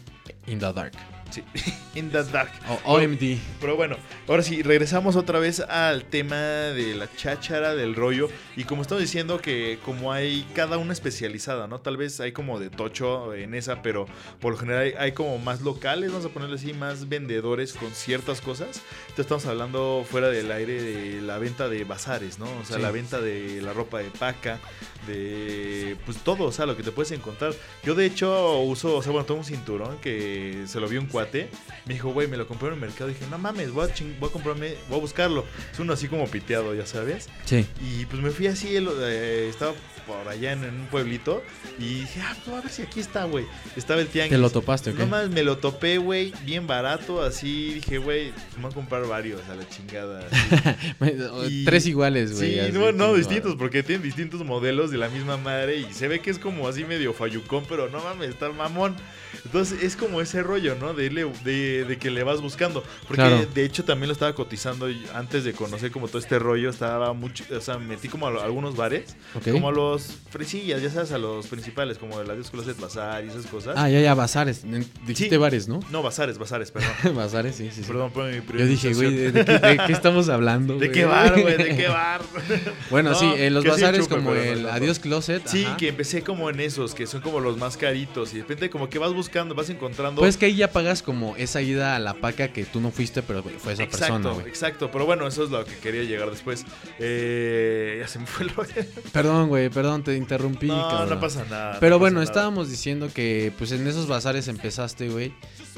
in 0.47 0.59
the 0.59 0.73
Dark. 0.73 0.93
Sí. 1.31 1.43
In 1.95 2.11
the 2.11 2.23
Dark. 2.23 2.51
O 2.85 2.93
OMD. 2.95 3.37
Pero 3.59 3.75
bueno, 3.75 3.97
ahora 4.27 4.43
sí, 4.43 4.61
regresamos 4.61 5.15
otra 5.15 5.39
vez 5.39 5.59
al 5.61 6.03
tema 6.05 6.35
de 6.37 6.93
la 6.95 7.07
cháchara, 7.15 7.73
del 7.75 7.95
rollo. 7.95 8.29
Y 8.55 8.63
como 8.65 8.81
estamos 8.81 9.01
diciendo 9.01 9.39
que 9.39 9.79
como 9.83 10.11
hay 10.11 10.45
cada 10.53 10.77
una 10.77 10.93
especializada, 10.93 11.67
¿no? 11.67 11.79
Tal 11.79 11.97
vez 11.97 12.19
hay 12.19 12.31
como 12.31 12.59
de 12.59 12.69
tocho 12.69 13.33
en 13.33 13.53
esa, 13.55 13.81
pero 13.81 14.07
por 14.39 14.53
lo 14.53 14.59
general 14.59 14.83
hay, 14.83 14.93
hay 14.97 15.11
como 15.13 15.37
más 15.39 15.61
locales, 15.61 16.11
vamos 16.11 16.25
a 16.25 16.29
ponerle 16.29 16.55
así, 16.55 16.73
más 16.73 17.09
vendedores 17.09 17.73
con 17.73 17.91
ciertas 17.91 18.41
cosas. 18.41 18.81
Entonces 19.03 19.19
estamos 19.25 19.45
hablando 19.45 20.05
fuera 20.09 20.29
del 20.29 20.51
aire 20.51 20.81
de 20.81 21.21
la 21.21 21.37
venta 21.37 21.69
de 21.69 21.83
bazares, 21.85 22.39
¿no? 22.39 22.45
O 22.61 22.65
sea, 22.65 22.75
Sí. 22.77 22.81
la 22.81 22.91
venta 22.91 23.19
de 23.21 23.61
la 23.61 23.73
ropa 23.73 23.99
de 23.99 24.09
paca, 24.11 24.59
de 25.07 25.95
pues 26.05 26.17
todo, 26.17 26.45
o 26.45 26.51
sea, 26.51 26.65
lo 26.65 26.75
que 26.75 26.83
te 26.83 26.91
puedes 26.91 27.11
encontrar. 27.11 27.53
Yo 27.83 27.95
de 27.95 28.05
hecho 28.05 28.59
uso, 28.59 28.97
o 28.97 29.01
sea, 29.03 29.11
bueno, 29.11 29.25
tengo 29.25 29.39
un 29.39 29.45
cinturón 29.45 29.97
que 29.99 30.63
se 30.67 30.79
lo 30.79 30.87
vio 30.87 30.99
un 30.99 31.07
cuate. 31.15 31.49
Me 31.85 31.93
dijo, 31.93 32.09
güey, 32.11 32.27
me 32.27 32.35
lo 32.37 32.47
compré 32.47 32.67
en 32.69 32.73
el 32.75 32.79
mercado. 32.79 33.07
Dije, 33.09 33.25
no 33.29 33.37
mames, 33.37 33.71
voy 33.71 33.89
a, 33.89 33.93
ching- 33.93 34.17
voy 34.19 34.29
a 34.29 34.33
comprarme, 34.33 34.75
voy 34.89 34.97
a 34.97 35.01
buscarlo. 35.01 35.45
Es 35.71 35.79
uno 35.79 35.93
así 35.93 36.07
como 36.07 36.27
piteado, 36.27 36.73
ya 36.75 36.85
sabes. 36.85 37.29
Sí. 37.45 37.65
Y 37.81 38.05
pues 38.05 38.21
me 38.21 38.31
fui 38.31 38.47
así, 38.47 38.75
el- 38.75 38.89
eh, 39.01 39.47
estaba 39.49 39.73
por 40.07 40.27
allá 40.27 40.51
en, 40.51 40.63
en 40.63 40.75
un 40.81 40.87
pueblito. 40.87 41.41
Y 41.79 42.01
dije, 42.01 42.21
ah, 42.21 42.35
pues 42.43 42.57
a 42.57 42.61
ver 42.61 42.69
si 42.71 42.81
aquí 42.83 42.99
está, 42.99 43.23
güey. 43.25 43.45
Estaba 43.75 44.01
el 44.01 44.07
tianguis. 44.07 44.31
¿Te 44.31 44.37
lo 44.37 44.49
topaste, 44.49 44.91
ok? 44.91 44.99
No 44.99 45.07
más, 45.07 45.29
me 45.29 45.43
lo 45.43 45.57
topé, 45.57 45.97
güey, 45.97 46.33
bien 46.43 46.67
barato, 46.67 47.21
así. 47.23 47.75
Dije, 47.75 47.97
güey, 47.97 48.31
me 48.55 48.63
voy 48.63 48.71
a 48.71 48.73
comprar 48.75 49.05
varios 49.07 49.41
a 49.49 49.55
la 49.55 49.67
chingada. 49.69 50.27
Y- 51.49 51.65
Tres 51.65 51.85
iguales, 51.87 52.33
güey. 52.37 52.53
Sí, 52.53 52.59
así, 52.59 52.71
no, 52.93 53.13
distintos, 53.13 53.55
porque 53.55 53.83
tienen 53.83 54.03
distintos 54.03 54.43
modelos 54.43 54.91
de 54.91 54.97
la 54.97 55.09
misma 55.09 55.37
madre 55.37 55.77
y 55.77 55.93
se 55.93 56.07
ve 56.07 56.19
que 56.19 56.29
es 56.31 56.39
como 56.39 56.67
así 56.67 56.83
medio 56.85 57.13
fallucón, 57.13 57.65
pero 57.67 57.89
no 57.89 58.01
mames, 58.03 58.29
está 58.29 58.49
mamón. 58.51 58.95
Entonces 59.43 59.83
es 59.83 59.95
como 59.95 60.21
ese 60.21 60.41
rollo, 60.43 60.75
¿no? 60.75 60.93
De, 60.93 61.04
irle- 61.11 61.31
de, 61.43 61.85
de 61.85 61.97
que 61.97 62.09
le 62.11 62.23
vas 62.23 62.41
buscando. 62.41 62.83
Porque 63.07 63.21
Claro. 63.23 63.45
de 63.53 63.63
hecho 63.65 63.83
también 63.83 64.07
lo 64.07 64.13
estaba 64.13 64.33
cotizando 64.33 64.87
antes 65.13 65.43
de 65.43 65.53
conocer 65.53 65.91
como 65.91 66.07
todo 66.07 66.19
este 66.19 66.39
rollo, 66.39 66.69
estaba 66.69 67.13
mucho, 67.13 67.43
o 67.55 67.61
sea, 67.61 67.77
me 67.77 67.85
metí 67.85 68.07
como 68.07 68.27
a 68.27 68.31
lo- 68.31 68.41
algunos 68.41 68.75
bares, 68.75 69.15
Ok. 69.35 69.51
como 69.51 69.69
a 69.69 69.71
los 69.71 70.09
fresillas, 70.29 70.81
ya 70.81 70.89
sabes, 70.89 71.11
a 71.11 71.17
los 71.17 71.47
principales, 71.47 71.97
como 71.97 72.17
de 72.19 72.25
la 72.25 72.33
Dios 72.33 72.49
Closet 72.51 72.79
Bazar 72.79 73.23
y 73.25 73.29
esas 73.29 73.45
cosas. 73.47 73.75
Ah, 73.77 73.89
ya, 73.89 73.99
ya, 74.01 74.13
bazares. 74.13 74.63
Dijiste 75.05 75.35
Sí. 75.35 75.37
bares, 75.37 75.67
¿no? 75.67 75.79
No, 75.91 76.03
bazares, 76.03 76.37
bazares, 76.37 76.71
perdón. 76.71 76.89
bazares, 77.15 77.55
sí, 77.55 77.69
sí, 77.73 77.81
sí. 77.81 77.87
perdón 77.87 78.11
por 78.11 78.25
mi 78.25 78.41
Yo 78.59 78.65
dije, 78.65 78.93
güey, 78.93 79.13
¿de, 79.15 79.31
de 79.31 79.45
qué, 79.45 79.59
de 79.59 79.77
qué 79.87 79.93
estamos 79.93 80.29
hablando? 80.29 80.73
¿De 80.77 80.87
güey? 80.87 80.91
qué 80.91 81.05
bar, 81.05 81.41
güey? 81.41 81.57
¿De 81.57 81.75
qué 81.75 81.87
bar? 81.87 82.21
Bueno, 82.89 83.11
No, 83.11 83.15
sí, 83.19 83.25
los 83.49 83.63
sí 83.63 83.69
bazares 83.69 84.01
chupe, 84.03 84.15
como 84.15 84.31
no 84.31 84.35
el 84.39 84.63
tanto. 84.63 84.71
Adiós 84.73 84.99
Closet. 84.99 85.45
Sí, 85.47 85.65
ajá. 85.65 85.77
que 85.77 85.87
empecé 85.89 86.21
como 86.23 86.49
en 86.49 86.59
esos, 86.59 86.93
que 86.93 87.07
son 87.07 87.21
como 87.21 87.39
los 87.39 87.57
más 87.57 87.77
caritos. 87.77 88.31
Y 88.33 88.37
de 88.37 88.41
repente 88.43 88.69
como 88.69 88.89
que 88.89 88.99
vas 88.99 89.13
buscando, 89.13 89.55
vas 89.55 89.69
encontrando. 89.69 90.21
Pues 90.21 90.37
que 90.37 90.45
ahí 90.45 90.55
ya 90.55 90.71
como 91.01 91.35
esa 91.37 91.61
ida 91.61 91.95
a 91.95 91.99
la 91.99 92.13
paca 92.15 92.49
que 92.49 92.65
tú 92.65 92.81
no 92.81 92.91
fuiste, 92.91 93.21
pero 93.23 93.41
fue 93.43 93.73
esa 93.73 93.83
exacto, 93.83 94.13
persona, 94.13 94.29
güey. 94.33 94.47
exacto. 94.47 94.91
Pero 94.91 95.05
bueno, 95.05 95.27
eso 95.27 95.43
es 95.43 95.49
lo 95.49 95.63
que 95.65 95.75
quería 95.77 96.03
llegar 96.03 96.29
después. 96.29 96.65
Eh, 96.99 97.97
ya 98.01 98.07
se 98.07 98.19
me 98.19 98.25
fue 98.25 98.45
el 98.45 98.49
rollo. 98.53 98.73
Perdón, 99.11 99.47
güey, 99.49 99.69
perdón, 99.69 100.03
te 100.03 100.15
interrumpí. 100.15 100.67
No, 100.67 100.87
cabrón. 100.89 101.09
no 101.09 101.19
pasa 101.19 101.45
nada. 101.49 101.77
Pero 101.79 101.95
no 101.95 101.99
bueno, 101.99 102.15
nada. 102.15 102.25
estábamos 102.25 102.69
diciendo 102.69 103.09
que 103.13 103.51
pues 103.57 103.71
en 103.71 103.85
esos 103.87 104.07
bazares 104.07 104.47
empezaste, 104.47 105.09
güey. 105.09 105.33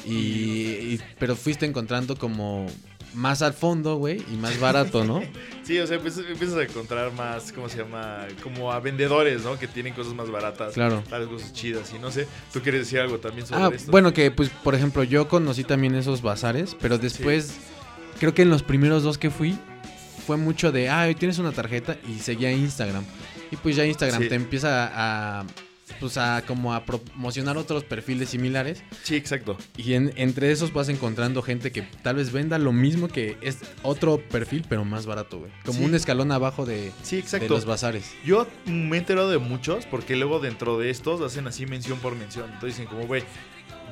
Y, 0.05 0.13
y- 0.13 0.99
pero 1.19 1.35
fuiste 1.35 1.65
encontrando 1.65 2.15
como 2.17 2.65
más 3.13 3.41
al 3.41 3.53
fondo, 3.53 3.95
güey, 3.95 4.23
y 4.31 4.35
más 4.37 4.59
barato, 4.59 5.03
¿no? 5.03 5.21
Sí, 5.67 5.77
o 5.79 5.85
sea, 5.85 5.97
empiezas, 5.97 6.23
empiezas 6.29 6.55
a 6.57 6.63
encontrar 6.63 7.11
más, 7.11 7.51
¿cómo 7.51 7.67
se 7.67 7.79
llama? 7.79 8.25
Como 8.41 8.71
a 8.71 8.79
vendedores, 8.79 9.43
¿no? 9.43 9.59
Que 9.59 9.67
tienen 9.67 9.93
cosas 9.93 10.13
más 10.13 10.31
baratas. 10.31 10.73
Claro. 10.73 11.03
Tales 11.09 11.27
cosas 11.27 11.51
chidas. 11.51 11.91
Y 11.93 11.99
no 11.99 12.09
sé, 12.09 12.25
¿tú 12.53 12.61
quieres 12.61 12.81
decir 12.81 13.01
algo 13.01 13.17
también 13.19 13.45
sobre 13.45 13.63
Ah, 13.63 13.69
esto? 13.75 13.91
bueno, 13.91 14.13
que 14.13 14.31
pues 14.31 14.47
por 14.49 14.75
ejemplo 14.75 15.03
yo 15.03 15.27
conocí 15.27 15.65
también 15.65 15.93
esos 15.95 16.21
bazares, 16.21 16.73
pero 16.79 16.97
después 16.97 17.55
creo 18.17 18.33
que 18.33 18.43
en 18.43 18.49
los 18.49 18.63
primeros 18.63 19.03
dos 19.03 19.17
que 19.17 19.29
fui 19.29 19.57
fue 20.25 20.37
mucho 20.37 20.71
de, 20.71 20.87
ah, 20.89 21.03
hoy 21.05 21.15
tienes 21.15 21.37
una 21.37 21.51
tarjeta 21.51 21.97
y 22.07 22.19
seguía 22.19 22.49
Instagram. 22.53 23.03
Y 23.51 23.57
pues 23.57 23.75
ya 23.75 23.85
Instagram 23.85 24.21
Sí. 24.23 24.29
te 24.29 24.35
empieza 24.35 24.89
a, 24.93 25.45
pues 25.99 26.17
a 26.17 26.43
como 26.45 26.73
a 26.73 26.85
promocionar 26.85 27.57
otros 27.57 27.83
perfiles 27.83 28.29
similares 28.29 28.83
Sí, 29.03 29.15
exacto. 29.15 29.57
y 29.77 29.93
en- 29.93 30.13
entre 30.15 30.51
esos 30.51 30.73
vas 30.73 30.89
encontrando 30.89 31.41
gente 31.41 31.71
que 31.71 31.81
tal 31.81 32.15
vez 32.17 32.31
venda 32.31 32.57
lo 32.57 32.71
mismo 32.73 33.07
que 33.07 33.37
es 33.41 33.59
otro 33.83 34.19
perfil 34.29 34.65
pero 34.67 34.85
más 34.85 35.05
barato, 35.05 35.39
güey. 35.39 35.51
Como 35.65 35.79
Sí. 35.79 35.85
un 35.85 35.95
escalón 35.95 36.31
abajo 36.31 36.65
de, 36.65 36.91
Sí, 37.03 37.17
de 37.17 37.21
exacto. 37.21 37.49
los 37.53 37.65
bazares. 37.65 38.11
Yo 38.25 38.47
me 38.65 38.97
he 38.97 38.99
enterado 38.99 39.29
de 39.29 39.37
muchos 39.37 39.85
porque 39.85 40.15
luego 40.15 40.39
dentro 40.39 40.77
de 40.77 40.89
estos 40.89 41.21
hacen 41.21 41.47
así 41.47 41.65
mención 41.65 41.99
por 41.99 42.15
mención. 42.15 42.45
Entonces 42.53 42.77
dicen 42.77 42.85
como, 42.87 43.07
güey, 43.07 43.23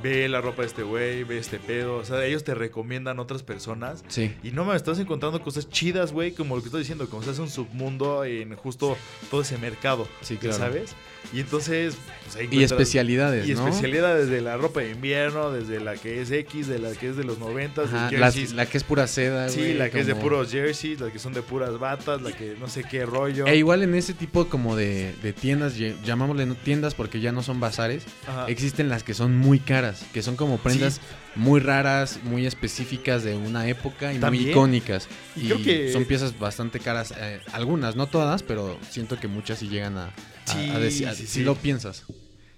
ve 0.03 0.27
la 0.29 0.39
ropa 0.41 0.61
de 0.61 0.67
este 0.67 0.83
güey, 0.83 1.23
ve 1.23 1.37
este 1.39 1.57
pedo. 1.57 1.95
O 1.97 2.05
sea, 2.05 2.23
ellos 2.25 2.43
te 2.43 2.53
recomiendan 2.53 3.17
otras 3.19 3.41
personas. 3.43 4.03
Sí. 4.07 4.35
Y 4.43 4.51
no 4.51 4.65
me 4.65 4.75
estás 4.75 4.99
encontrando 4.99 5.41
cosas 5.41 5.69
chidas, 5.69 6.11
güey, 6.11 6.31
como 6.33 6.55
lo 6.55 6.61
que 6.61 6.67
estoy 6.67 6.81
diciendo, 6.81 7.09
como 7.09 7.23
se 7.23 7.31
hace 7.31 7.41
un 7.41 7.49
submundo 7.49 8.23
en 8.25 8.55
justo 8.55 8.97
todo 9.31 9.41
ese 9.41 9.57
mercado, 9.57 10.07
Sí, 10.21 10.35
claro. 10.37 10.57
¿sabes? 10.57 10.91
Y 11.33 11.39
entonces, 11.41 11.95
pues 12.23 12.47
Y 12.51 12.63
especialidades, 12.63 13.47
Y 13.47 13.53
¿no? 13.53 13.67
especialidades 13.67 14.29
de 14.29 14.41
la 14.41 14.57
ropa 14.57 14.81
de 14.81 14.91
invierno, 14.91 15.51
desde 15.51 15.79
la 15.79 15.95
que 15.95 16.21
es 16.21 16.31
X, 16.31 16.67
de 16.67 16.79
la 16.79 16.91
que 16.93 17.09
es 17.09 17.17
de 17.17 17.23
los 17.23 17.37
90, 17.39 17.83
Ajá, 17.83 18.09
de 18.09 18.17
las- 18.17 18.33
jerseys. 18.35 18.53
la 18.55 18.65
que 18.65 18.77
es 18.77 18.83
pura 18.83 19.07
seda, 19.07 19.49
sí, 19.49 19.73
la 19.73 19.89
que 19.89 19.99
es 19.99 20.07
de 20.07 20.15
puros 20.15 20.51
jerseys, 20.51 20.99
la 20.99 21.11
que 21.11 21.19
son 21.19 21.33
de 21.33 21.41
puras 21.41 21.77
batas, 21.79 22.21
la 22.21 22.31
que 22.31 22.55
no 22.59 22.67
sé 22.67 22.83
qué 22.83 23.05
rollo. 23.05 23.45
E 23.47 23.55
igual 23.57 23.83
en 23.83 23.95
ese 23.95 24.13
tipo 24.13 24.45
como 24.47 24.75
de, 24.75 25.13
de 25.21 25.33
tiendas, 25.33 25.75
llamámosle 26.03 26.45
tiendas 26.63 26.93
porque 26.95 27.19
ya 27.19 27.31
no 27.31 27.43
son 27.43 27.59
bazares, 27.59 28.03
Ajá. 28.27 28.45
existen 28.47 28.89
las 28.89 29.03
que 29.03 29.13
son 29.13 29.37
muy 29.37 29.59
caras, 29.59 30.05
que 30.13 30.21
son 30.21 30.35
como 30.35 30.57
prendas 30.57 30.95
Sí. 30.95 31.01
muy 31.35 31.59
raras, 31.59 32.19
muy 32.23 32.45
específicas 32.45 33.23
de 33.23 33.35
una 33.35 33.67
época 33.67 34.13
y 34.13 34.19
muy 34.19 34.49
icónicas. 34.49 35.07
Y 35.35 35.41
Y, 35.41 35.45
creo 35.47 35.63
que- 35.63 35.91
son 35.93 36.05
piezas 36.05 36.37
bastante 36.39 36.79
caras, 36.79 37.13
eh, 37.17 37.39
algunas, 37.51 37.95
no 37.95 38.07
todas, 38.07 38.41
pero 38.43 38.77
siento 38.89 39.19
que 39.19 39.27
muchas 39.27 39.59
sí 39.59 39.67
llegan 39.67 39.97
a- 39.97 40.11
Sí, 40.45 40.69
a 40.69 40.79
decir, 40.79 41.07
a- 41.07 41.15
sí, 41.15 41.25
si 41.27 41.43
lo 41.43 41.55
piensas. 41.55 42.03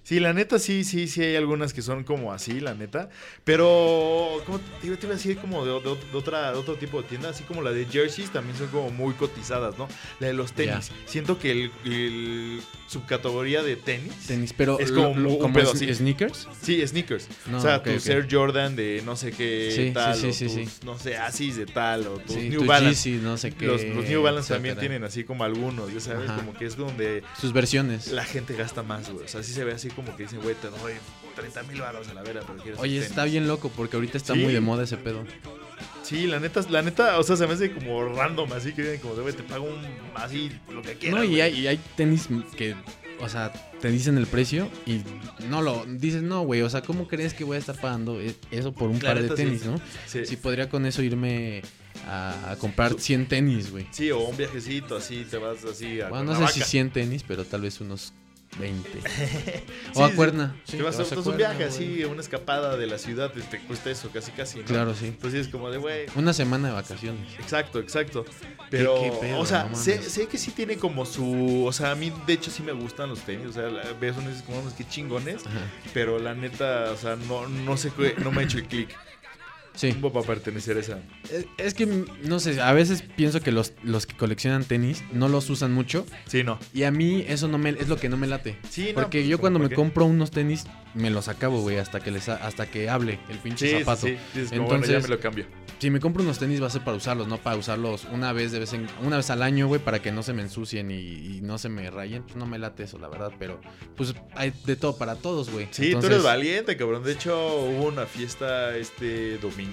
Sí, 0.07 0.21
la 0.21 0.31
neta 0.31 0.57
sí, 0.57 0.85
sí, 0.85 1.09
sí 1.09 1.21
hay 1.21 1.35
algunas 1.35 1.73
que 1.73 1.81
son 1.81 2.05
como 2.05 2.31
así, 2.31 2.61
la 2.61 2.73
neta. 2.73 3.09
Pero, 3.43 4.41
¿cómo 4.45 4.59
te, 4.79 4.87
iba- 4.87 4.95
te 4.95 5.05
iba 5.05 5.13
a 5.13 5.17
decir 5.17 5.35
como 5.37 5.65
de, 5.65 5.71
de- 5.73 5.97
de 6.11 6.17
otra, 6.17 6.51
de 6.53 6.57
otro 6.57 6.75
tipo 6.75 7.01
de 7.01 7.09
tienda? 7.09 7.27
Así 7.29 7.43
como 7.43 7.61
la 7.61 7.71
de 7.71 7.85
jerseys 7.85 8.29
también 8.31 8.57
son 8.57 8.67
como 8.67 8.89
muy 8.89 9.13
cotizadas, 9.15 9.77
¿no? 9.77 9.89
La 10.21 10.27
de 10.27 10.33
los 10.33 10.53
tenis. 10.53 10.91
Siento 11.07 11.37
que 11.39 11.51
el, 11.51 11.71
el 11.83 12.61
subcategoría 12.87 13.63
de 13.63 13.75
tenis. 13.75 14.13
Tenis, 14.27 14.53
pero 14.53 14.79
Es 14.79 14.93
como 14.93 15.13
lo- 15.19 15.31
un 15.31 15.39
como 15.39 15.53
pedo 15.53 15.71
así. 15.73 15.93
sneakers. 15.93 16.47
Sí, 16.61 16.85
sneakers. 16.87 17.27
No, 17.49 17.57
o 17.57 17.61
sea, 17.61 17.83
tu 17.83 17.89
ok. 17.91 18.05
Air 18.05 18.27
Jordan 18.31 18.77
de 18.77 19.01
no 19.05 19.17
sé 19.17 19.31
qué 19.31 19.71
Sí, 19.75 19.87
sí, 19.87 19.91
tal, 19.93 20.15
sí, 20.15 20.27
o 20.27 20.33
sí, 20.33 20.45
tus, 20.45 20.53
sí. 20.53 20.85
no 20.85 20.97
sé, 20.97 21.17
Asis 21.17 21.57
de 21.57 21.65
tal, 21.65 22.07
o 22.07 22.19
tus 22.19 22.37
New 22.37 22.61
tu 22.61 22.65
Balance. 22.65 23.09
Yeezy, 23.09 23.21
no 23.23 23.35
sé 23.37 23.51
qué. 23.51 23.65
Los, 23.65 23.83
los 23.83 24.05
New 24.05 24.21
Balance 24.21 24.53
también 24.53 24.77
tienen 24.77 25.03
así 25.03 25.25
como 25.25 25.43
algunos, 25.43 25.93
ya 25.93 25.99
sabes, 25.99 26.29
Ajá. 26.29 26.37
como 26.39 26.53
que 26.53 26.65
es 26.65 26.77
donde 26.77 27.23
Sus 27.41 27.51
versiones. 27.51 28.07
la 28.13 28.23
gente 28.23 28.53
gasta 28.55 28.83
más, 28.83 29.09
güey. 29.09 29.25
O 29.25 29.27
sea, 29.27 29.43
sí 29.43 29.51
se 29.51 29.65
ve 29.65 29.73
así 29.73 29.89
como 29.97 30.15
que 30.15 30.23
dicen, 30.23 30.39
güey, 30.41 30.55
te 30.55 30.69
doy 30.69 30.93
30 31.35 31.63
mil 31.63 31.81
baros 31.81 32.07
a 32.07 32.13
la 32.13 32.21
vera, 32.23 32.41
pero 32.47 32.57
quieres 32.63 32.79
Oye, 32.79 32.97
unos 32.99 33.09
está 33.09 33.25
bien 33.25 33.47
loco 33.47 33.69
porque 33.75 33.97
ahorita 33.97 34.17
está 34.17 34.33
Sí. 34.33 34.39
muy 34.39 34.53
de 34.53 34.61
moda 34.61 34.83
ese 34.85 34.95
pedo. 34.97 35.25
Sí, 36.03 36.25
la 36.25 36.39
neta, 36.39 36.61
la 36.69 36.81
neta, 36.81 37.19
o 37.19 37.23
sea, 37.23 37.35
se 37.35 37.45
me 37.47 37.53
hace 37.53 37.71
como 37.73 38.03
random, 38.07 38.53
así 38.53 38.71
que 38.73 38.81
vienen 38.83 39.01
como, 39.01 39.15
de, 39.15 39.23
güey, 39.23 39.33
te 39.35 39.43
pago 39.43 39.65
un, 39.65 39.81
así, 40.15 40.49
lo 40.71 40.81
que 40.81 40.93
quieras. 40.93 41.17
No, 41.19 41.23
y 41.25 41.27
güey". 41.31 41.41
hay, 41.41 41.59
y 41.59 41.67
hay 41.67 41.79
tenis 41.97 42.29
que, 42.55 42.75
o 43.19 43.27
sea, 43.27 43.51
te 43.81 43.91
dicen 43.91 44.17
el 44.17 44.25
precio 44.25 44.69
y 44.85 45.01
no 45.49 45.61
lo 45.61 45.85
dices, 45.85 46.21
no, 46.23 46.43
güey, 46.43 46.61
o 46.61 46.69
sea, 46.69 46.81
¿cómo 46.81 47.07
crees 47.09 47.33
que 47.33 47.43
voy 47.43 47.57
a 47.57 47.59
estar 47.59 47.75
pagando 47.79 48.21
e- 48.21 48.35
eso 48.51 48.71
por 48.71 48.89
un 48.89 48.99
La 48.99 49.09
par 49.15 49.21
de 49.21 49.27
sí. 49.29 49.35
tenis, 49.35 49.65
no? 49.65 49.81
Sí. 50.05 50.25
Si 50.25 50.37
podría 50.37 50.69
con 50.69 50.85
eso 50.85 51.01
irme 51.01 51.61
a, 52.07 52.51
a 52.51 52.55
comprar 52.55 52.95
100 52.99 53.27
tenis, 53.27 53.69
güey. 53.71 53.85
Sí, 53.91 54.09
o 54.11 54.19
un 54.19 54.37
viajecito, 54.37 54.95
así, 54.95 55.25
te 55.29 55.37
vas 55.37 55.65
así 55.65 55.99
a 55.99 56.07
Bueno, 56.09 56.23
no 56.25 56.31
sé 56.31 56.37
si 56.37 56.43
Cuernavaca. 56.61 56.65
100 56.65 56.89
tenis, 56.91 57.23
pero 57.27 57.43
tal 57.43 57.61
vez 57.61 57.81
unos 57.81 58.13
20. 58.59 58.89
Sí, 59.93 60.01
o 60.01 60.05
a 60.05 60.09
sí. 60.09 60.15
Cuerna. 60.15 60.55
Sí, 60.65 60.77
te 60.77 60.83
vas 60.83 60.95
a 60.95 60.99
vas 60.99 61.11
a 61.11 61.15
entonces 61.15 61.17
un 61.17 61.37
Cuerna, 61.37 61.55
viaje 61.57 61.63
así, 61.63 62.03
una 62.03 62.21
escapada 62.21 62.77
de 62.77 62.87
la 62.87 62.97
ciudad, 62.97 63.31
te, 63.31 63.59
cuesta 63.61 63.89
eso, 63.89 64.09
casi, 64.11 64.31
casi, 64.31 64.59
¿no? 64.59 64.65
Claro, 64.65 64.93
sí. 64.93 65.07
Entonces 65.07 65.47
es 65.47 65.51
como 65.51 65.69
de, 65.71 65.77
güey, 65.77 66.05
Una 66.15 66.33
semana 66.33 66.67
de 66.67 66.73
vacaciones. 66.73 67.21
Exacto, 67.39 67.79
exacto. 67.79 68.25
Pero, 68.69 68.95
qué 69.01 69.11
pedo, 69.21 69.39
o 69.39 69.45
sea, 69.45 69.63
no 69.65 69.75
sé, 69.75 70.01
sé 70.03 70.27
que 70.27 70.37
sí 70.37 70.51
tiene 70.51 70.77
como 70.77 71.05
su. 71.05 71.65
O 71.65 71.71
sea, 71.71 71.91
a 71.91 71.95
mí, 71.95 72.11
de 72.25 72.33
hecho, 72.33 72.51
sí 72.51 72.61
me 72.63 72.73
gustan 72.73 73.09
los 73.09 73.21
tenis. 73.21 73.47
O 73.47 73.53
sea, 73.53 73.63
la- 73.69 73.93
ves 73.99 74.15
unos 74.17 74.41
como 74.43 74.59
unos 74.59 74.73
que 74.73 74.87
chingones. 74.87 75.45
Ajá. 75.47 75.59
Pero 75.93 76.19
la 76.19 76.33
neta, 76.33 76.91
o 76.91 76.97
sea, 76.97 77.15
no, 77.15 77.47
no 77.47 77.77
sé, 77.77 77.91
no 78.19 78.31
me 78.31 78.41
ha 78.41 78.43
hecho 78.43 78.57
el 78.57 78.65
clic. 78.65 78.89
Sí. 79.77 79.93
Como 79.93 80.11
para 80.11 80.25
pertenecer 80.25 80.75
a 80.75 80.79
esa. 80.81 80.99
Es, 81.31 81.45
es 81.57 81.73
que, 81.73 81.85
no 82.23 82.39
sé, 82.39 82.59
a 82.59 82.73
veces 82.73 83.03
pienso 83.15 83.39
que 83.41 83.51
los, 83.51 83.73
los 83.83 84.05
que 84.05 84.17
coleccionan 84.17 84.63
tenis 84.65 85.03
no 85.13 85.29
los 85.29 85.49
usan 85.49 85.71
mucho. 85.73 86.05
Sí, 86.25 86.43
no. 86.43 86.59
Y 86.73 86.83
a 86.83 86.91
mí 86.91 87.23
eso 87.27 87.47
no 87.47 87.57
me, 87.57 87.69
es 87.69 87.87
lo 87.87 87.97
que 87.97 88.09
no 88.09 88.17
me 88.17 88.27
late. 88.27 88.57
Sí, 88.69 88.87
no. 88.89 88.95
Porque 88.95 89.27
yo 89.27 89.37
¿Cómo 89.37 89.41
cuando 89.41 89.59
por 89.59 89.69
me 89.69 89.75
compro 89.75 90.05
unos 90.05 90.31
tenis, 90.31 90.65
me 90.93 91.09
los 91.11 91.27
acabo, 91.27 91.61
güey, 91.61 91.77
hasta 91.77 91.99
que 91.99 92.11
les 92.11 92.27
ha- 92.27 92.37
hasta 92.37 92.69
que 92.69 92.89
hable 92.89 93.19
el 93.29 93.37
pinche 93.37 93.67
Sí, 93.67 93.73
sí, 93.73 93.79
zapato. 93.79 94.07
sí. 94.07 94.17
Dices 94.33 94.49
como, 94.49 94.63
bueno, 94.67 94.83
ya 94.85 94.95
Entonces- 94.95 95.03
me 95.09 95.15
lo 95.15 95.21
cambio. 95.21 95.45
Si 95.79 95.91
me 95.91 95.99
compro 95.99 96.23
unos 96.23 96.39
tenis 96.39 96.59
va 96.59 96.65
a 96.65 96.69
ser 96.71 96.83
para 96.83 96.97
usarlos, 96.97 97.27
no 97.27 97.37
para 97.37 97.55
usarlos 97.55 98.05
una 98.11 98.33
vez 98.33 98.51
de 98.51 98.57
vez 98.57 98.73
en, 98.73 98.87
una 99.03 99.17
vez 99.17 99.29
al 99.29 99.43
año, 99.43 99.67
güey, 99.67 99.79
para 99.79 100.01
que 100.01 100.11
no 100.11 100.23
se 100.23 100.33
me 100.33 100.41
ensucien 100.41 100.89
y, 100.89 100.95
y 100.95 101.41
no 101.43 101.59
se 101.59 101.69
me 101.69 101.91
rayen. 101.91 102.23
Pues 102.23 102.35
no 102.35 102.47
me 102.47 102.57
late 102.57 102.81
eso, 102.85 102.97
la 102.97 103.07
verdad, 103.09 103.31
pero 103.37 103.61
pues 103.95 104.15
hay 104.35 104.51
de 104.65 104.75
todo 104.75 104.97
para 104.97 105.17
todos, 105.17 105.51
güey. 105.51 105.67
Sí, 105.69 105.81
tú 105.83 105.87
Entonces, 105.89 106.09
eres 106.13 106.23
valiente, 106.23 106.77
cabrón. 106.77 107.03
De 107.03 107.11
hecho, 107.13 107.37
hubo 107.57 107.85
una 107.89 108.07
fiesta 108.07 108.75
este 108.75 109.37
domingo. 109.37 109.66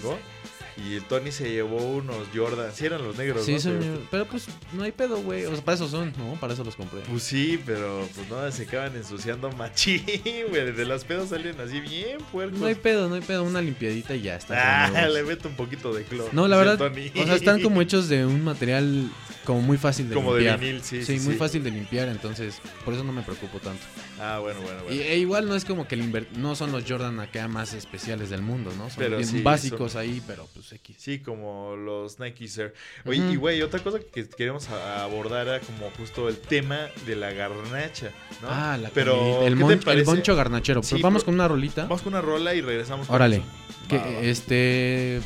Y 0.77 0.97
el 0.97 1.05
Tony 1.05 1.31
se 1.31 1.49
llevó 1.53 1.77
unos 1.77 2.27
Jordan. 2.35 2.73
Sí, 2.75 2.85
eran 2.87 3.05
los 3.05 3.17
negros, 3.17 3.45
Sí, 3.45 3.55
¿no? 3.55 3.61
Pero- 3.79 4.01
Pero 4.11 4.25
pues 4.27 4.47
no 4.73 4.83
hay 4.83 4.91
pedo, 4.91 5.19
güey. 5.23 5.45
O 5.45 5.55
sea, 5.55 5.65
para 5.65 5.77
eso 5.77 5.89
son, 5.89 6.13
¿no? 6.19 6.35
Para 6.41 6.53
eso 6.55 6.65
los 6.65 6.75
compré. 6.75 6.99
Pues 7.09 7.23
sí, 7.23 7.61
pero 7.65 8.09
pues 8.13 8.29
no, 8.29 8.51
se 8.51 8.65
acaban 8.65 8.97
ensuciando 8.97 9.53
machín, 9.53 10.03
güey. 10.49 10.65
Desde 10.65 10.85
las 10.85 11.05
pedas 11.05 11.29
salen 11.29 11.61
así 11.61 11.79
bien 11.81 12.19
puercos. 12.33 12.59
No 12.59 12.67
hay 12.67 12.75
pedo, 12.75 13.09
no 13.09 13.15
hay 13.15 13.21
pedo. 13.21 13.45
Una 13.45 13.63
limpiadita 13.63 14.17
y 14.17 14.23
ya 14.23 14.35
está. 14.35 14.87
Ah, 14.87 15.07
le 15.09 15.23
meto 15.23 15.49
un 15.49 15.55
poquito 15.55 15.95
de 15.95 16.03
cloro. 16.03 16.31
No, 16.33 16.49
la 16.49 16.57
verdad, 16.57 16.77
Tony. 16.77 17.13
o 17.15 17.25
sea, 17.25 17.37
están 17.37 17.63
como 17.63 17.81
hechos 17.81 18.09
de 18.09 18.27
un 18.27 18.43
material 18.43 19.09
como 19.45 19.61
muy 19.63 19.77
fácil 19.79 20.09
de 20.09 20.15
Como 20.17 20.35
de 20.35 20.41
limpiar. 20.41 20.59
vinil, 20.59 20.83
sí, 20.83 21.05
Sí, 21.05 21.19
sí, 21.19 21.25
muy 21.25 21.35
sí. 21.35 21.39
fácil 21.39 21.63
de 21.63 21.71
limpiar, 21.71 22.09
entonces 22.09 22.61
por 22.85 22.95
eso 22.95 23.05
no 23.05 23.13
me 23.13 23.23
preocupo 23.23 23.59
tanto. 23.61 23.85
Ah, 24.21 24.39
bueno, 24.41 24.61
bueno, 24.61 24.85
bueno. 24.85 24.95
Y, 24.97 25.01
e 25.03 25.19
igual 25.19 25.49
no 25.49 25.57
es 25.57 25.65
como 25.65 25.89
que 25.89 25.97
el 25.97 26.03
inver- 26.03 26.31
no 26.37 26.55
son 26.55 26.71
los 26.71 26.85
Jordan 26.89 27.19
acá 27.19 27.49
más 27.49 27.75
especiales 27.75 28.31
del 28.31 28.43
mundo, 28.43 28.71
¿no? 28.79 28.89
Son 28.89 28.99
Pero 28.99 29.17
bien 29.17 29.29
sí, 29.29 29.43
básicos 29.43 29.97
ahí, 29.97 30.23
pero 30.27 30.49
pues 30.55 30.73
X. 30.73 30.97
Sí, 30.99 31.19
como 31.19 31.75
los 31.77 32.21
Nike 32.21 32.47
Air. 32.57 32.75
Oye, 33.05 33.33
y 33.33 33.37
güey, 33.37 33.61
otra 33.63 33.81
cosa 33.81 33.99
que 33.99 34.29
queremos 34.29 34.69
a- 34.69 35.03
abordar 35.03 35.49
era 35.49 35.61
como 35.61 35.91
justo 35.97 36.29
el 36.29 36.39
tema 36.39 36.89
de 37.07 37.17
la 37.17 37.33
garnacha, 37.33 38.11
¿no? 38.41 38.49
Ah, 38.51 38.79
la 38.81 38.91
Pero, 38.91 39.43
el, 39.47 39.55
¿qué 39.55 39.59
te 39.59 39.65
mon- 39.85 39.97
el 39.99 40.05
boncho 40.05 40.37
garnachero. 40.37 40.83
Sí, 40.83 40.95
Pero 40.97 41.03
vamos 41.03 41.23
pero- 41.23 41.27
con 41.27 41.35
una 41.35 41.49
rolita. 41.49 41.83
Vamos 41.83 42.03
con 42.03 42.13
una 42.13 42.23
rola 42.23 42.55
y 42.55 42.61
regresamos 42.61 43.07
con 43.09 43.17
Órale. 43.17 43.37
eso. 43.39 43.45
Que, 43.89 43.99
Va, 43.99 44.05
va. 44.05 44.11
este 44.21 45.21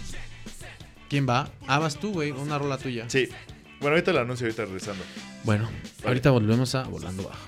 ¿Quién 1.08 1.28
va? 1.28 1.50
Ah, 1.66 1.78
vas 1.78 1.98
tú, 1.98 2.12
güey, 2.12 2.30
una 2.32 2.58
rola 2.58 2.78
tuya. 2.78 3.04
Sí. 3.08 3.28
Bueno, 3.80 3.94
ahorita 3.96 4.12
lo 4.12 4.20
anuncio, 4.20 4.46
ahorita 4.46 4.64
regresando. 4.64 5.04
Bueno, 5.44 5.68
ahorita 6.04 6.30
volvemos 6.30 6.74
a 6.74 6.82
Volando 6.84 7.22
Bajo. 7.24 7.38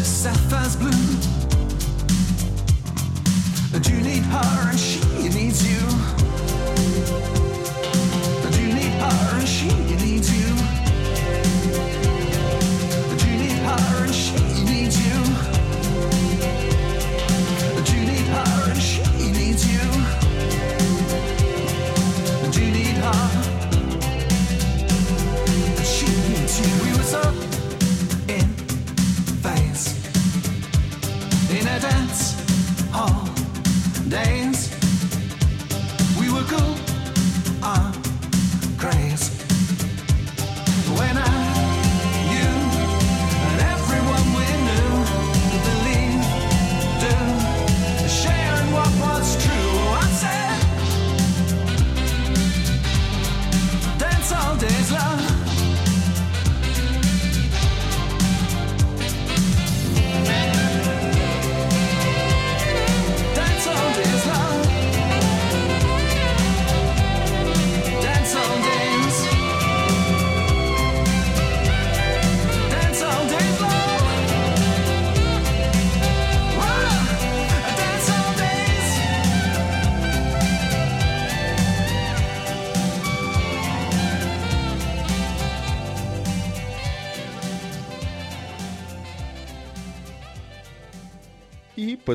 Just 0.00 0.22
sapphire's 0.22 0.76
blue. 0.76 0.88
And 3.74 3.86
you 3.86 4.00
need 4.00 4.22
her, 4.22 4.70
and 4.70 4.80
she 4.80 5.28
needs 5.28 5.60
you. 5.70 6.19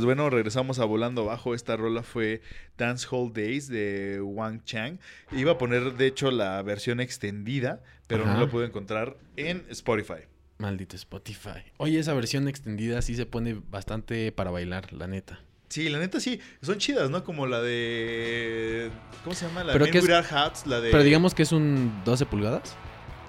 Bueno, 0.06 0.30
regresamos 0.30 0.80
a 0.80 0.86
Volando 0.86 1.26
Bajo. 1.26 1.54
Esta 1.54 1.76
rola 1.76 2.04
fue 2.04 2.42
Dance 2.78 3.08
Hall 3.12 3.34
Days 3.34 3.68
de 3.68 4.20
Wang 4.22 4.64
Chang. 4.64 5.00
Iba 5.32 5.54
a 5.54 5.58
poner, 5.58 5.94
de 5.96 6.08
hecho, 6.08 6.32
la 6.32 6.62
versión 6.62 7.00
extendida, 7.00 7.82
pero 8.08 8.26
no 8.26 8.40
la 8.40 8.48
pude 8.48 8.66
encontrar 8.66 9.18
en 9.36 9.66
Spotify. 9.70 10.24
Maldito 10.58 10.96
Spotify. 10.96 11.60
Oye, 11.78 12.00
esa 12.00 12.14
versión 12.14 12.48
extendida 12.48 13.02
sí 13.02 13.16
se 13.16 13.26
pone 13.26 13.60
bastante 13.70 14.32
para 14.32 14.52
bailar, 14.52 14.94
la 14.94 15.08
neta. 15.08 15.42
Sí, 15.68 15.90
la 15.90 16.00
neta 16.00 16.20
sí, 16.20 16.40
son 16.62 16.78
chidas, 16.78 17.10
¿no? 17.10 17.24
Como 17.24 17.48
la 17.48 17.60
de... 17.62 18.90
¿Cómo 19.24 19.36
se 19.36 19.48
llama? 19.48 19.64
La 19.64 19.74
Pero 19.74 19.86
de 19.86 19.98
es- 19.98 20.32
Hats, 20.32 20.68
la 20.68 20.80
de... 20.80 20.92
Pero 20.92 21.04
digamos 21.04 21.34
que 21.34 21.44
es 21.44 21.52
un 21.52 22.02
12 22.06 22.26
pulgadas. 22.28 22.76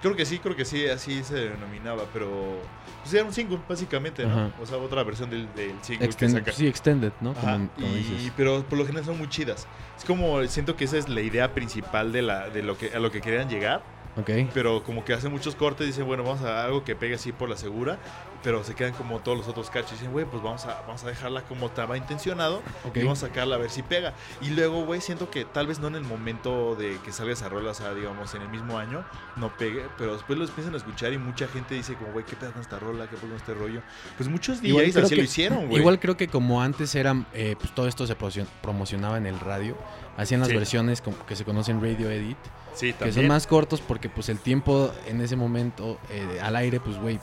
Creo 0.02 0.14
que 0.14 0.24
sí, 0.26 0.38
creo 0.38 0.54
que 0.54 0.64
sí, 0.64 0.86
así 0.86 1.24
se 1.24 1.34
denominaba, 1.34 2.04
pero... 2.12 2.60
Pues 3.06 3.14
era 3.14 3.24
un 3.24 3.32
single, 3.32 3.60
básicamente, 3.68 4.26
¿no? 4.26 4.32
Ajá. 4.32 4.50
O 4.60 4.66
sea, 4.66 4.78
otra 4.78 5.04
versión 5.04 5.30
del, 5.30 5.46
del 5.54 5.72
single 5.80 6.08
Extend- 6.08 6.18
que 6.18 6.28
saca. 6.40 6.52
sí, 6.52 6.66
extended, 6.66 7.12
¿no? 7.20 7.30
Ajá, 7.30 7.52
Como, 7.52 7.68
como 7.70 7.86
y- 7.86 7.94
dices. 7.98 8.32
pero 8.36 8.64
por 8.64 8.76
lo 8.78 8.84
general 8.84 9.04
son 9.06 9.16
muy 9.18 9.28
chidas. 9.28 9.68
Es 9.96 10.04
como, 10.04 10.42
siento 10.46 10.74
que 10.74 10.86
esa 10.86 10.98
es 10.98 11.08
la 11.08 11.20
idea 11.20 11.54
principal 11.54 12.10
de, 12.10 12.22
la, 12.22 12.48
de 12.50 12.64
lo 12.64 12.76
que, 12.76 12.90
a 12.92 12.98
lo 12.98 13.12
que 13.12 13.20
querían 13.20 13.48
llegar. 13.48 13.82
Ok. 14.16 14.30
Pero 14.54 14.82
como 14.82 15.04
que 15.04 15.12
hacen 15.12 15.30
muchos 15.30 15.54
cortes, 15.54 15.86
dicen, 15.86 16.04
bueno, 16.06 16.24
vamos 16.24 16.40
a 16.42 16.64
algo 16.64 16.82
que 16.82 16.96
pegue 16.96 17.14
así 17.14 17.30
por 17.30 17.48
la 17.48 17.56
segura. 17.56 17.98
Pero 18.46 18.62
se 18.62 18.76
quedan 18.76 18.92
como 18.92 19.18
todos 19.18 19.36
los 19.36 19.48
otros 19.48 19.70
cachos. 19.70 19.90
Dicen, 19.90 20.12
güey, 20.12 20.24
pues 20.24 20.40
vamos 20.40 20.64
a, 20.66 20.80
vamos 20.86 21.02
a 21.02 21.08
dejarla 21.08 21.42
como 21.42 21.66
estaba 21.66 21.96
intencionado. 21.96 22.62
Ok. 22.84 22.96
Y 22.98 23.00
vamos 23.00 23.20
a 23.24 23.26
sacarla 23.26 23.56
a 23.56 23.58
ver 23.58 23.70
si 23.70 23.82
pega. 23.82 24.14
Y 24.40 24.50
luego, 24.50 24.84
güey, 24.84 25.00
siento 25.00 25.28
que 25.30 25.44
tal 25.44 25.66
vez 25.66 25.80
no 25.80 25.88
en 25.88 25.96
el 25.96 26.04
momento 26.04 26.76
de 26.76 26.96
que 27.04 27.10
salga 27.10 27.32
esa 27.32 27.48
rola, 27.48 27.72
o 27.72 27.74
sea, 27.74 27.92
digamos, 27.92 28.32
en 28.36 28.42
el 28.42 28.48
mismo 28.48 28.78
año, 28.78 29.04
no 29.34 29.48
pegue. 29.56 29.82
Pero 29.98 30.12
después 30.12 30.38
los 30.38 30.50
empiezan 30.50 30.74
a 30.74 30.76
escuchar 30.76 31.12
y 31.12 31.18
mucha 31.18 31.48
gente 31.48 31.74
dice, 31.74 31.94
como, 31.94 32.12
güey, 32.12 32.24
¿qué 32.24 32.36
pedo 32.36 32.52
con 32.52 32.62
esta 32.62 32.78
rola? 32.78 33.08
¿Qué 33.10 33.16
pedo 33.16 33.30
con 33.30 33.36
este 33.36 33.52
rollo? 33.52 33.82
Pues 34.16 34.28
muchos 34.28 34.62
DJs 34.62 34.96
así 34.98 35.08
que- 35.10 35.16
lo 35.16 35.22
hicieron, 35.24 35.66
güey. 35.66 35.80
Igual 35.80 35.98
creo 35.98 36.16
que 36.16 36.28
como 36.28 36.62
antes 36.62 36.94
era, 36.94 37.16
eh, 37.34 37.56
pues 37.58 37.74
todo 37.74 37.88
esto 37.88 38.06
se 38.06 38.16
promocio- 38.16 38.46
promocionaba 38.62 39.18
en 39.18 39.26
el 39.26 39.40
radio, 39.40 39.76
hacían 40.16 40.38
las 40.38 40.50
Sí. 40.50 40.54
versiones 40.54 41.00
como 41.02 41.26
que 41.26 41.34
se 41.34 41.44
conocen 41.44 41.80
Radio 41.82 42.10
Edit, 42.12 42.38
Sí, 42.74 42.92
que 42.92 43.10
son 43.12 43.26
más 43.26 43.46
cortos 43.48 43.80
porque 43.80 44.08
pues 44.08 44.28
el 44.28 44.38
tiempo 44.38 44.92
en 45.06 45.20
ese 45.20 45.34
momento 45.34 45.98
eh, 46.10 46.38
al 46.40 46.54
aire, 46.56 46.78
pues 46.78 46.96
güey, 46.98 47.18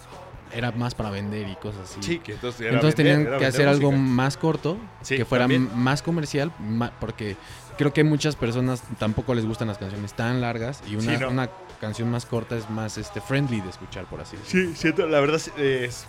era 0.56 0.72
más 0.72 0.96
para 0.96 1.10
vender 1.10 1.48
y 1.48 1.56
cosas 1.56 1.90
así. 1.90 2.02
Sí, 2.02 2.20
que 2.20 2.34
entonces 2.34 2.62
era 2.62 2.76
Entonces 2.76 2.96
vender, 2.98 3.16
tenían 3.16 3.28
era 3.28 3.38
que 3.40 3.46
hacer 3.46 3.68
algo 3.68 3.92
más 3.92 4.38
corto, 4.38 4.78
Sí, 5.02 5.18
que 5.18 5.26
fuera 5.26 5.44
también. 5.44 5.70
más 5.76 6.02
comercial, 6.02 6.52
porque 7.00 7.36
creo 7.78 7.94
que 7.94 8.04
muchas 8.04 8.36
personas 8.36 8.82
tampoco 9.00 9.34
les 9.36 9.46
gustan 9.46 9.68
las 9.68 9.78
canciones 9.78 10.14
tan 10.14 10.42
largas 10.42 10.82
y 10.90 10.96
una, 10.96 11.14
Sí, 11.14 11.18
no. 11.22 11.30
una 11.30 11.50
canción 11.82 12.10
más 12.10 12.26
corta 12.26 12.56
es 12.56 12.70
más 12.70 12.98
este 12.98 13.20
friendly 13.20 13.60
de 13.62 13.70
escuchar, 13.70 14.06
por 14.06 14.22
así 14.22 14.38
decirlo. 14.38 14.70
Sí, 14.72 14.76
siento, 14.78 15.06
la 15.08 15.20
verdad, 15.20 15.42
eh, 15.58 15.86
es- 15.90 16.06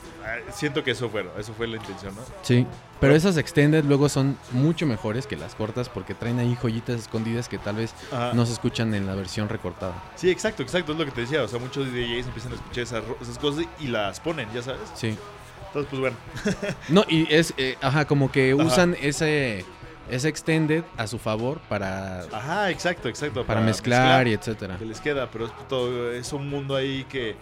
siento 0.52 0.84
que 0.84 0.92
eso 0.92 1.08
fue, 1.10 1.28
eso 1.38 1.52
fue 1.54 1.66
la 1.66 1.76
intención, 1.76 2.14
¿no? 2.14 2.20
Sí, 2.42 2.64
pero 3.00 3.14
esas 3.16 3.36
extended 3.36 3.84
luego 3.84 4.08
son 4.08 4.38
mucho 4.52 4.86
mejores 4.86 5.26
que 5.26 5.36
las 5.36 5.54
cortas 5.56 5.88
porque 5.88 6.14
traen 6.14 6.38
ahí 6.38 6.54
joyitas 6.60 7.00
escondidas 7.00 7.48
que 7.48 7.58
tal 7.58 7.76
vez 7.76 7.92
Ajá. 8.12 8.32
no 8.34 8.46
se 8.46 8.52
escuchan 8.52 8.94
en 8.94 9.06
la 9.06 9.14
versión 9.16 9.48
recortada. 9.48 9.94
Sí, 10.14 10.30
exacto, 10.30 10.62
exacto, 10.62 10.92
es 10.92 10.98
lo 10.98 11.04
que 11.04 11.10
te 11.10 11.22
decía. 11.22 11.42
O 11.42 11.48
sea, 11.48 11.58
muchos 11.58 11.86
DJs 11.92 12.26
empiezan 12.26 12.52
a 12.52 12.54
escuchar 12.54 12.82
esas, 12.84 13.02
esas 13.20 13.38
cosas 13.38 13.64
y 13.80 13.88
las 13.88 14.20
ponen, 14.20 14.48
ya 14.54 14.62
sabes. 14.62 14.80
Sí. 14.94 15.16
Entonces, 15.66 15.90
pues 15.90 16.00
bueno. 16.00 16.16
No, 16.88 17.04
y 17.08 17.26
es, 17.34 17.52
eh, 17.56 17.76
ajá, 17.82 18.04
como 18.04 18.30
que 18.30 18.52
Ajá. 18.52 18.62
usan 18.64 18.96
ese, 19.02 19.64
ese 20.10 20.28
extended 20.28 20.84
a 20.96 21.06
su 21.06 21.18
favor 21.18 21.60
para, 21.68 22.20
Ajá, 22.32 22.70
exacto, 22.70 23.08
exacto. 23.08 23.44
para 23.44 23.60
mezclar, 23.60 24.26
y 24.28 24.32
etcétera. 24.32 24.76
que 24.78 24.84
les 24.84 25.00
queda, 25.00 25.30
pero 25.30 25.46
es, 25.46 25.52
todo, 25.68 26.12
es 26.12 26.32
un 26.32 26.48
mundo 26.48 26.76
ahí 26.76 27.04
que 27.08 27.36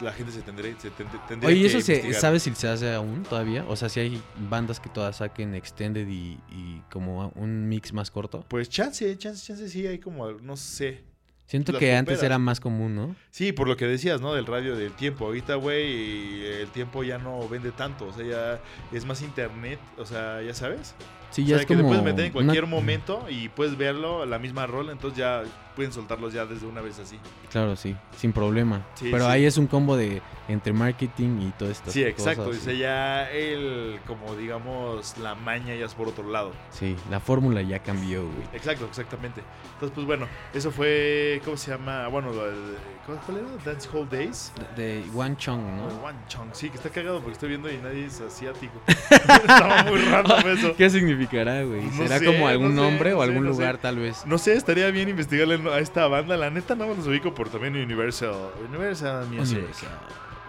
la 0.00 0.12
gente 0.12 0.32
se 0.32 0.42
tendría, 0.42 0.74
se 0.80 0.88
tend- 0.90 1.26
tendría 1.28 1.48
Oye, 1.48 1.58
¿y 1.60 1.66
eso 1.66 1.80
se, 1.80 2.12
sabes 2.14 2.42
si 2.42 2.54
se 2.54 2.68
hace 2.68 2.92
aún 2.92 3.22
todavía? 3.22 3.64
O 3.68 3.76
sea, 3.76 3.88
si 3.88 4.00
hay 4.00 4.20
bandas 4.50 4.80
que 4.80 4.88
todas 4.88 5.16
saquen 5.18 5.54
extended 5.54 6.08
y, 6.08 6.38
y 6.50 6.82
como 6.90 7.32
un 7.36 7.68
mix 7.68 7.92
más 7.92 8.10
corto. 8.10 8.44
Pues 8.48 8.68
chance, 8.68 9.16
chance, 9.18 9.46
chance, 9.46 9.68
sí, 9.68 9.86
hay 9.86 9.98
como, 9.98 10.32
no 10.32 10.56
sé. 10.56 11.02
Siento 11.46 11.78
que 11.78 11.94
antes 11.94 12.22
era 12.22 12.38
más 12.38 12.58
común, 12.58 12.96
¿no? 12.96 13.14
Sí, 13.30 13.52
por 13.52 13.68
lo 13.68 13.76
que 13.76 13.86
decías, 13.86 14.20
¿no? 14.22 14.32
Del 14.34 14.46
radio 14.46 14.76
del 14.76 14.92
tiempo. 14.92 15.26
Ahorita, 15.26 15.56
güey, 15.56 16.42
el 16.46 16.68
tiempo 16.68 17.04
ya 17.04 17.18
no 17.18 17.46
vende 17.48 17.70
tanto. 17.70 18.06
O 18.06 18.12
sea, 18.14 18.24
ya 18.24 18.60
es 18.96 19.04
más 19.04 19.20
internet. 19.20 19.78
O 19.98 20.06
sea, 20.06 20.40
ya 20.40 20.54
sabes. 20.54 20.94
Sí, 21.34 21.42
O 21.42 21.44
ya 21.46 21.48
sea, 21.56 21.62
es 21.62 21.66
que 21.66 21.74
como 21.74 21.88
te 21.88 21.88
puedes 21.88 22.04
meter 22.04 22.24
en 22.26 22.30
una- 22.30 22.32
cualquier 22.32 22.66
momento 22.66 23.24
y 23.28 23.48
puedes 23.48 23.76
verlo, 23.76 24.24
la 24.24 24.38
misma 24.38 24.66
rola. 24.68 24.92
Entonces 24.92 25.18
ya 25.18 25.42
pueden 25.74 25.92
soltarlos 25.92 26.32
ya 26.32 26.46
desde 26.46 26.66
una 26.66 26.80
vez 26.80 26.98
así. 26.98 27.18
Claro, 27.50 27.76
sí, 27.76 27.96
sin 28.16 28.32
problema. 28.32 28.82
Sí, 28.94 29.08
Pero 29.10 29.24
sí. 29.26 29.30
ahí 29.30 29.44
es 29.44 29.56
un 29.58 29.66
combo 29.66 29.96
de 29.96 30.22
entre 30.48 30.72
marketing 30.72 31.40
y 31.40 31.50
todo 31.52 31.70
esto. 31.70 31.90
Sí, 31.90 32.02
exacto. 32.04 32.50
Dice 32.50 32.76
ya 32.76 33.30
el, 33.30 33.98
como 34.06 34.34
digamos, 34.36 35.16
la 35.18 35.34
maña 35.34 35.74
ya 35.74 35.86
es 35.86 35.94
por 35.94 36.08
otro 36.08 36.28
lado. 36.30 36.52
Sí, 36.70 36.96
la 37.10 37.20
fórmula 37.20 37.62
ya 37.62 37.78
cambió, 37.80 38.22
güey. 38.22 38.46
Exacto, 38.52 38.84
exactamente. 38.86 39.42
Entonces, 39.74 39.92
pues 39.94 40.06
bueno, 40.06 40.26
eso 40.52 40.70
fue, 40.70 41.40
¿cómo 41.44 41.56
se 41.56 41.70
llama? 41.70 42.08
Bueno, 42.08 42.30
¿cuál 43.06 43.38
era? 43.38 43.46
Dance 43.64 43.88
Hall 43.92 44.08
Days. 44.08 44.52
De, 44.76 45.02
de 45.02 45.04
One 45.14 45.36
Chong, 45.36 45.60
¿no? 45.60 45.88
¿no? 45.88 46.04
One 46.04 46.18
Chong, 46.28 46.48
sí, 46.52 46.70
que 46.70 46.76
está 46.76 46.90
cagado 46.90 47.18
porque 47.18 47.32
estoy 47.32 47.48
viendo 47.50 47.70
y 47.70 47.78
nadie 47.78 48.06
es 48.06 48.20
asiático. 48.20 48.74
Estaba 49.10 49.84
muy 49.84 49.98
random 49.98 50.46
eso. 50.48 50.74
¿Qué 50.76 50.90
significará, 50.90 51.62
güey? 51.64 51.82
No 51.82 51.92
¿Será 51.96 52.18
sé, 52.18 52.26
como 52.26 52.38
no 52.40 52.48
algún 52.48 52.70
sé, 52.70 52.74
nombre 52.76 53.10
no 53.10 53.18
o 53.18 53.22
algún 53.22 53.42
sé. 53.42 53.48
lugar, 53.48 53.78
tal 53.78 53.96
vez? 53.98 54.24
No 54.26 54.38
sé, 54.38 54.54
estaría 54.54 54.90
bien 54.90 55.08
investigarle 55.08 55.58
a 55.72 55.78
esta 55.78 56.06
banda. 56.06 56.36
La 56.36 56.50
neta, 56.50 56.74
no 56.74 56.86
los 56.86 57.06
ubico 57.06 57.34
por 57.34 57.48
también 57.48 57.76
Universal. 57.76 58.34
Universal 58.68 59.26
Music. 59.28 59.58
Universal. 59.58 59.90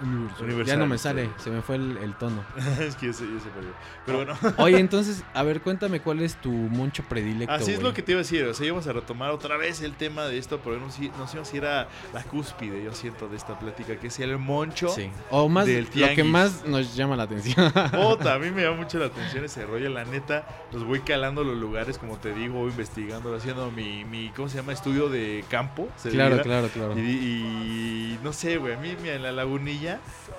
Universal, 0.02 0.66
Ya 0.66 0.76
no 0.78 0.86
me 0.88 0.98
sale, 0.98 1.30
se 1.38 1.50
me 1.50 1.62
fue 1.62 1.76
el, 1.76 1.98
el 1.98 2.14
tono. 2.16 2.44
es 2.80 2.96
que 2.96 3.08
ya 3.08 3.14
se, 3.14 3.24
ya 3.26 3.40
se 3.40 3.50
perdió. 3.50 3.72
Pero 4.06 4.18
bueno, 4.20 4.34
Oye, 4.58 4.80
entonces, 4.80 5.24
a 5.34 5.44
ver, 5.44 5.62
cuéntame 5.62 6.02
cuál 6.02 6.22
es 6.22 6.36
tu 6.36 6.52
moncho 6.52 7.04
predilecto. 7.08 7.54
así 7.54 7.72
es 7.72 7.82
lo 7.82 7.94
que 7.94 8.02
te 8.02 8.12
iba 8.12 8.20
a 8.20 8.24
decir. 8.24 8.44
O 8.46 8.54
sea, 8.54 8.66
íbamos 8.66 8.88
a 8.88 8.94
retomar 8.94 9.32
otra 9.32 9.58
vez 9.58 9.82
el 9.82 9.94
tema 9.94 10.24
de 10.26 10.38
esto, 10.38 10.60
pero 10.64 10.80
no, 10.80 10.92
sé- 10.92 11.12
no 11.18 11.28
sé 11.28 11.44
si 11.46 11.58
era 11.58 11.88
la 12.14 12.24
cúspide, 12.24 12.84
yo 12.84 12.94
siento, 12.94 13.28
de 13.30 13.38
esta 13.38 13.58
plática, 13.60 13.98
que 13.98 14.08
es 14.08 14.20
el 14.20 14.38
moncho. 14.38 14.90
Sí. 14.90 15.10
O 15.30 15.48
más, 15.50 15.66
del 15.66 15.88
lo 15.96 16.08
que 16.14 16.24
más 16.24 16.66
nos 16.66 16.96
llama 16.96 17.16
la 17.16 17.24
atención. 17.24 17.72
Puta, 17.92 18.34
a 18.34 18.40
mí 18.40 18.52
me 18.52 18.64
llama 18.64 18.78
mucho 18.78 19.00
la 19.00 19.06
atención 19.06 19.46
ese 19.46 19.66
rollo, 19.66 19.90
la 19.90 20.04
neta. 20.06 20.46
Los 20.74 20.84
voy 20.84 21.00
calando 21.02 21.44
los 21.44 21.58
lugares, 21.58 21.98
como 21.98 22.18
te 22.18 22.34
digo, 22.34 22.56
voy 22.56 22.70
investigando, 22.72 23.34
haciendo 23.36 23.72
mi, 23.72 24.04
mi 24.06 24.30
¿cómo 24.36 24.50
se 24.50 24.58
llama? 24.58 24.74
Estudio 24.74 25.10
de 25.10 25.44
campo. 25.50 25.88
se 25.98 26.10
claro, 26.10 26.32
dirá. 26.36 26.44
claro, 26.44 26.68
claro. 26.70 27.00
Y, 27.00 27.02
y 27.02 28.20
no 28.24 28.34
sé, 28.34 28.58
güey, 28.58 28.74
a 28.74 28.78
mí 28.78 28.96
mira, 29.02 29.16
en 29.16 29.24
la 29.24 29.32
lagunilla 29.32 29.85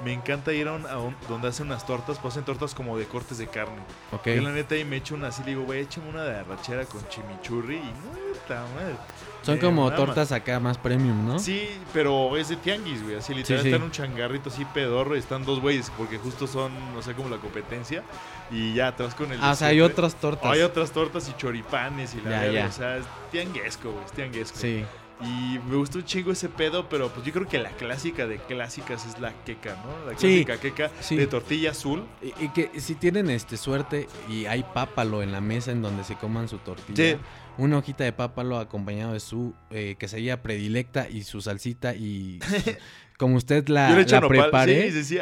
me 0.05 0.12
encanta 0.12 0.53
ir 0.53 0.68
a, 0.68 0.72
un, 0.72 0.86
a 0.86 0.99
un- 0.99 1.16
donde 1.28 1.49
hacen 1.49 1.66
unas 1.66 1.86
tortas, 1.86 2.18
pues 2.18 2.34
hacen 2.34 2.44
tortas 2.44 2.74
como 2.74 2.99
de 2.99 3.07
cortes 3.07 3.38
de 3.38 3.47
carne. 3.47 3.78
Ok. 4.12 4.26
Yo 4.26 4.42
la 4.42 4.53
neta 4.53 4.74
ahí 4.74 4.84
me 4.84 4.97
echo 4.97 5.14
una 5.14 5.28
así, 5.28 5.42
le 5.42 5.51
digo, 5.51 5.62
güey, 5.62 5.80
échame 5.80 6.09
una 6.09 6.24
de 6.24 6.36
arrachera 6.40 6.84
con 6.84 7.07
chimichurri 7.09 7.76
y 7.76 7.92
puta 8.32 8.64
madre. 8.74 8.97
Son 9.42 9.55
me 9.55 9.61
como 9.61 9.92
tortas 9.92 10.32
acá 10.32 10.59
más 10.59 10.76
premium, 10.76 11.26
¿no? 11.26 11.38
Sí, 11.38 11.68
pero 11.92 12.36
es 12.36 12.49
de 12.49 12.57
tianguis, 12.57 13.03
güey. 13.05 13.14
Así 13.14 13.32
literal 13.32 13.62
sí. 13.62 13.68
está 13.68 13.76
en 13.76 13.82
un 13.84 13.92
changarrito 13.92 14.49
así 14.51 14.64
pedorro 14.66 15.14
y 15.14 15.20
están 15.20 15.44
dos 15.44 15.61
güeyes 15.61 15.90
porque 15.97 16.18
justo 16.18 16.49
son, 16.49 16.72
no 16.92 17.01
sé, 17.01 17.14
como 17.14 17.28
la 17.28 17.36
competencia. 17.36 18.03
Y 18.51 18.74
ya, 18.74 18.90
vas 18.99 19.14
con 19.14 19.30
el. 19.32 19.38
Ah, 19.40 19.53
o 19.53 19.55
sea, 19.55 19.68
hay 19.68 19.76
siempre. 19.76 19.92
otras 19.94 20.14
tortas. 20.16 20.51
Hay 20.51 20.62
otras 20.62 20.90
tortas 20.90 21.28
y 21.28 21.36
choripanes 21.36 22.14
y 22.14 22.20
la 22.22 22.30
Ya, 22.47 22.53
ya. 22.53 22.66
O 22.66 22.72
sea, 22.72 22.97
es 22.97 23.05
tianguesco, 23.30 23.92
güey. 23.92 24.05
Es 24.05 24.12
tianguesco. 24.12 24.59
Sí. 24.59 24.84
Y 25.22 25.58
me 25.66 25.76
gustó 25.76 25.98
un 25.98 26.04
chingo 26.04 26.30
ese 26.32 26.48
pedo, 26.50 26.88
pero 26.90 27.08
pues 27.08 27.24
yo 27.24 27.32
creo 27.32 27.48
que 27.48 27.58
la 27.58 27.70
clásica 27.70 28.26
de 28.26 28.36
clásicas 28.38 29.06
es 29.06 29.18
la 29.18 29.32
queca, 29.44 29.76
¿no? 29.84 30.10
La 30.12 30.18
Sí, 30.18 30.44
clásica 30.44 30.60
queca 30.60 30.90
sí. 31.00 31.16
de 31.16 31.26
tortilla 31.26 31.70
azul. 31.70 32.04
Y, 32.20 32.44
y 32.44 32.48
que 32.50 32.78
si 32.80 32.94
tienen 32.96 33.30
este 33.30 33.56
suerte 33.56 34.08
y 34.28 34.44
hay 34.44 34.62
pápalo 34.74 35.22
en 35.22 35.32
la 35.32 35.40
mesa 35.40 35.72
en 35.72 35.80
donde 35.80 36.04
se 36.04 36.16
coman 36.16 36.48
su 36.48 36.58
tortilla, 36.58 37.14
Sí. 37.14 37.16
Una 37.59 37.78
hojita 37.78 38.04
de 38.04 38.12
pápalo 38.12 38.59
acompañado 38.59 39.12
de 39.12 39.20
su 39.20 39.54
eh, 39.70 39.96
quesadilla 39.98 40.42
predilecta 40.42 41.09
y 41.09 41.22
su 41.22 41.40
salsita 41.40 41.94
y 41.94 42.38
como 43.18 43.36
usted 43.36 43.66
la, 43.68 43.88
yo 43.90 43.96
le 43.96 44.04
la 44.04 44.28
prepare. 44.28 44.90
Sí, 44.92 45.02
sí, 45.02 45.04
sí, 45.04 45.18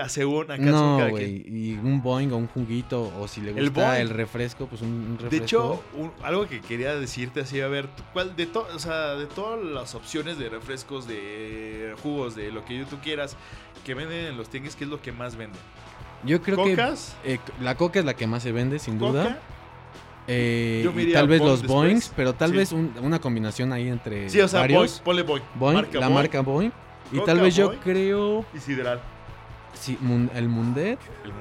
no, 0.58 1.10
güey, 1.10 1.44
y 1.46 1.72
un 1.74 2.02
boing 2.02 2.32
o 2.32 2.36
un 2.36 2.48
juguito 2.48 3.12
o 3.18 3.28
si 3.28 3.40
le 3.40 3.52
gusta 3.52 4.00
el, 4.00 4.10
refresco, 4.10 4.66
pues 4.66 4.82
un, 4.82 4.88
un 4.88 5.18
refresco. 5.18 5.30
De 5.30 5.42
hecho, 5.44 5.84
un- 5.94 6.12
algo 6.24 6.48
que 6.48 6.60
quería 6.60 6.94
decirte 6.96 7.40
así, 7.40 7.60
a 7.60 7.68
ver, 7.68 7.88
¿cuál 8.12 8.34
de 8.36 8.46
to- 8.46 8.66
o 8.74 8.78
sea, 8.78 9.14
de 9.14 9.26
todas 9.26 9.64
las 9.64 9.94
opciones 9.94 10.38
de 10.38 10.48
refrescos, 10.48 11.06
de 11.06 11.94
jugos, 12.02 12.34
de 12.34 12.50
lo 12.50 12.64
que 12.64 12.84
tú 12.84 12.98
quieras 12.98 13.36
que 13.84 13.94
venden 13.94 14.26
en 14.26 14.36
los 14.36 14.48
tianguis, 14.48 14.76
¿qué 14.76 14.84
es 14.84 14.90
lo 14.90 15.00
que 15.00 15.12
más 15.12 15.36
venden? 15.36 15.60
yo 16.24 16.40
creo 16.40 16.56
¿Cocas? 16.56 17.14
que 17.22 17.34
eh, 17.34 17.40
la 17.60 17.74
coca 17.76 17.98
es 17.98 18.04
la 18.06 18.14
que 18.14 18.26
más 18.26 18.42
se 18.42 18.50
vende, 18.50 18.78
sin 18.78 18.98
duda. 18.98 19.38
Eh, 20.26 20.80
Yo 20.84 20.98
y 20.98 21.12
tal 21.12 21.28
vez 21.28 21.40
los 21.40 21.60
después. 21.62 21.70
boings, 21.86 22.12
pero 22.16 22.32
tal 22.32 22.50
Sí. 22.52 22.56
vez 22.56 22.72
un- 22.72 22.92
una 23.02 23.20
combinación 23.20 23.72
ahí 23.72 23.88
entre 23.88 24.30
Sí, 24.30 24.40
o 24.40 24.48
sea, 24.48 24.60
varios. 24.60 25.00
ponle 25.04 25.22
Marca 25.82 26.00
la 26.00 26.08
marca 26.08 26.40
Boing. 26.40 26.72
Y 27.12 27.16
Coca 27.18 27.32
tal 27.32 27.40
vez 27.40 27.54
yo 27.54 27.78
creo 27.80 28.44
y 28.54 28.58
Sideral. 28.58 29.00
sí, 29.74 29.98
el 30.34 30.48
Mundet. 30.48 30.98
El. 31.24 31.32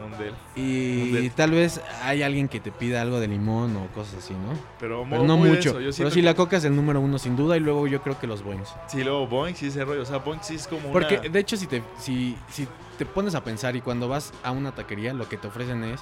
Y 0.61 1.11
Mundet. 1.13 1.33
tal 1.33 1.51
vez 1.51 1.79
hay 2.03 2.23
alguien 2.23 2.49
que 2.49 2.59
te 2.59 2.71
pida 2.73 3.01
algo 3.01 3.21
de 3.21 3.29
limón 3.29 3.75
o 3.77 3.87
cosas 3.93 4.15
así, 4.15 4.33
¿no? 4.33 4.59
Pero, 4.81 5.05
no 5.05 5.37
mucho. 5.37 5.75
Pero 5.75 5.91
sí, 5.93 6.19
que- 6.19 6.21
la 6.21 6.33
coca 6.35 6.57
es 6.57 6.65
el 6.65 6.75
número 6.75 6.99
uno 6.99 7.17
sin 7.17 7.37
duda 7.37 7.55
y 7.55 7.61
luego 7.61 7.87
yo 7.87 8.01
creo 8.01 8.19
que 8.19 8.27
los 8.27 8.43
boings. 8.43 8.67
Sí, 8.87 9.01
luego 9.01 9.25
Boing, 9.27 9.55
sí, 9.55 9.67
ese 9.67 9.85
rollo. 9.85 10.01
O 10.01 10.05
sea, 10.05 10.17
Boing 10.17 10.41
sí 10.43 10.55
es 10.55 10.67
como 10.67 10.91
Porque 10.91 11.19
una... 11.19 11.29
de 11.29 11.39
hecho 11.39 11.55
si 11.55 11.67
te, 11.67 11.81
si, 11.97 12.35
si 12.49 12.67
te 12.97 13.05
pones 13.05 13.33
a 13.33 13.43
pensar 13.45 13.77
y 13.77 13.81
cuando 13.81 14.09
vas 14.09 14.33
a 14.43 14.51
una 14.51 14.75
taquería 14.75 15.13
lo 15.13 15.29
que 15.29 15.37
te 15.37 15.47
ofrecen 15.47 15.83
es 15.85 16.01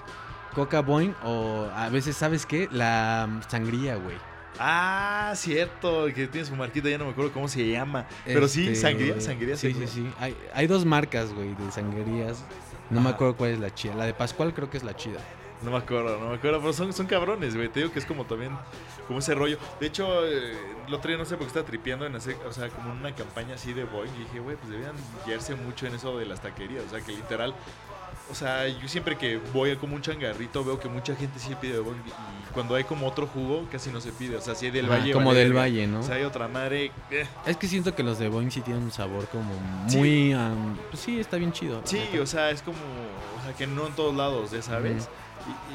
coca 0.54 0.82
boing 0.82 1.14
o 1.24 1.68
a 1.76 1.89
veces, 1.89 2.16
¿sabes 2.18 2.45
qué? 2.45 2.68
La 2.72 3.28
sangría, 3.47 3.95
güey. 3.95 4.18
Ah, 4.60 5.34
cierto, 5.36 6.06
que 6.14 6.28
tiene 6.28 6.45
su 6.45 6.56
marquita, 6.56 6.89
ya 6.89 6.97
no 6.97 7.06
me 7.06 7.12
acuerdo 7.12 7.32
cómo 7.32 7.47
se 7.47 7.68
llama. 7.68 8.06
Pero 8.26 8.47
sí, 8.47 8.68
Este, 8.68 8.76
sangría, 8.76 9.20
sangría. 9.22 9.56
Sí, 9.58 9.68
sí, 9.68 9.74
seguro. 9.74 9.88
sí. 9.91 10.14
Hay, 10.20 10.38
hay 10.54 10.68
dos 10.68 10.86
marcas, 10.86 11.34
güey, 11.34 11.56
de 11.56 11.72
sangrías. 11.72 12.43
No 12.89 12.99
me 13.02 13.10
acuerdo 13.10 13.36
cuál 13.38 13.52
es 13.52 13.60
la 13.60 13.74
chida. 13.74 13.95
La 13.95 14.06
de 14.06 14.14
Pascual 14.14 14.54
creo 14.54 14.70
que 14.70 14.78
es 14.78 14.84
la 14.84 14.95
chida. 14.95 15.20
No 15.64 15.72
me 15.72 15.78
acuerdo, 15.78 16.20
no 16.20 16.30
me 16.30 16.36
acuerdo, 16.36 16.60
pero 16.60 16.74
son, 16.74 16.91
son 16.91 17.06
cabrones, 17.06 17.56
güey. 17.56 17.70
Te 17.70 17.80
digo 17.80 17.91
que 17.91 17.99
es 17.99 18.06
como 18.06 18.26
también, 18.26 18.52
como 19.08 19.20
ese 19.20 19.34
rollo. 19.36 19.58
De 19.80 19.88
hecho, 19.88 20.28
eh, 20.28 20.54
el 20.88 20.93
otro 20.93 21.08
día 21.10 21.18
no 21.18 21.24
sé 21.26 21.36
por 21.38 21.45
qué 21.45 21.47
estaba 21.49 21.66
tripeando 21.66 22.06
en 22.06 22.16
hacer, 22.16 22.36
o 22.47 22.52
sea, 22.52 22.68
como 22.70 22.91
una 22.91 23.16
campaña 23.16 23.56
así 23.56 23.72
de 23.72 23.86
Boeing. 23.86 24.12
Y 24.16 24.20
dije, 24.24 24.39
güey, 24.39 24.58
pues 24.58 24.70
debían 24.72 24.95
guiarse 25.26 25.56
mucho 25.56 25.88
en 25.88 25.95
eso 25.95 26.18
de 26.18 26.26
las 26.26 26.41
taquerías. 26.41 26.84
O 26.88 26.89
sea, 26.89 26.99
que 27.02 27.12
literal, 27.14 27.54
o 28.32 28.36
sea, 28.36 28.68
yo 28.68 28.88
siempre 28.88 29.18
que 29.18 29.40
voy 29.54 29.72
a 29.72 29.78
como 29.78 29.96
un 29.96 30.02
changarrito 30.02 30.64
veo 30.64 30.80
que 30.80 30.88
mucha 30.90 31.16
gente 31.16 31.38
sí 31.40 31.54
pide 31.60 31.74
de 31.74 31.80
Boeing. 31.80 32.00
Y 32.08 32.54
cuando 32.54 32.76
hay 32.76 32.84
como 32.86 33.08
otro 33.08 33.28
jugo, 33.28 33.68
casi 33.72 33.90
no 33.92 34.02
se 34.02 34.12
pide. 34.12 34.38
O 34.38 34.42
sea, 34.42 34.56
si 34.56 34.66
hay 34.66 34.72
del 34.72 34.88
Valle. 34.90 35.12
como 35.14 35.28
vale 35.28 35.40
del. 35.42 35.54
Valle, 35.54 35.88
¿no? 35.88 36.00
O 36.00 36.04
sea, 36.04 36.16
hay 36.16 36.24
otra 36.24 36.48
madre. 36.48 36.92
eh. 37.12 37.26
Es 37.46 37.58
que 37.58 37.68
siento 37.68 37.94
que 37.94 38.04
los 38.04 38.18
de 38.20 38.30
Boeing 38.30 38.50
sí 38.50 38.62
tienen 38.62 38.84
un 38.84 38.92
sabor 38.92 39.28
como 39.28 39.52
Sí. 39.88 39.98
muy... 39.98 40.34
am, 40.34 40.78
pues 40.90 41.02
sí, 41.04 41.20
está 41.20 41.38
bien 41.38 41.52
chido. 41.52 41.82
Sí, 41.84 42.02
o 42.22 42.26
sea, 42.26 42.50
es 42.52 42.62
como, 42.62 42.78
o 42.78 43.44
sea, 43.46 43.54
que 43.56 43.68
no 43.68 43.88
en 43.88 43.94
todos 43.94 44.16
lados, 44.16 44.52
ya 44.52 44.62
sabes. 44.62 45.10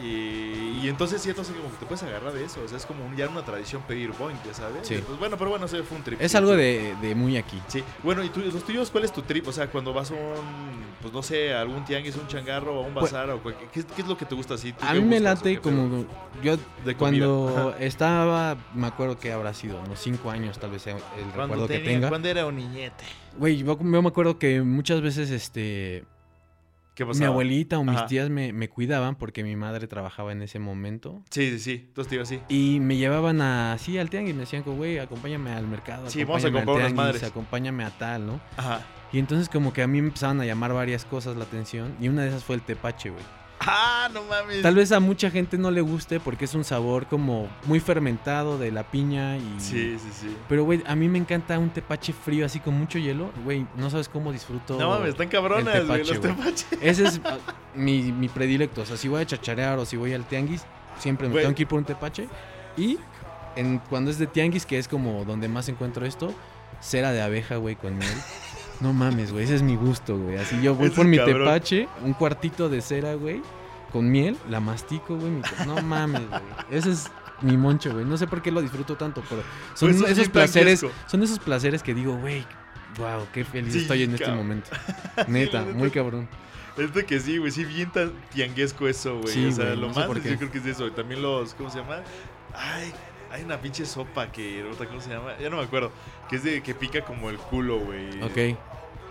Y, 0.03 0.07
y- 0.07 0.81
y 0.85 0.89
entonces 0.89 1.21
sí, 1.23 1.31
entonces 1.31 1.55
como 1.57 1.71
que 1.71 1.79
te 1.79 1.87
puedes 1.87 2.03
agarrar 2.05 2.33
de 2.33 2.45
eso, 2.45 2.61
o 2.65 2.69
sea, 2.69 2.77
es 2.77 2.87
como 2.87 3.05
un- 3.05 3.17
ya 3.17 3.29
una 3.29 3.43
tradición 3.45 3.83
pedir 3.83 4.13
Boeing, 4.13 4.37
ya 4.47 4.55
sabes. 4.55 4.87
Sí. 4.87 5.03
Pues 5.07 5.19
bueno, 5.19 5.37
pero 5.37 5.51
bueno, 5.51 5.67
ese 5.67 5.83
fue 5.83 5.97
un 5.97 6.05
trip. 6.05 6.21
Es 6.21 6.35
algo 6.35 6.53
de, 6.57 6.95
de 7.03 7.15
muy 7.15 7.37
aquí. 7.37 7.61
Sí, 7.69 7.83
bueno, 8.05 8.23
¿y 8.23 8.29
tú, 8.29 8.41
los 8.41 8.63
tuyos 8.65 8.91
cuál 8.91 9.05
es 9.05 9.13
tu 9.13 9.23
trip? 9.23 9.49
O 9.49 9.53
sea, 9.53 9.69
cuando 9.69 9.93
vas 9.93 10.11
a 10.11 10.15
un, 10.15 10.85
pues 11.03 11.13
no 11.13 11.23
sé, 11.23 11.55
a 11.55 11.61
algún 11.63 11.85
tianguis, 11.85 12.15
un 12.17 12.29
changarro 12.29 12.75
o 12.81 12.85
a 12.85 12.87
un 12.87 12.95
Pues- 12.95 13.11
bazar, 13.13 13.31
o 13.31 13.43
cualquier- 13.43 13.69
¿qué, 13.71 13.83
qué 13.85 14.03
es 14.03 14.09
lo 14.09 14.17
que 14.17 14.25
te 14.27 14.35
gusta 14.35 14.55
así? 14.55 14.73
¿Tú 14.73 14.85
A 14.87 14.93
mí 14.95 15.01
me 15.01 15.19
late 15.19 15.59
como... 15.61 16.05
Yo 16.43 16.57
De 16.85 16.95
cuando 16.95 17.75
estaba, 17.81 18.57
me 18.75 18.87
acuerdo 18.87 19.19
que 19.19 19.33
habrá 19.33 19.55
sido 19.55 19.81
unos 19.81 19.99
cinco 19.99 20.31
años 20.31 20.59
tal 20.59 20.71
vez 20.71 20.83
sea 20.83 20.95
el 20.97 21.01
Cuando, 21.35 21.55
recuerdo 21.55 21.67
que 21.69 21.75
tenía- 21.79 21.91
tenga. 21.95 22.09
cuando 22.11 22.29
era 22.29 22.47
un 22.47 22.57
niñete. 22.57 23.05
Güey, 23.39 23.57
yo, 23.59 23.79
yo 23.79 24.03
me 24.03 24.09
acuerdo 24.09 24.39
que 24.39 24.63
muchas 24.63 25.01
veces 25.01 25.31
este 25.31 26.05
¿Qué 26.97 27.05
mi 27.05 27.11
pasaba? 27.13 27.29
abuelita 27.29 27.79
o 27.79 27.85
mis 27.85 27.95
Ajá. 27.97 28.07
tías 28.07 28.31
me, 28.31 28.53
me 28.53 28.69
cuidaban 28.71 29.15
porque 29.17 29.45
mi 29.45 29.55
madre 29.55 29.87
trabajaba 29.87 30.33
en 30.33 30.41
ese 30.43 30.59
momento. 30.59 31.23
Sí, 31.31 31.51
sí, 31.53 31.59
sí, 31.61 31.85
entonces 31.89 32.09
te 32.09 32.15
digo 32.17 32.23
así. 32.25 32.41
Y 32.49 32.81
me 32.81 32.97
llevaban 32.97 33.41
así 33.43 33.99
al 33.99 34.09
tianguis, 34.11 34.35
me 34.35 34.41
decían, 34.41 34.63
güey, 34.65 34.99
acompáñame 34.99 35.53
al 35.53 35.67
mercado. 35.69 36.09
Sí, 36.11 36.25
vamos 36.25 36.45
a 36.45 36.51
comprar 36.51 36.79
unas 36.79 36.95
madres. 36.95 37.23
Acompáñame 37.23 37.85
a 37.85 37.91
tal, 37.91 38.27
¿no? 38.27 38.41
Ajá. 38.57 38.81
Y 39.13 39.19
entonces 39.19 39.49
como 39.49 39.73
que 39.73 39.83
a 39.83 39.87
mí 39.87 40.01
me 40.01 40.09
empezaban 40.09 40.41
a 40.41 40.47
llamar 40.47 40.73
varias 40.73 41.05
cosas 41.05 41.37
la 41.37 41.45
atención 41.45 41.95
y 42.01 42.09
una 42.09 42.23
de 42.23 42.29
esas 42.29 42.43
fue 42.45 42.57
el 42.57 42.63
tepache, 42.63 43.11
güey. 43.11 43.23
Ah, 43.61 44.09
no 44.13 44.23
mames. 44.25 44.63
Tal 44.63 44.75
vez 44.75 44.93
a 44.93 45.01
mucha 45.01 45.31
gente 45.31 45.59
no 45.59 45.71
le 45.71 45.81
guste 45.81 46.21
porque 46.21 46.45
es 46.45 46.55
un 46.55 46.65
sabor 46.65 47.07
como 47.07 47.49
muy 47.65 47.81
fermentado 47.81 48.59
de 48.59 48.71
la 48.71 48.85
piña 48.85 49.37
y... 49.37 49.55
Sí, 49.59 49.97
sí, 49.99 50.11
sí. 50.13 50.37
Pero, 50.49 50.65
güey, 50.65 50.83
a 50.87 50.95
mí 50.95 51.09
me 51.09 51.19
encanta 51.19 51.59
un 51.59 51.71
tepache 51.71 52.13
frío 52.13 52.47
así 52.47 52.61
con 52.61 52.75
mucho 52.75 52.99
hielo. 52.99 53.31
Güey, 53.45 53.67
no 53.77 53.91
sabes 53.91 54.09
cómo 54.09 54.33
disfruto. 54.33 54.79
No 54.79 54.91
mames, 54.91 55.11
están 55.11 55.29
cabronas, 55.29 55.87
güey, 55.87 56.05
los 56.05 56.21
tepaches. 56.21 56.67
Ese 56.81 57.05
es 57.05 57.21
mi, 57.75 58.13
mi 58.13 58.29
predilecto. 58.29 58.83
O 58.83 58.87
sea, 58.87 58.97
si 58.97 59.09
voy 59.09 59.23
a 59.23 59.27
chacharear 59.27 59.79
o 59.79 59.87
si 59.87 59.97
voy 59.97 60.13
al 60.13 60.25
tianguis, 60.27 60.65
siempre 60.99 61.29
me 61.29 61.41
tengo 61.41 61.55
que 61.55 61.63
ir 61.63 61.69
por 61.69 61.79
un 61.79 61.85
tepache. 61.85 62.29
Y 62.77 62.99
en, 63.57 63.79
cuando 63.79 64.11
es 64.11 64.19
de 64.19 64.27
tianguis, 64.27 64.67
que 64.67 64.79
es 64.79 64.87
como 64.87 65.25
donde 65.25 65.49
más 65.49 65.69
encuentro 65.69 66.05
esto, 66.07 66.33
cera 66.81 67.13
de 67.13 67.23
abeja, 67.23 67.57
güey, 67.57 67.75
con 67.75 67.97
miel. 67.97 68.09
No 68.81 68.93
mames, 68.93 69.33
güey, 69.33 69.45
ese 69.45 69.55
es 69.57 69.63
mi 69.63 69.77
gusto, 69.77 70.19
güey. 70.19 70.37
Así 70.37 70.61
yo 70.63 70.75
voy 70.75 70.87
Ese 70.89 70.97
por 70.97 71.07
mi 71.07 71.17
cabrón. 71.17 71.39
tepache, 71.45 71.89
un 72.03 72.13
cuartito 72.13 72.69
de 72.69 72.81
cera, 72.83 73.15
güey, 73.15 73.41
con 73.93 74.11
miel, 74.11 74.37
la 74.51 74.61
mastico, 74.61 75.17
güey. 75.17 75.31
mi- 75.31 75.43
No 75.67 75.81
mames, 75.83 76.29
güey. 76.29 76.43
Ese 76.71 76.91
es 76.93 77.11
mi 77.43 77.57
moncho, 77.57 77.93
güey. 77.93 78.05
No 78.05 78.17
sé 78.19 78.27
por 78.27 78.43
qué 78.43 78.51
lo 78.51 78.61
disfruto 78.61 78.97
tanto, 78.97 79.23
pero 79.29 79.43
son 79.75 79.89
Pues 79.91 79.97
eso 79.97 80.05
es 80.07 80.13
esos 80.13 80.29
placeres, 80.29 80.81
tanquesco. 80.81 81.09
son 81.11 81.23
esos 81.23 81.39
placeres 81.39 81.83
que 81.83 81.95
digo, 81.95 82.17
güey, 82.19 82.45
wow, 82.99 83.27
qué 83.33 83.45
feliz 83.45 83.73
Sí, 83.73 83.81
estoy 83.81 84.03
en 84.03 84.15
este 84.15 84.31
momento. 84.31 84.71
Neta, 85.29 85.63
muy 85.63 85.91
cabrón. 85.91 86.29
Es 86.77 86.93
de 86.93 87.07
que 87.07 87.19
sí, 87.21 87.39
güey, 87.39 87.51
sí, 87.51 87.65
bien 87.65 87.91
tan 87.91 88.13
tianguesco 88.35 88.87
eso, 88.87 89.19
güey. 89.21 89.33
Sí, 89.33 89.47
o 89.47 89.53
sea, 89.53 89.75
lo 89.75 89.89
no 89.89 89.95
más 89.95 90.07
yo 90.23 90.37
creo 90.37 90.51
que 90.53 90.59
es 90.59 90.67
eso. 90.67 90.91
También 90.93 91.23
los, 91.23 91.55
¿cómo 91.55 91.71
se 91.71 91.79
llama? 91.79 92.03
Ay, 92.55 92.93
hay 93.31 93.43
una 93.43 93.61
pinche 93.61 93.85
sopa 93.87 94.31
que, 94.33 94.65
¿cómo 94.89 95.01
se 95.01 95.11
llama? 95.11 95.35
Ya 95.41 95.51
no 95.51 95.57
me 95.59 95.63
acuerdo. 95.65 95.91
Que 96.29 96.37
es 96.37 96.45
de 96.45 96.63
que 96.63 96.75
pica 96.75 97.03
como 97.03 97.31
el 97.31 97.37
culo, 97.39 97.79
güey. 97.81 98.23
Ok. 98.23 98.59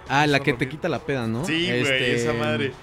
Ah, 0.07 0.27
la 0.27 0.39
que 0.39 0.51
no 0.53 0.57
te 0.59 0.69
quita 0.69 0.87
la 0.89 0.99
peda, 0.99 1.27
¿no? 1.27 1.45
Sí, 1.45 1.65
güey, 1.67 1.81
Este, 1.81 2.15
esa 2.15 2.33
madre. 2.33 2.73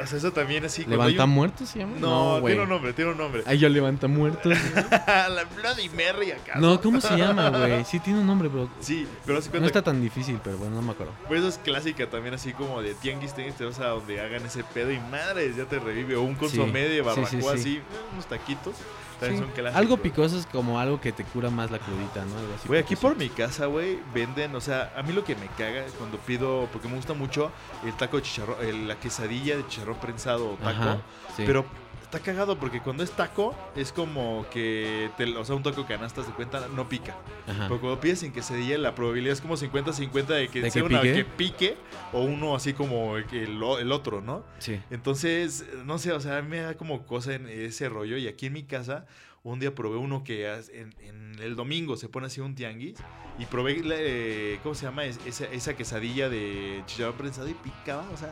O 0.00 0.06
sea, 0.06 0.18
eso 0.18 0.32
también 0.32 0.64
así. 0.64 0.84
¿Levanta 0.84 1.24
un- 1.24 1.30
muertos 1.30 1.70
se 1.70 1.80
llama? 1.80 1.96
No, 1.98 2.40
güey. 2.40 2.54
tiene 2.54 2.62
un 2.62 2.68
nombre, 2.68 2.92
tiene 2.92 3.10
un 3.10 3.18
nombre. 3.18 3.42
Ay, 3.46 3.58
yo 3.58 3.68
levanta 3.68 4.06
muertos. 4.06 4.44
la 5.08 5.44
Bloody 5.56 5.88
Mary 5.88 6.30
acá. 6.30 6.54
no, 6.60 6.80
¿cómo 6.80 7.00
se 7.00 7.16
llama, 7.16 7.50
güey? 7.50 7.84
Sí 7.84 7.98
tiene 7.98 8.20
un 8.20 8.26
nombre, 8.28 8.46
bro. 8.48 8.70
Sí, 8.78 9.08
pero 9.26 9.38
así 9.38 9.48
No 9.48 9.52
cuenta 9.52 9.66
está 9.66 9.82
tan 9.82 10.00
difícil, 10.00 10.38
pero 10.44 10.56
bueno, 10.56 10.76
no 10.76 10.82
me 10.82 10.92
acuerdo. 10.92 11.12
Pues 11.26 11.40
eso 11.40 11.48
es 11.48 11.58
clásica 11.58 12.08
también, 12.08 12.34
así 12.34 12.52
como 12.52 12.80
de 12.80 12.94
tianguis, 12.94 13.34
tianguis, 13.34 13.56
te 13.56 13.64
vas 13.64 13.80
a 13.80 13.88
donde 13.88 14.20
hagan 14.20 14.46
ese 14.46 14.62
pedo 14.62 14.92
y 14.92 15.00
madres, 15.00 15.56
ya 15.56 15.64
te 15.64 15.80
revive. 15.80 16.14
O 16.14 16.22
un 16.22 16.36
consomé 16.36 16.86
Sí, 16.86 16.92
de 16.94 17.00
barbacoa 17.02 17.28
sí, 17.30 17.40
sí. 17.42 17.48
así, 17.48 17.80
unos 18.12 18.26
taquitos. 18.26 18.76
También 19.18 19.40
Sí. 19.40 19.44
son 19.46 19.52
clásicos. 19.52 19.76
Algo 19.76 19.96
picoso 19.96 20.38
es 20.38 20.46
como 20.46 20.78
algo 20.78 21.00
que 21.00 21.12
te 21.12 21.24
cura 21.24 21.50
más 21.50 21.70
la 21.70 21.78
crudita, 21.78 22.24
¿no? 22.24 22.38
Algo 22.38 22.54
así 22.54 22.68
Güey, 22.68 22.80
aquí 22.80 22.94
por 22.96 23.16
mi 23.16 23.28
casa, 23.28 23.66
güey, 23.66 23.98
venden, 24.14 24.54
o 24.54 24.60
sea, 24.60 24.92
a 24.96 25.02
mí 25.02 25.12
lo 25.12 25.24
que 25.24 25.34
me 25.36 25.46
caga 25.48 25.84
es 25.84 25.92
cuando 25.92 26.18
pido, 26.18 26.68
porque 26.72 26.88
me 26.88 26.94
gusta 26.96 27.14
mucho 27.14 27.50
el 27.84 27.92
taco 27.94 28.16
de 28.18 28.22
chicharrón, 28.22 28.56
el- 28.64 28.86
la 28.88 28.94
quesadilla 29.00 29.56
de 29.56 29.66
chicharrón 29.66 29.96
prensado 29.98 30.50
o 30.52 30.54
taco, 30.54 30.68
Ajá, 30.68 30.98
sí. 31.36 31.42
pero 31.46 31.64
está 32.10 32.20
cagado 32.20 32.58
porque 32.58 32.80
cuando 32.80 33.02
es 33.02 33.10
taco 33.10 33.54
es 33.76 33.92
como 33.92 34.46
que, 34.50 35.10
te, 35.18 35.24
o 35.36 35.44
sea, 35.44 35.54
un 35.56 35.62
taco 35.62 35.84
canasta 35.86 36.22
de 36.22 36.32
cuenta 36.32 36.66
no 36.74 36.88
pica. 36.88 37.14
Ajá. 37.46 37.66
Pero 37.68 37.80
cuando 37.80 38.00
pides 38.00 38.22
en 38.22 38.32
quesadilla 38.32 38.78
la 38.78 38.94
probabilidad 38.94 39.34
es 39.34 39.40
como 39.42 39.56
50-50 39.56 40.26
de 40.26 40.48
que 40.48 40.62
¿De 40.62 40.70
sea 40.70 40.82
que 40.82 40.88
una 40.88 41.02
pique? 41.02 41.14
que 41.14 41.24
pique 41.24 41.76
o 42.12 42.22
uno 42.22 42.54
así 42.56 42.72
como 42.72 43.18
el, 43.18 43.26
el 43.62 43.92
otro, 43.92 44.22
¿no? 44.22 44.42
Sí. 44.58 44.80
Entonces, 44.90 45.66
no 45.84 45.98
sé, 45.98 46.12
o 46.12 46.20
sea, 46.20 46.38
a 46.38 46.42
mí 46.42 46.48
me 46.48 46.60
da 46.60 46.74
como 46.76 47.04
cosa 47.06 47.34
en 47.34 47.46
ese 47.46 47.88
rollo. 47.90 48.16
Y 48.16 48.26
aquí 48.26 48.46
en 48.46 48.54
mi 48.54 48.62
casa, 48.62 49.04
un 49.42 49.60
día 49.60 49.74
probé 49.74 49.98
uno 49.98 50.24
que 50.24 50.50
en, 50.72 50.94
en 51.02 51.36
el 51.42 51.56
domingo 51.56 51.96
se 51.98 52.08
pone 52.08 52.28
así 52.28 52.40
un 52.40 52.54
tianguis. 52.54 52.96
Y 53.38 53.44
probé, 53.44 53.82
la, 53.84 53.96
eh, 53.98 54.58
¿cómo 54.62 54.74
se 54.74 54.86
llama? 54.86 55.04
Es- 55.04 55.20
esa, 55.26 55.44
esa 55.44 55.76
quesadilla 55.76 56.28
de 56.30 56.82
chicharrón 56.86 57.16
prensado 57.18 57.48
y 57.48 57.54
picaba, 57.54 58.04
o 58.14 58.16
sea, 58.16 58.30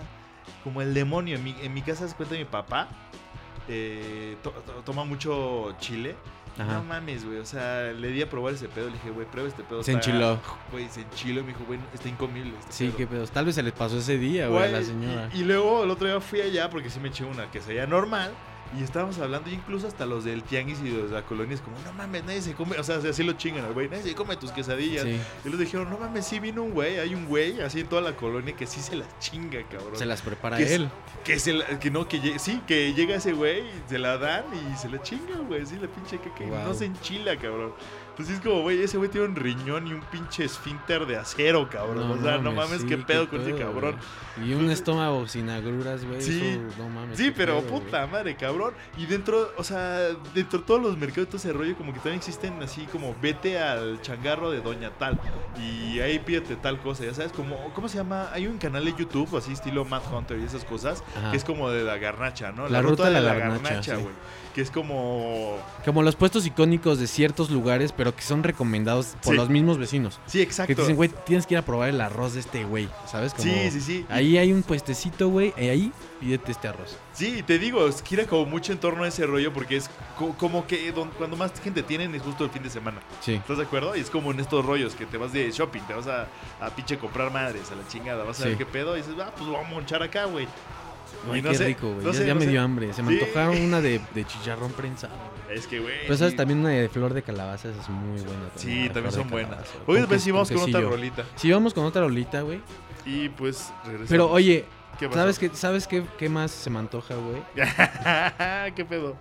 como 0.65 0.81
el 0.81 0.95
demonio. 0.95 1.37
En 1.37 1.45
mi, 1.45 1.55
en 1.61 1.75
mi 1.75 1.83
casa 1.83 2.09
se 2.09 2.15
cuenta 2.17 2.35
mi 2.37 2.45
papá. 2.47 2.89
Eh, 3.69 4.37
to- 4.43 4.51
to- 4.51 4.73
toma 4.85 5.05
mucho 5.05 5.75
chile. 5.79 6.15
Ajá. 6.59 6.75
No 6.79 6.85
mames, 6.85 7.25
güey. 7.27 7.39
O 7.39 7.45
sea, 7.45 7.93
le 7.93 8.09
di 8.09 8.23
a 8.23 8.31
probar 8.31 8.55
ese 8.55 8.67
pedo. 8.69 8.87
Le 8.87 8.93
dije, 8.95 9.11
güey, 9.11 9.27
prueba 9.27 9.47
este 9.49 9.63
pedo. 9.63 9.83
Se 9.83 9.93
está- 9.93 10.09
enchiló. 10.11 10.41
Güey, 10.73 10.89
se 10.89 11.03
enchiló. 11.03 11.41
Y 11.41 11.45
me 11.45 11.49
dijo, 11.49 11.65
güey, 11.67 11.79
está 11.93 12.09
incomible. 12.09 12.55
este 12.59 12.73
Sí, 12.73 12.87
pedo". 12.87 12.97
qué 12.97 13.07
pedo. 13.07 13.27
Tal 13.27 13.45
vez 13.45 13.55
se 13.57 13.63
les 13.63 13.75
pasó 13.75 13.99
ese 13.99 14.17
día, 14.17 14.49
güey, 14.49 14.65
a 14.65 14.69
la 14.69 14.83
señora. 14.83 15.29
Y, 15.35 15.41
y 15.41 15.45
luego 15.45 15.85
el 15.85 15.91
otro 15.91 16.07
día 16.07 16.19
fui 16.21 16.41
allá 16.41 16.71
porque 16.71 16.89
sí 16.89 16.99
me 16.99 17.09
eché 17.09 17.25
una 17.25 17.51
que 17.51 17.61
sería 17.61 17.87
normal. 17.87 18.33
Y 18.79 18.83
estábamos 18.83 19.19
hablando, 19.19 19.51
incluso 19.51 19.87
hasta 19.87 20.07
los 20.07 20.25
del 20.25 20.43
tianguis 20.43 20.81
y 20.81 20.91
los 20.91 21.11
de 21.11 21.15
la 21.17 21.23
colonia, 21.23 21.55
es 21.55 21.61
como, 21.61 21.77
no 21.85 21.93
mames, 21.93 22.25
nadie 22.25 22.43
se 22.43 22.55
come. 22.55 22.79
O 22.79 22.83
sea, 22.85 22.97
así 22.97 23.23
lo 23.23 23.33
chingan 23.35 23.65
al 23.65 23.73
güey, 23.73 23.89
nadie 23.89 24.03
se 24.03 24.15
come 24.15 24.37
tus 24.37 24.51
quesadillas. 24.53 25.05
Sí. 25.05 25.19
Y 25.45 25.49
les 25.49 25.59
dijeron, 25.59 25.89
no 25.91 25.99
mames, 25.99 26.27
sí 26.27 26.41
vino 26.41 26.63
un 26.63 26.73
güey, 26.73 26.99
hay 26.99 27.15
un 27.15 27.27
güey 27.27 27.61
así 27.61 27.81
en 27.81 27.87
toda 27.87 28.03
la 28.03 28.17
colonia 28.17 28.55
que 28.57 28.67
sí 28.67 28.81
se 28.81 28.97
las 28.97 29.09
chinga, 29.19 29.63
cabrón. 29.71 29.97
Se 29.97 30.07
las 30.07 30.23
prepara 30.23 30.57
Que 30.57 30.65
es- 30.65 30.71
él. 30.73 30.89
Que, 31.25 31.39
se 31.39 31.53
la- 31.55 31.79
que 31.79 31.91
no, 31.91 32.07
que 32.09 32.39
sí, 32.39 32.61
que 32.67 32.93
llega 32.95 33.17
ese 33.17 33.33
güey, 33.33 33.65
se 33.89 33.99
la 33.99 34.17
dan 34.19 34.45
y 34.55 34.77
se 34.77 34.89
la 34.89 35.03
chinga, 35.03 35.37
güey. 35.47 35.65
Sí, 35.67 35.77
la 35.81 35.89
pinche 35.89 36.17
y 36.41 36.45
Wow. 36.45 36.65
no 36.65 36.75
se 36.75 36.85
enchila, 36.87 37.37
cabrón. 37.37 37.73
Entonces 38.17 38.37
es 38.37 38.41
como, 38.41 38.63
güey, 38.63 38.81
ese 38.83 38.97
güey 38.97 39.11
tiene 39.11 39.27
un 39.27 39.37
riñón 39.37 39.87
y 39.87 39.93
un 39.93 40.01
pinche 40.01 40.45
esfínter 40.45 41.05
de 41.05 41.19
acero, 41.19 41.69
cabrón. 41.69 42.11
o 42.13 42.23
sea, 42.23 42.39
no 42.39 42.51
mames, 42.51 42.81
sí, 42.81 42.87
qué 42.87 42.97
pedo 42.97 43.29
con 43.29 43.43
ese 43.43 43.51
pedo, 43.53 43.67
cabrón. 43.67 43.97
güey. 44.37 44.51
Y 44.51 44.55
un 44.55 44.71
estómago 44.71 45.29
sin 45.29 45.51
agruras, 45.51 46.03
güey. 46.03 46.23
Sí. 46.23 46.41
eso, 46.43 46.83
no 46.83 46.89
mames. 46.89 47.19
Sí, 47.19 47.31
pero 47.37 47.61
pedo, 47.61 47.69
puta 47.79 48.07
madre, 48.07 48.35
cabrón. 48.35 48.73
Y 48.97 49.05
dentro, 49.05 49.53
o 49.59 49.63
sea, 49.63 49.99
dentro 50.35 50.61
de 50.61 50.65
todos 50.65 50.81
los 50.81 50.97
mercados, 50.97 51.29
todo 51.29 51.37
ese 51.37 51.53
rollo, 51.53 51.77
como 51.77 51.93
que 51.93 51.99
también 51.99 52.17
existen 52.17 52.63
así 52.63 52.87
como 52.87 53.15
vete 53.21 53.59
al 53.59 54.01
changarro 54.01 54.51
de 54.51 54.63
Doña 54.63 54.93
Tal. 54.93 55.21
Y 55.59 56.01
ahí 56.01 56.19
pídete 56.19 56.57
tal 56.57 56.81
cosa, 56.81 57.05
ya 57.05 57.13
sabes, 57.13 57.33
como, 57.33 57.71
¿cómo 57.75 57.87
se 57.87 57.99
llama? 57.99 58.31
Hay 58.33 58.47
un 58.47 58.57
canal 58.57 58.83
de 58.87 58.95
YouTube, 58.97 59.37
así 59.37 59.53
estilo 59.53 59.85
Mad 59.85 60.03
Hunter 60.11 60.39
y 60.39 60.45
esas 60.45 60.65
cosas, 60.65 61.05
Ajá. 61.19 61.33
que 61.33 61.37
es 61.37 61.45
como 61.45 61.69
de 61.69 61.85
la 61.85 61.99
garnacha, 61.99 62.51
¿no? 62.53 62.67
La 62.67 62.81
ruta 62.81 63.11
de 63.11 63.21
la 63.21 63.35
garnacha, 63.35 63.97
güey. 63.97 64.15
Que 64.57 64.63
es 64.63 64.71
como. 64.71 65.59
Como 65.85 66.03
los 66.03 66.17
puestos 66.17 66.47
icónicos 66.47 66.99
de 66.99 67.07
ciertos 67.07 67.51
lugares, 67.51 67.93
pero 67.93 68.17
que 68.17 68.23
son 68.23 68.43
recomendados 68.43 69.09
por 69.23 69.35
Sí. 69.35 69.37
los 69.37 69.51
mismos 69.51 69.77
vecinos. 69.77 70.19
Sí, 70.25 70.39
Que 70.39 70.45
exacto. 70.45 70.75
te 70.75 70.81
dicen, 70.81 70.97
güey, 70.97 71.11
tienes 71.27 71.47
que 71.47 71.53
ir 71.55 71.59
a 71.59 71.63
probar 71.63 71.91
el 71.91 72.01
arroz 72.01 72.33
de 72.33 72.41
este 72.41 72.65
güey, 72.65 72.89
¿sabes? 73.07 73.35
Como, 73.35 73.45
sí, 73.45 73.71
sí, 73.71 73.81
sí. 73.83 74.07
Ahí 74.09 74.39
hay 74.39 74.55
un 74.55 74.63
puestecito, 74.63 75.29
güey, 75.29 75.53
y 75.59 75.69
ahí 75.69 75.93
pídete 76.21 76.53
este 76.53 76.69
arroz. 76.69 76.97
Sí, 77.13 77.43
te 77.47 77.59
digo, 77.59 77.87
es- 77.87 78.03
gira 78.03 78.25
como 78.27 78.47
mucho 78.47 78.73
en 78.73 78.79
torno 78.79 79.05
a 79.05 79.09
ese 79.09 79.27
rollo 79.27 79.53
porque 79.53 79.77
es 79.77 79.91
co- 80.19 80.35
como 80.39 80.67
que 80.67 80.91
don- 80.91 81.11
cuando 81.19 81.37
más 81.37 81.53
gente 81.61 81.83
tienen 81.83 82.15
es 82.15 82.23
justo 82.23 82.45
el 82.45 82.51
fin 82.51 82.63
de 82.63 82.71
semana. 82.71 83.01
Sí. 83.21 83.35
¿Estás 83.35 83.59
de 83.59 83.65
acuerdo? 83.65 83.95
Y 83.95 84.01
es 84.01 84.09
como 84.09 84.31
en 84.31 84.41
estos 84.41 84.65
rollos 84.65 84.95
que 84.95 85.05
te 85.05 85.19
vas 85.19 85.35
de 85.35 85.51
shopping, 85.51 85.83
te 85.83 85.93
vas 85.93 86.07
a, 86.07 86.29
a 86.63 86.71
pinche 86.71 86.97
comprar 86.97 87.31
madres, 87.31 87.71
a 87.71 87.75
la 87.75 87.87
chingada, 87.89 88.25
vas 88.25 88.41
a 88.41 88.45
Sí. 88.45 88.49
ver 88.49 88.57
qué 88.59 88.65
pedo 88.65 88.97
y 88.97 89.03
dices, 89.03 89.15
ah, 89.21 89.31
pues 89.37 89.51
vamos 89.51 89.67
a 89.67 89.71
monchar 89.71 90.03
acá, 90.03 90.25
güey. 90.25 90.49
Ay, 91.33 91.43
no 91.43 91.51
qué 91.51 91.57
sé, 91.57 91.65
rico, 91.67 91.93
güey. 91.93 92.05
no 92.05 92.13
ya 92.13 92.19
sé, 92.19 92.27
ya 92.27 92.35
no 92.35 92.41
me 92.41 92.47
sé. 92.47 92.51
dio 92.53 92.63
hambre. 92.63 92.93
Se 92.93 93.03
me 93.03 93.13
Sí. 93.13 93.21
antojaron 93.21 93.61
una 93.61 93.81
de, 93.81 94.01
de 94.15 94.25
chicharrón 94.25 94.73
prensado. 94.73 95.15
Es 95.51 95.67
que, 95.67 95.81
güey. 95.81 95.95
Pero 96.03 96.17
sabes, 96.17 96.33
sí. 96.33 96.37
también 96.37 96.61
una 96.61 96.71
de 96.71 96.89
flor 96.89 97.15
de 97.15 97.23
calabaza, 97.23 97.69
esa 97.71 97.81
es 97.81 97.89
muy 97.89 98.21
buena. 98.21 98.51
Sí, 98.57 98.89
también 98.93 98.93
flor 98.93 99.05
de 99.05 99.11
son 99.23 99.31
buenas. 99.31 99.59
después 99.87 100.23
sí 100.23 100.31
ques- 100.31 100.35
vamos 100.35 100.51
con 100.51 100.63
otra 100.63 100.81
rolita. 100.81 101.25
Sí, 101.37 101.51
vamos 101.53 101.75
con 101.75 101.85
otra 101.85 102.03
rolita, 102.03 102.41
güey. 102.43 102.61
Y 103.05 103.29
pues 103.31 103.73
regresamos. 103.85 104.09
Pero 104.11 104.31
oye. 104.31 104.65
¿sabes 105.13 105.39
qué, 105.39 105.51
¿sabes 105.53 105.87
qué, 105.87 106.05
qué 106.19 106.29
más 106.31 106.51
se 106.51 106.71
me 106.71 106.79
antoja, 106.79 107.15
güey? 107.17 107.43
¿Qué 108.75 108.85
pedo? 108.85 109.17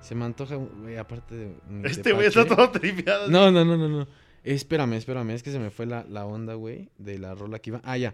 Se 0.00 0.14
me 0.14 0.24
antoja, 0.26 0.56
güey, 0.56 0.98
aparte 0.98 1.34
de. 1.34 1.56
Este 1.84 2.12
güey 2.12 2.26
está 2.26 2.44
todo 2.44 2.68
tripeado. 2.70 3.28
No, 3.28 3.50
no, 3.50 3.64
no, 3.64 3.76
no, 3.76 3.88
no. 3.88 4.06
Espérame, 4.44 4.92
espérame, 4.96 5.30
es 5.30 5.42
que 5.42 5.50
se 5.50 5.58
me 5.58 5.70
fue 5.70 5.86
la, 5.86 6.04
la 6.06 6.26
onda, 6.26 6.52
güey, 6.52 6.90
de 6.98 7.18
la 7.18 7.34
rola 7.34 7.58
que 7.60 7.70
iba. 7.70 7.80
Ah, 7.82 7.96
ya. 7.96 8.12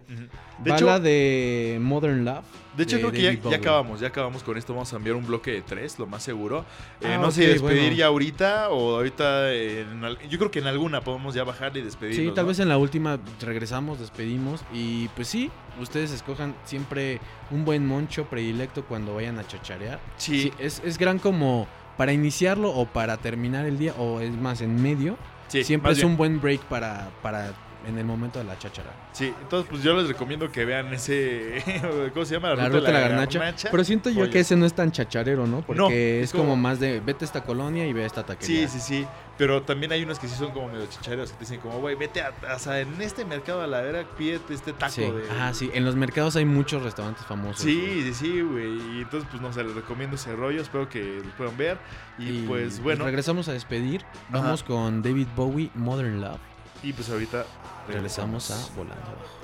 De 0.63 0.69
Bala 0.71 0.75
hecho, 0.95 0.99
de 1.01 1.77
Modern 1.81 2.23
Love. 2.23 2.45
de 2.77 2.83
hecho 2.83 2.97
creo 2.99 3.11
que 3.11 3.21
ya, 3.21 3.57
acabamos, 3.57 3.99
ya 3.99 4.07
acabamos 4.07 4.41
con 4.41 4.57
esto. 4.57 4.73
Vamos 4.73 4.93
a 4.93 4.95
enviar 4.95 5.17
un 5.17 5.27
bloque 5.27 5.51
de 5.51 5.61
tres, 5.61 5.99
lo 5.99 6.07
más 6.07 6.23
seguro. 6.23 6.63
Eh, 7.01 7.07
Ah, 7.13 7.17
no 7.17 7.31
sé, 7.31 7.43
ok, 7.43 7.49
despedir 7.53 7.81
bueno. 7.81 7.95
ya 7.97 8.05
ahorita 8.05 8.69
o 8.69 8.95
ahorita. 8.95 9.53
en 9.53 10.01
yo 10.29 10.37
creo 10.37 10.49
que 10.49 10.59
en 10.59 10.67
alguna 10.67 11.01
podemos 11.01 11.35
ya 11.35 11.43
bajar 11.43 11.75
y 11.75 11.81
despedirnos. 11.81 12.29
Sí, 12.29 12.33
tal 12.33 12.45
¿no? 12.45 12.49
vez 12.49 12.59
en 12.59 12.69
la 12.69 12.77
última 12.77 13.19
regresamos, 13.41 13.99
despedimos 13.99 14.61
y 14.73 15.09
pues 15.09 15.27
sí, 15.27 15.51
ustedes 15.81 16.11
escojan 16.11 16.55
siempre 16.63 17.19
un 17.49 17.65
buen 17.65 17.85
moncho 17.85 18.23
predilecto 18.29 18.85
cuando 18.85 19.15
vayan 19.15 19.37
a 19.37 19.45
chacharear. 19.45 19.99
Sí, 20.15 20.43
Sí, 20.43 20.53
es, 20.59 20.81
es 20.85 20.97
gran 20.97 21.19
como 21.19 21.67
para 21.97 22.13
iniciarlo 22.13 22.69
o 22.69 22.85
para 22.85 23.17
terminar 23.17 23.65
el 23.65 23.77
día 23.77 23.93
o 23.97 24.21
es 24.21 24.31
más 24.31 24.61
en 24.61 24.81
medio. 24.81 25.17
Sí, 25.51 25.63
siempre 25.63 25.91
es 25.91 25.97
bien. 25.97 26.09
un 26.09 26.17
buen 26.17 26.41
break 26.41 26.61
para, 26.61 27.09
para 27.21 27.53
en 27.87 27.97
el 27.97 28.05
momento 28.05 28.39
de 28.39 28.45
la 28.45 28.57
chachara. 28.59 28.91
Sí, 29.11 29.33
entonces 29.41 29.67
pues 29.69 29.83
yo 29.83 29.95
les 29.95 30.07
recomiendo 30.07 30.51
que 30.51 30.65
vean 30.65 30.93
ese. 30.93 31.63
¿Cómo 32.13 32.25
se 32.25 32.35
llama? 32.35 32.53
La, 32.55 32.69
ruta 32.69 32.87
de 32.87 32.93
la 32.93 32.99
garnacha. 32.99 33.69
Pero 33.71 33.83
siento 33.83 34.09
yo 34.09 34.29
que 34.29 34.39
ese 34.39 34.55
no 34.55 34.65
es 34.65 34.73
tan 34.73 34.91
chacharero, 34.91 35.47
¿no? 35.47 35.61
Porque 35.61 35.79
No, 35.81 35.89
es, 35.89 36.25
es 36.25 36.31
como... 36.31 36.43
como- 36.43 36.55
más 36.57 36.79
de 36.79 36.99
vete 36.99 37.23
a 37.23 37.27
esta 37.27 37.43
colonia 37.43 37.87
y 37.87 37.93
ve 37.93 38.03
a 38.03 38.07
esta 38.07 38.23
taquería. 38.25 38.67
Sí, 38.67 38.79
sí, 38.79 38.85
sí. 38.99 39.07
Pero 39.37 39.63
también 39.63 39.91
hay 39.91 40.03
unos 40.03 40.19
que 40.19 40.27
sí 40.27 40.35
son 40.35 40.51
como 40.51 40.67
medio 40.67 40.85
chichareros 40.85 41.31
que 41.31 41.35
te 41.37 41.39
dicen 41.45 41.59
como, 41.61 41.79
güey, 41.79 41.95
vete 41.95 42.21
a, 42.21 42.31
o 42.55 42.59
sea, 42.59 42.79
en 42.79 43.01
este 43.01 43.25
mercado 43.25 43.61
a 43.63 43.67
la 43.67 43.81
vera, 43.81 44.03
pídete 44.17 44.53
este 44.53 44.71
taco 44.73 44.91
Sí. 44.91 45.01
de... 45.01 45.23
Ah, 45.39 45.51
sí. 45.53 45.71
En 45.73 45.83
los 45.83 45.95
mercados 45.95 46.35
hay 46.35 46.45
muchos 46.45 46.83
restaurantes 46.83 47.25
famosos. 47.25 47.63
güey. 47.63 47.75
Sí, 47.75 48.01
sí, 48.03 48.13
sí, 48.13 48.41
güey. 48.41 48.77
Y 48.97 49.01
entonces, 49.01 49.27
pues 49.31 49.41
no 49.41 49.51
sé, 49.51 49.63
les 49.63 49.73
recomiendo 49.73 50.15
ese 50.15 50.35
rollo. 50.35 50.61
Espero 50.61 50.87
que 50.89 51.21
lo 51.25 51.31
puedan 51.37 51.57
ver. 51.57 51.77
Y, 52.19 52.43
pues 52.43 52.81
bueno, 52.83 53.05
Regresamos 53.05 53.47
a 53.47 53.53
despedir. 53.53 54.03
Vamos 54.29 54.61
con 54.63 55.01
David 55.01 55.27
Bowie, 55.35 55.71
Modern 55.73 56.21
Love. 56.21 56.39
Y 56.83 56.93
pues 56.93 57.09
ahorita 57.09 57.45
Regresamos 57.87 58.51
a 58.51 58.55
Volando 58.75 59.01
Abajo. 59.01 59.41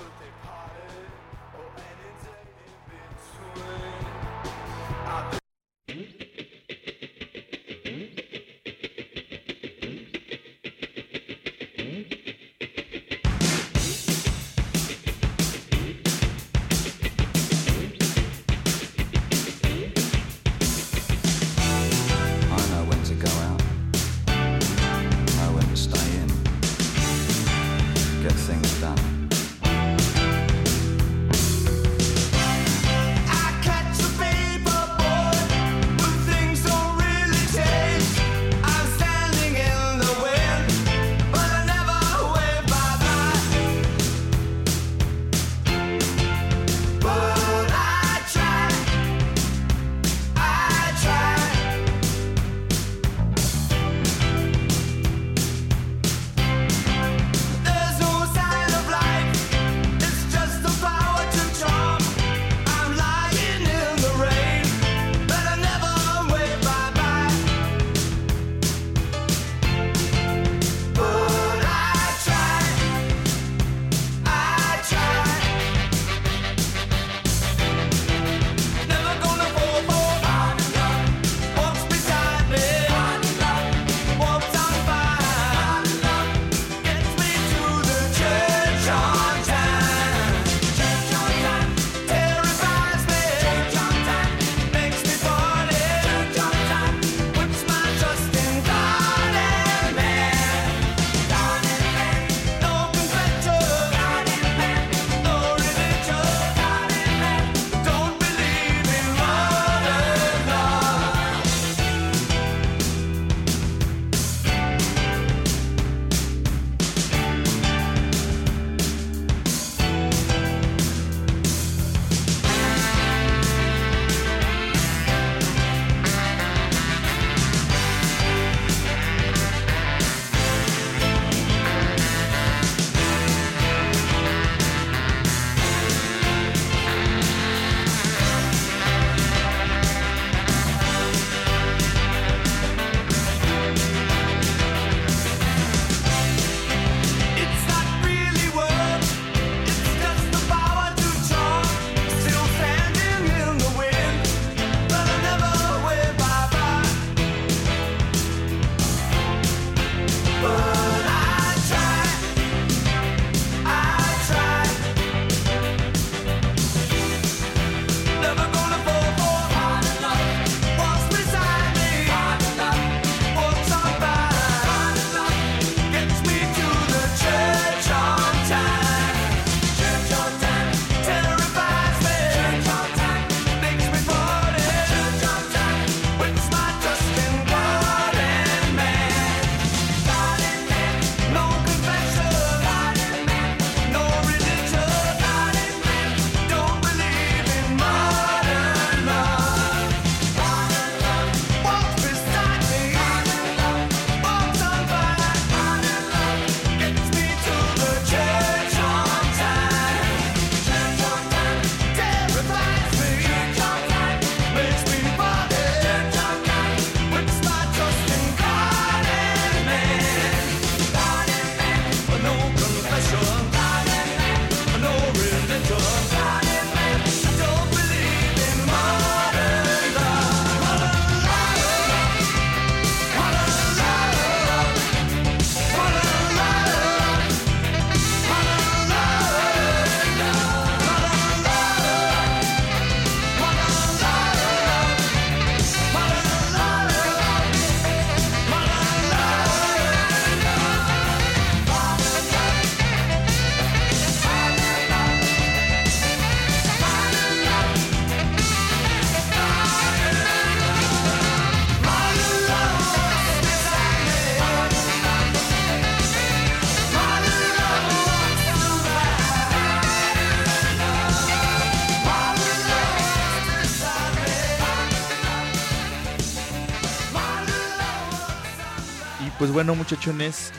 Bueno, 279.57 279.73
muchachones, 279.73 280.51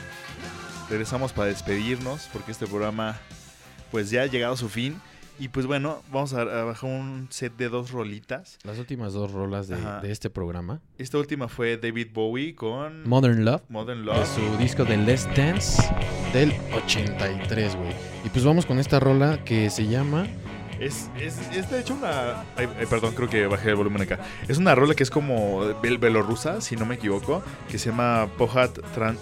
regresamos 0.89 1.31
para 1.31 1.47
despedirnos 1.47 2.27
porque 2.33 2.51
este 2.51 2.67
programa 2.67 3.17
pues 3.91 4.09
ya 4.09 4.23
ha 4.23 4.25
llegado 4.25 4.55
a 4.55 4.57
su 4.57 4.67
fin. 4.67 4.99
Y 5.39 5.47
pues 5.47 5.67
bueno, 5.67 6.03
vamos 6.11 6.33
a, 6.33 6.41
a 6.41 6.65
bajar 6.65 6.89
un 6.89 7.27
set 7.29 7.55
de 7.55 7.69
dos 7.69 7.91
rolitas. 7.91 8.57
Las 8.65 8.77
últimas 8.77 9.13
dos 9.13 9.31
rolas 9.31 9.69
de, 9.69 9.77
de 9.77 10.11
este 10.11 10.29
programa. 10.29 10.81
Esta 10.97 11.17
última 11.17 11.47
fue 11.47 11.77
David 11.77 12.09
Bowie 12.13 12.55
con 12.55 13.07
Modern 13.07 13.45
Love. 13.45 13.61
Modern 13.69 14.01
de 14.01 14.07
Love. 14.07 14.27
su 14.35 14.57
disco 14.57 14.83
de 14.83 14.97
Let's 14.97 15.33
Dance 15.33 15.81
del 16.33 16.53
83, 16.75 17.77
güey. 17.77 17.93
Y 18.25 18.29
pues 18.29 18.43
vamos 18.43 18.65
con 18.65 18.79
esta 18.79 18.99
rola 18.99 19.45
que 19.45 19.69
se 19.69 19.87
llama 19.87 20.27
Es, 20.79 21.09
es, 21.19 21.37
es 21.53 21.69
de 21.69 21.79
hecho 21.81 21.93
una... 21.93 22.43
ay, 22.55 22.67
ay, 22.79 22.85
perdón, 22.89 23.13
creo 23.15 23.29
que 23.29 23.47
bajé 23.47 23.69
el 23.69 23.75
volumen 23.75 24.01
acá. 24.01 24.19
Es 24.47 24.57
una 24.57 24.75
rola 24.75 24.95
que 24.95 25.03
es 25.03 25.09
como 25.11 25.59
bel 25.81 25.97
belorrusa, 25.97 26.61
si 26.61 26.75
no 26.75 26.85
me 26.85 26.95
equivoco, 26.95 27.43
que 27.69 27.77
se 27.77 27.89
llama 27.89 28.27
Pohat 28.37 28.79
Tran, 28.93 29.17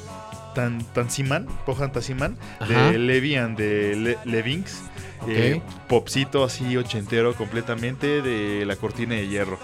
Tan, 0.53 0.83
Tansiman, 0.93 1.47
Pohat 1.65 1.93
Tansiman, 1.93 2.37
de 2.67 2.97
Levian, 2.99 3.55
de 3.55 3.95
Le- 3.95 4.17
Levinks. 4.25 4.83
Ok. 5.21 5.29
Eh, 5.29 5.61
popcito 5.89 6.43
así 6.43 6.77
ochentero 6.77 7.33
completamente 7.33 8.21
de 8.21 8.65
la 8.65 8.75
cortina 8.75 9.15
de 9.15 9.27
hierro. 9.27 9.57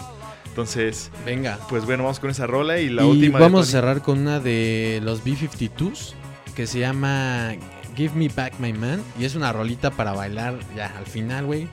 Entonces, 0.48 1.12
Venga. 1.26 1.58
pues 1.70 1.86
bueno, 1.86 2.04
vamos 2.04 2.20
con 2.20 2.30
esa 2.32 2.48
rola 2.48 2.80
y 2.80 2.90
la 2.90 3.04
y 3.04 3.06
última... 3.06 3.40
vamos 3.40 3.68
a 3.68 3.72
cerrar 3.72 4.02
con 4.02 4.20
una 4.20 4.40
de 4.40 5.00
los 5.04 5.24
B-52s 5.24 6.14
que 6.56 6.68
se 6.68 6.80
llama 6.80 7.54
Give 7.96 8.14
Me 8.16 8.30
Back 8.30 8.60
My 8.60 8.74
Man. 8.74 9.02
Y 9.20 9.26
es 9.26 9.36
una 9.36 9.52
rolita 9.54 9.92
para 9.92 10.14
bailar 10.14 10.56
ya 10.76 10.94
al 10.98 11.06
final, 11.06 11.46
güey. 11.46 11.68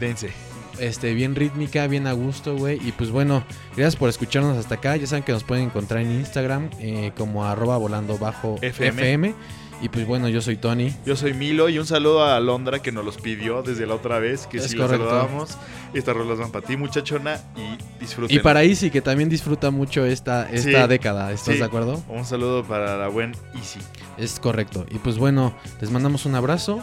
Dense. 0.00 0.30
Este, 0.78 1.14
bien 1.14 1.34
rítmica, 1.34 1.86
bien 1.86 2.06
a 2.06 2.12
gusto, 2.12 2.54
güey. 2.56 2.78
Y 2.86 2.92
pues 2.92 3.10
bueno, 3.10 3.42
gracias 3.76 3.96
por 3.96 4.08
escucharnos 4.10 4.56
hasta 4.58 4.74
acá. 4.76 4.96
Ya 4.96 5.06
saben 5.06 5.24
que 5.24 5.32
nos 5.32 5.42
pueden 5.44 5.64
encontrar 5.64 6.02
en 6.02 6.12
Instagram 6.12 6.68
eh, 6.80 7.12
como 7.16 7.44
arroba 7.46 7.76
volando 7.78 8.18
bajo 8.18 8.56
FM. 8.60 8.88
FM. 9.02 9.34
Y 9.82 9.90
pues 9.90 10.06
bueno, 10.06 10.28
yo 10.30 10.40
soy 10.40 10.56
Tony. 10.56 10.90
Yo 11.04 11.16
soy 11.16 11.34
Milo 11.34 11.68
y 11.68 11.78
un 11.78 11.86
saludo 11.86 12.24
a 12.24 12.36
Alondra 12.36 12.80
que 12.80 12.92
nos 12.92 13.04
los 13.04 13.18
pidió 13.18 13.62
desde 13.62 13.86
la 13.86 13.94
otra 13.94 14.18
vez, 14.18 14.46
que 14.46 14.56
Es 14.56 14.68
sí 14.70 14.76
correcto. 14.76 15.04
saludábamos. 15.06 15.58
Estas 15.92 16.16
rolas 16.16 16.38
van 16.38 16.50
para 16.50 16.66
ti, 16.66 16.76
muchachona, 16.78 17.38
y 17.56 18.00
disfruten. 18.00 18.34
Y 18.34 18.40
para 18.40 18.62
Easy, 18.64 18.90
que 18.90 19.02
también 19.02 19.28
disfruta 19.28 19.70
mucho 19.70 20.04
esta, 20.06 20.48
esta 20.50 20.82
Sí, 20.84 20.88
década. 20.88 21.30
¿Estás 21.30 21.54
sí. 21.54 21.58
de 21.60 21.64
acuerdo? 21.66 22.02
Un 22.08 22.24
saludo 22.24 22.64
para 22.64 22.96
la 22.96 23.08
buen 23.08 23.32
Easy. 23.54 23.80
Es 24.16 24.40
correcto. 24.40 24.86
Y 24.90 24.98
pues 24.98 25.18
bueno, 25.18 25.54
les 25.80 25.90
mandamos 25.90 26.26
un 26.26 26.34
abrazo. 26.34 26.80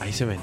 Ahí 0.00 0.12
se 0.12 0.24
ven. 0.24 0.40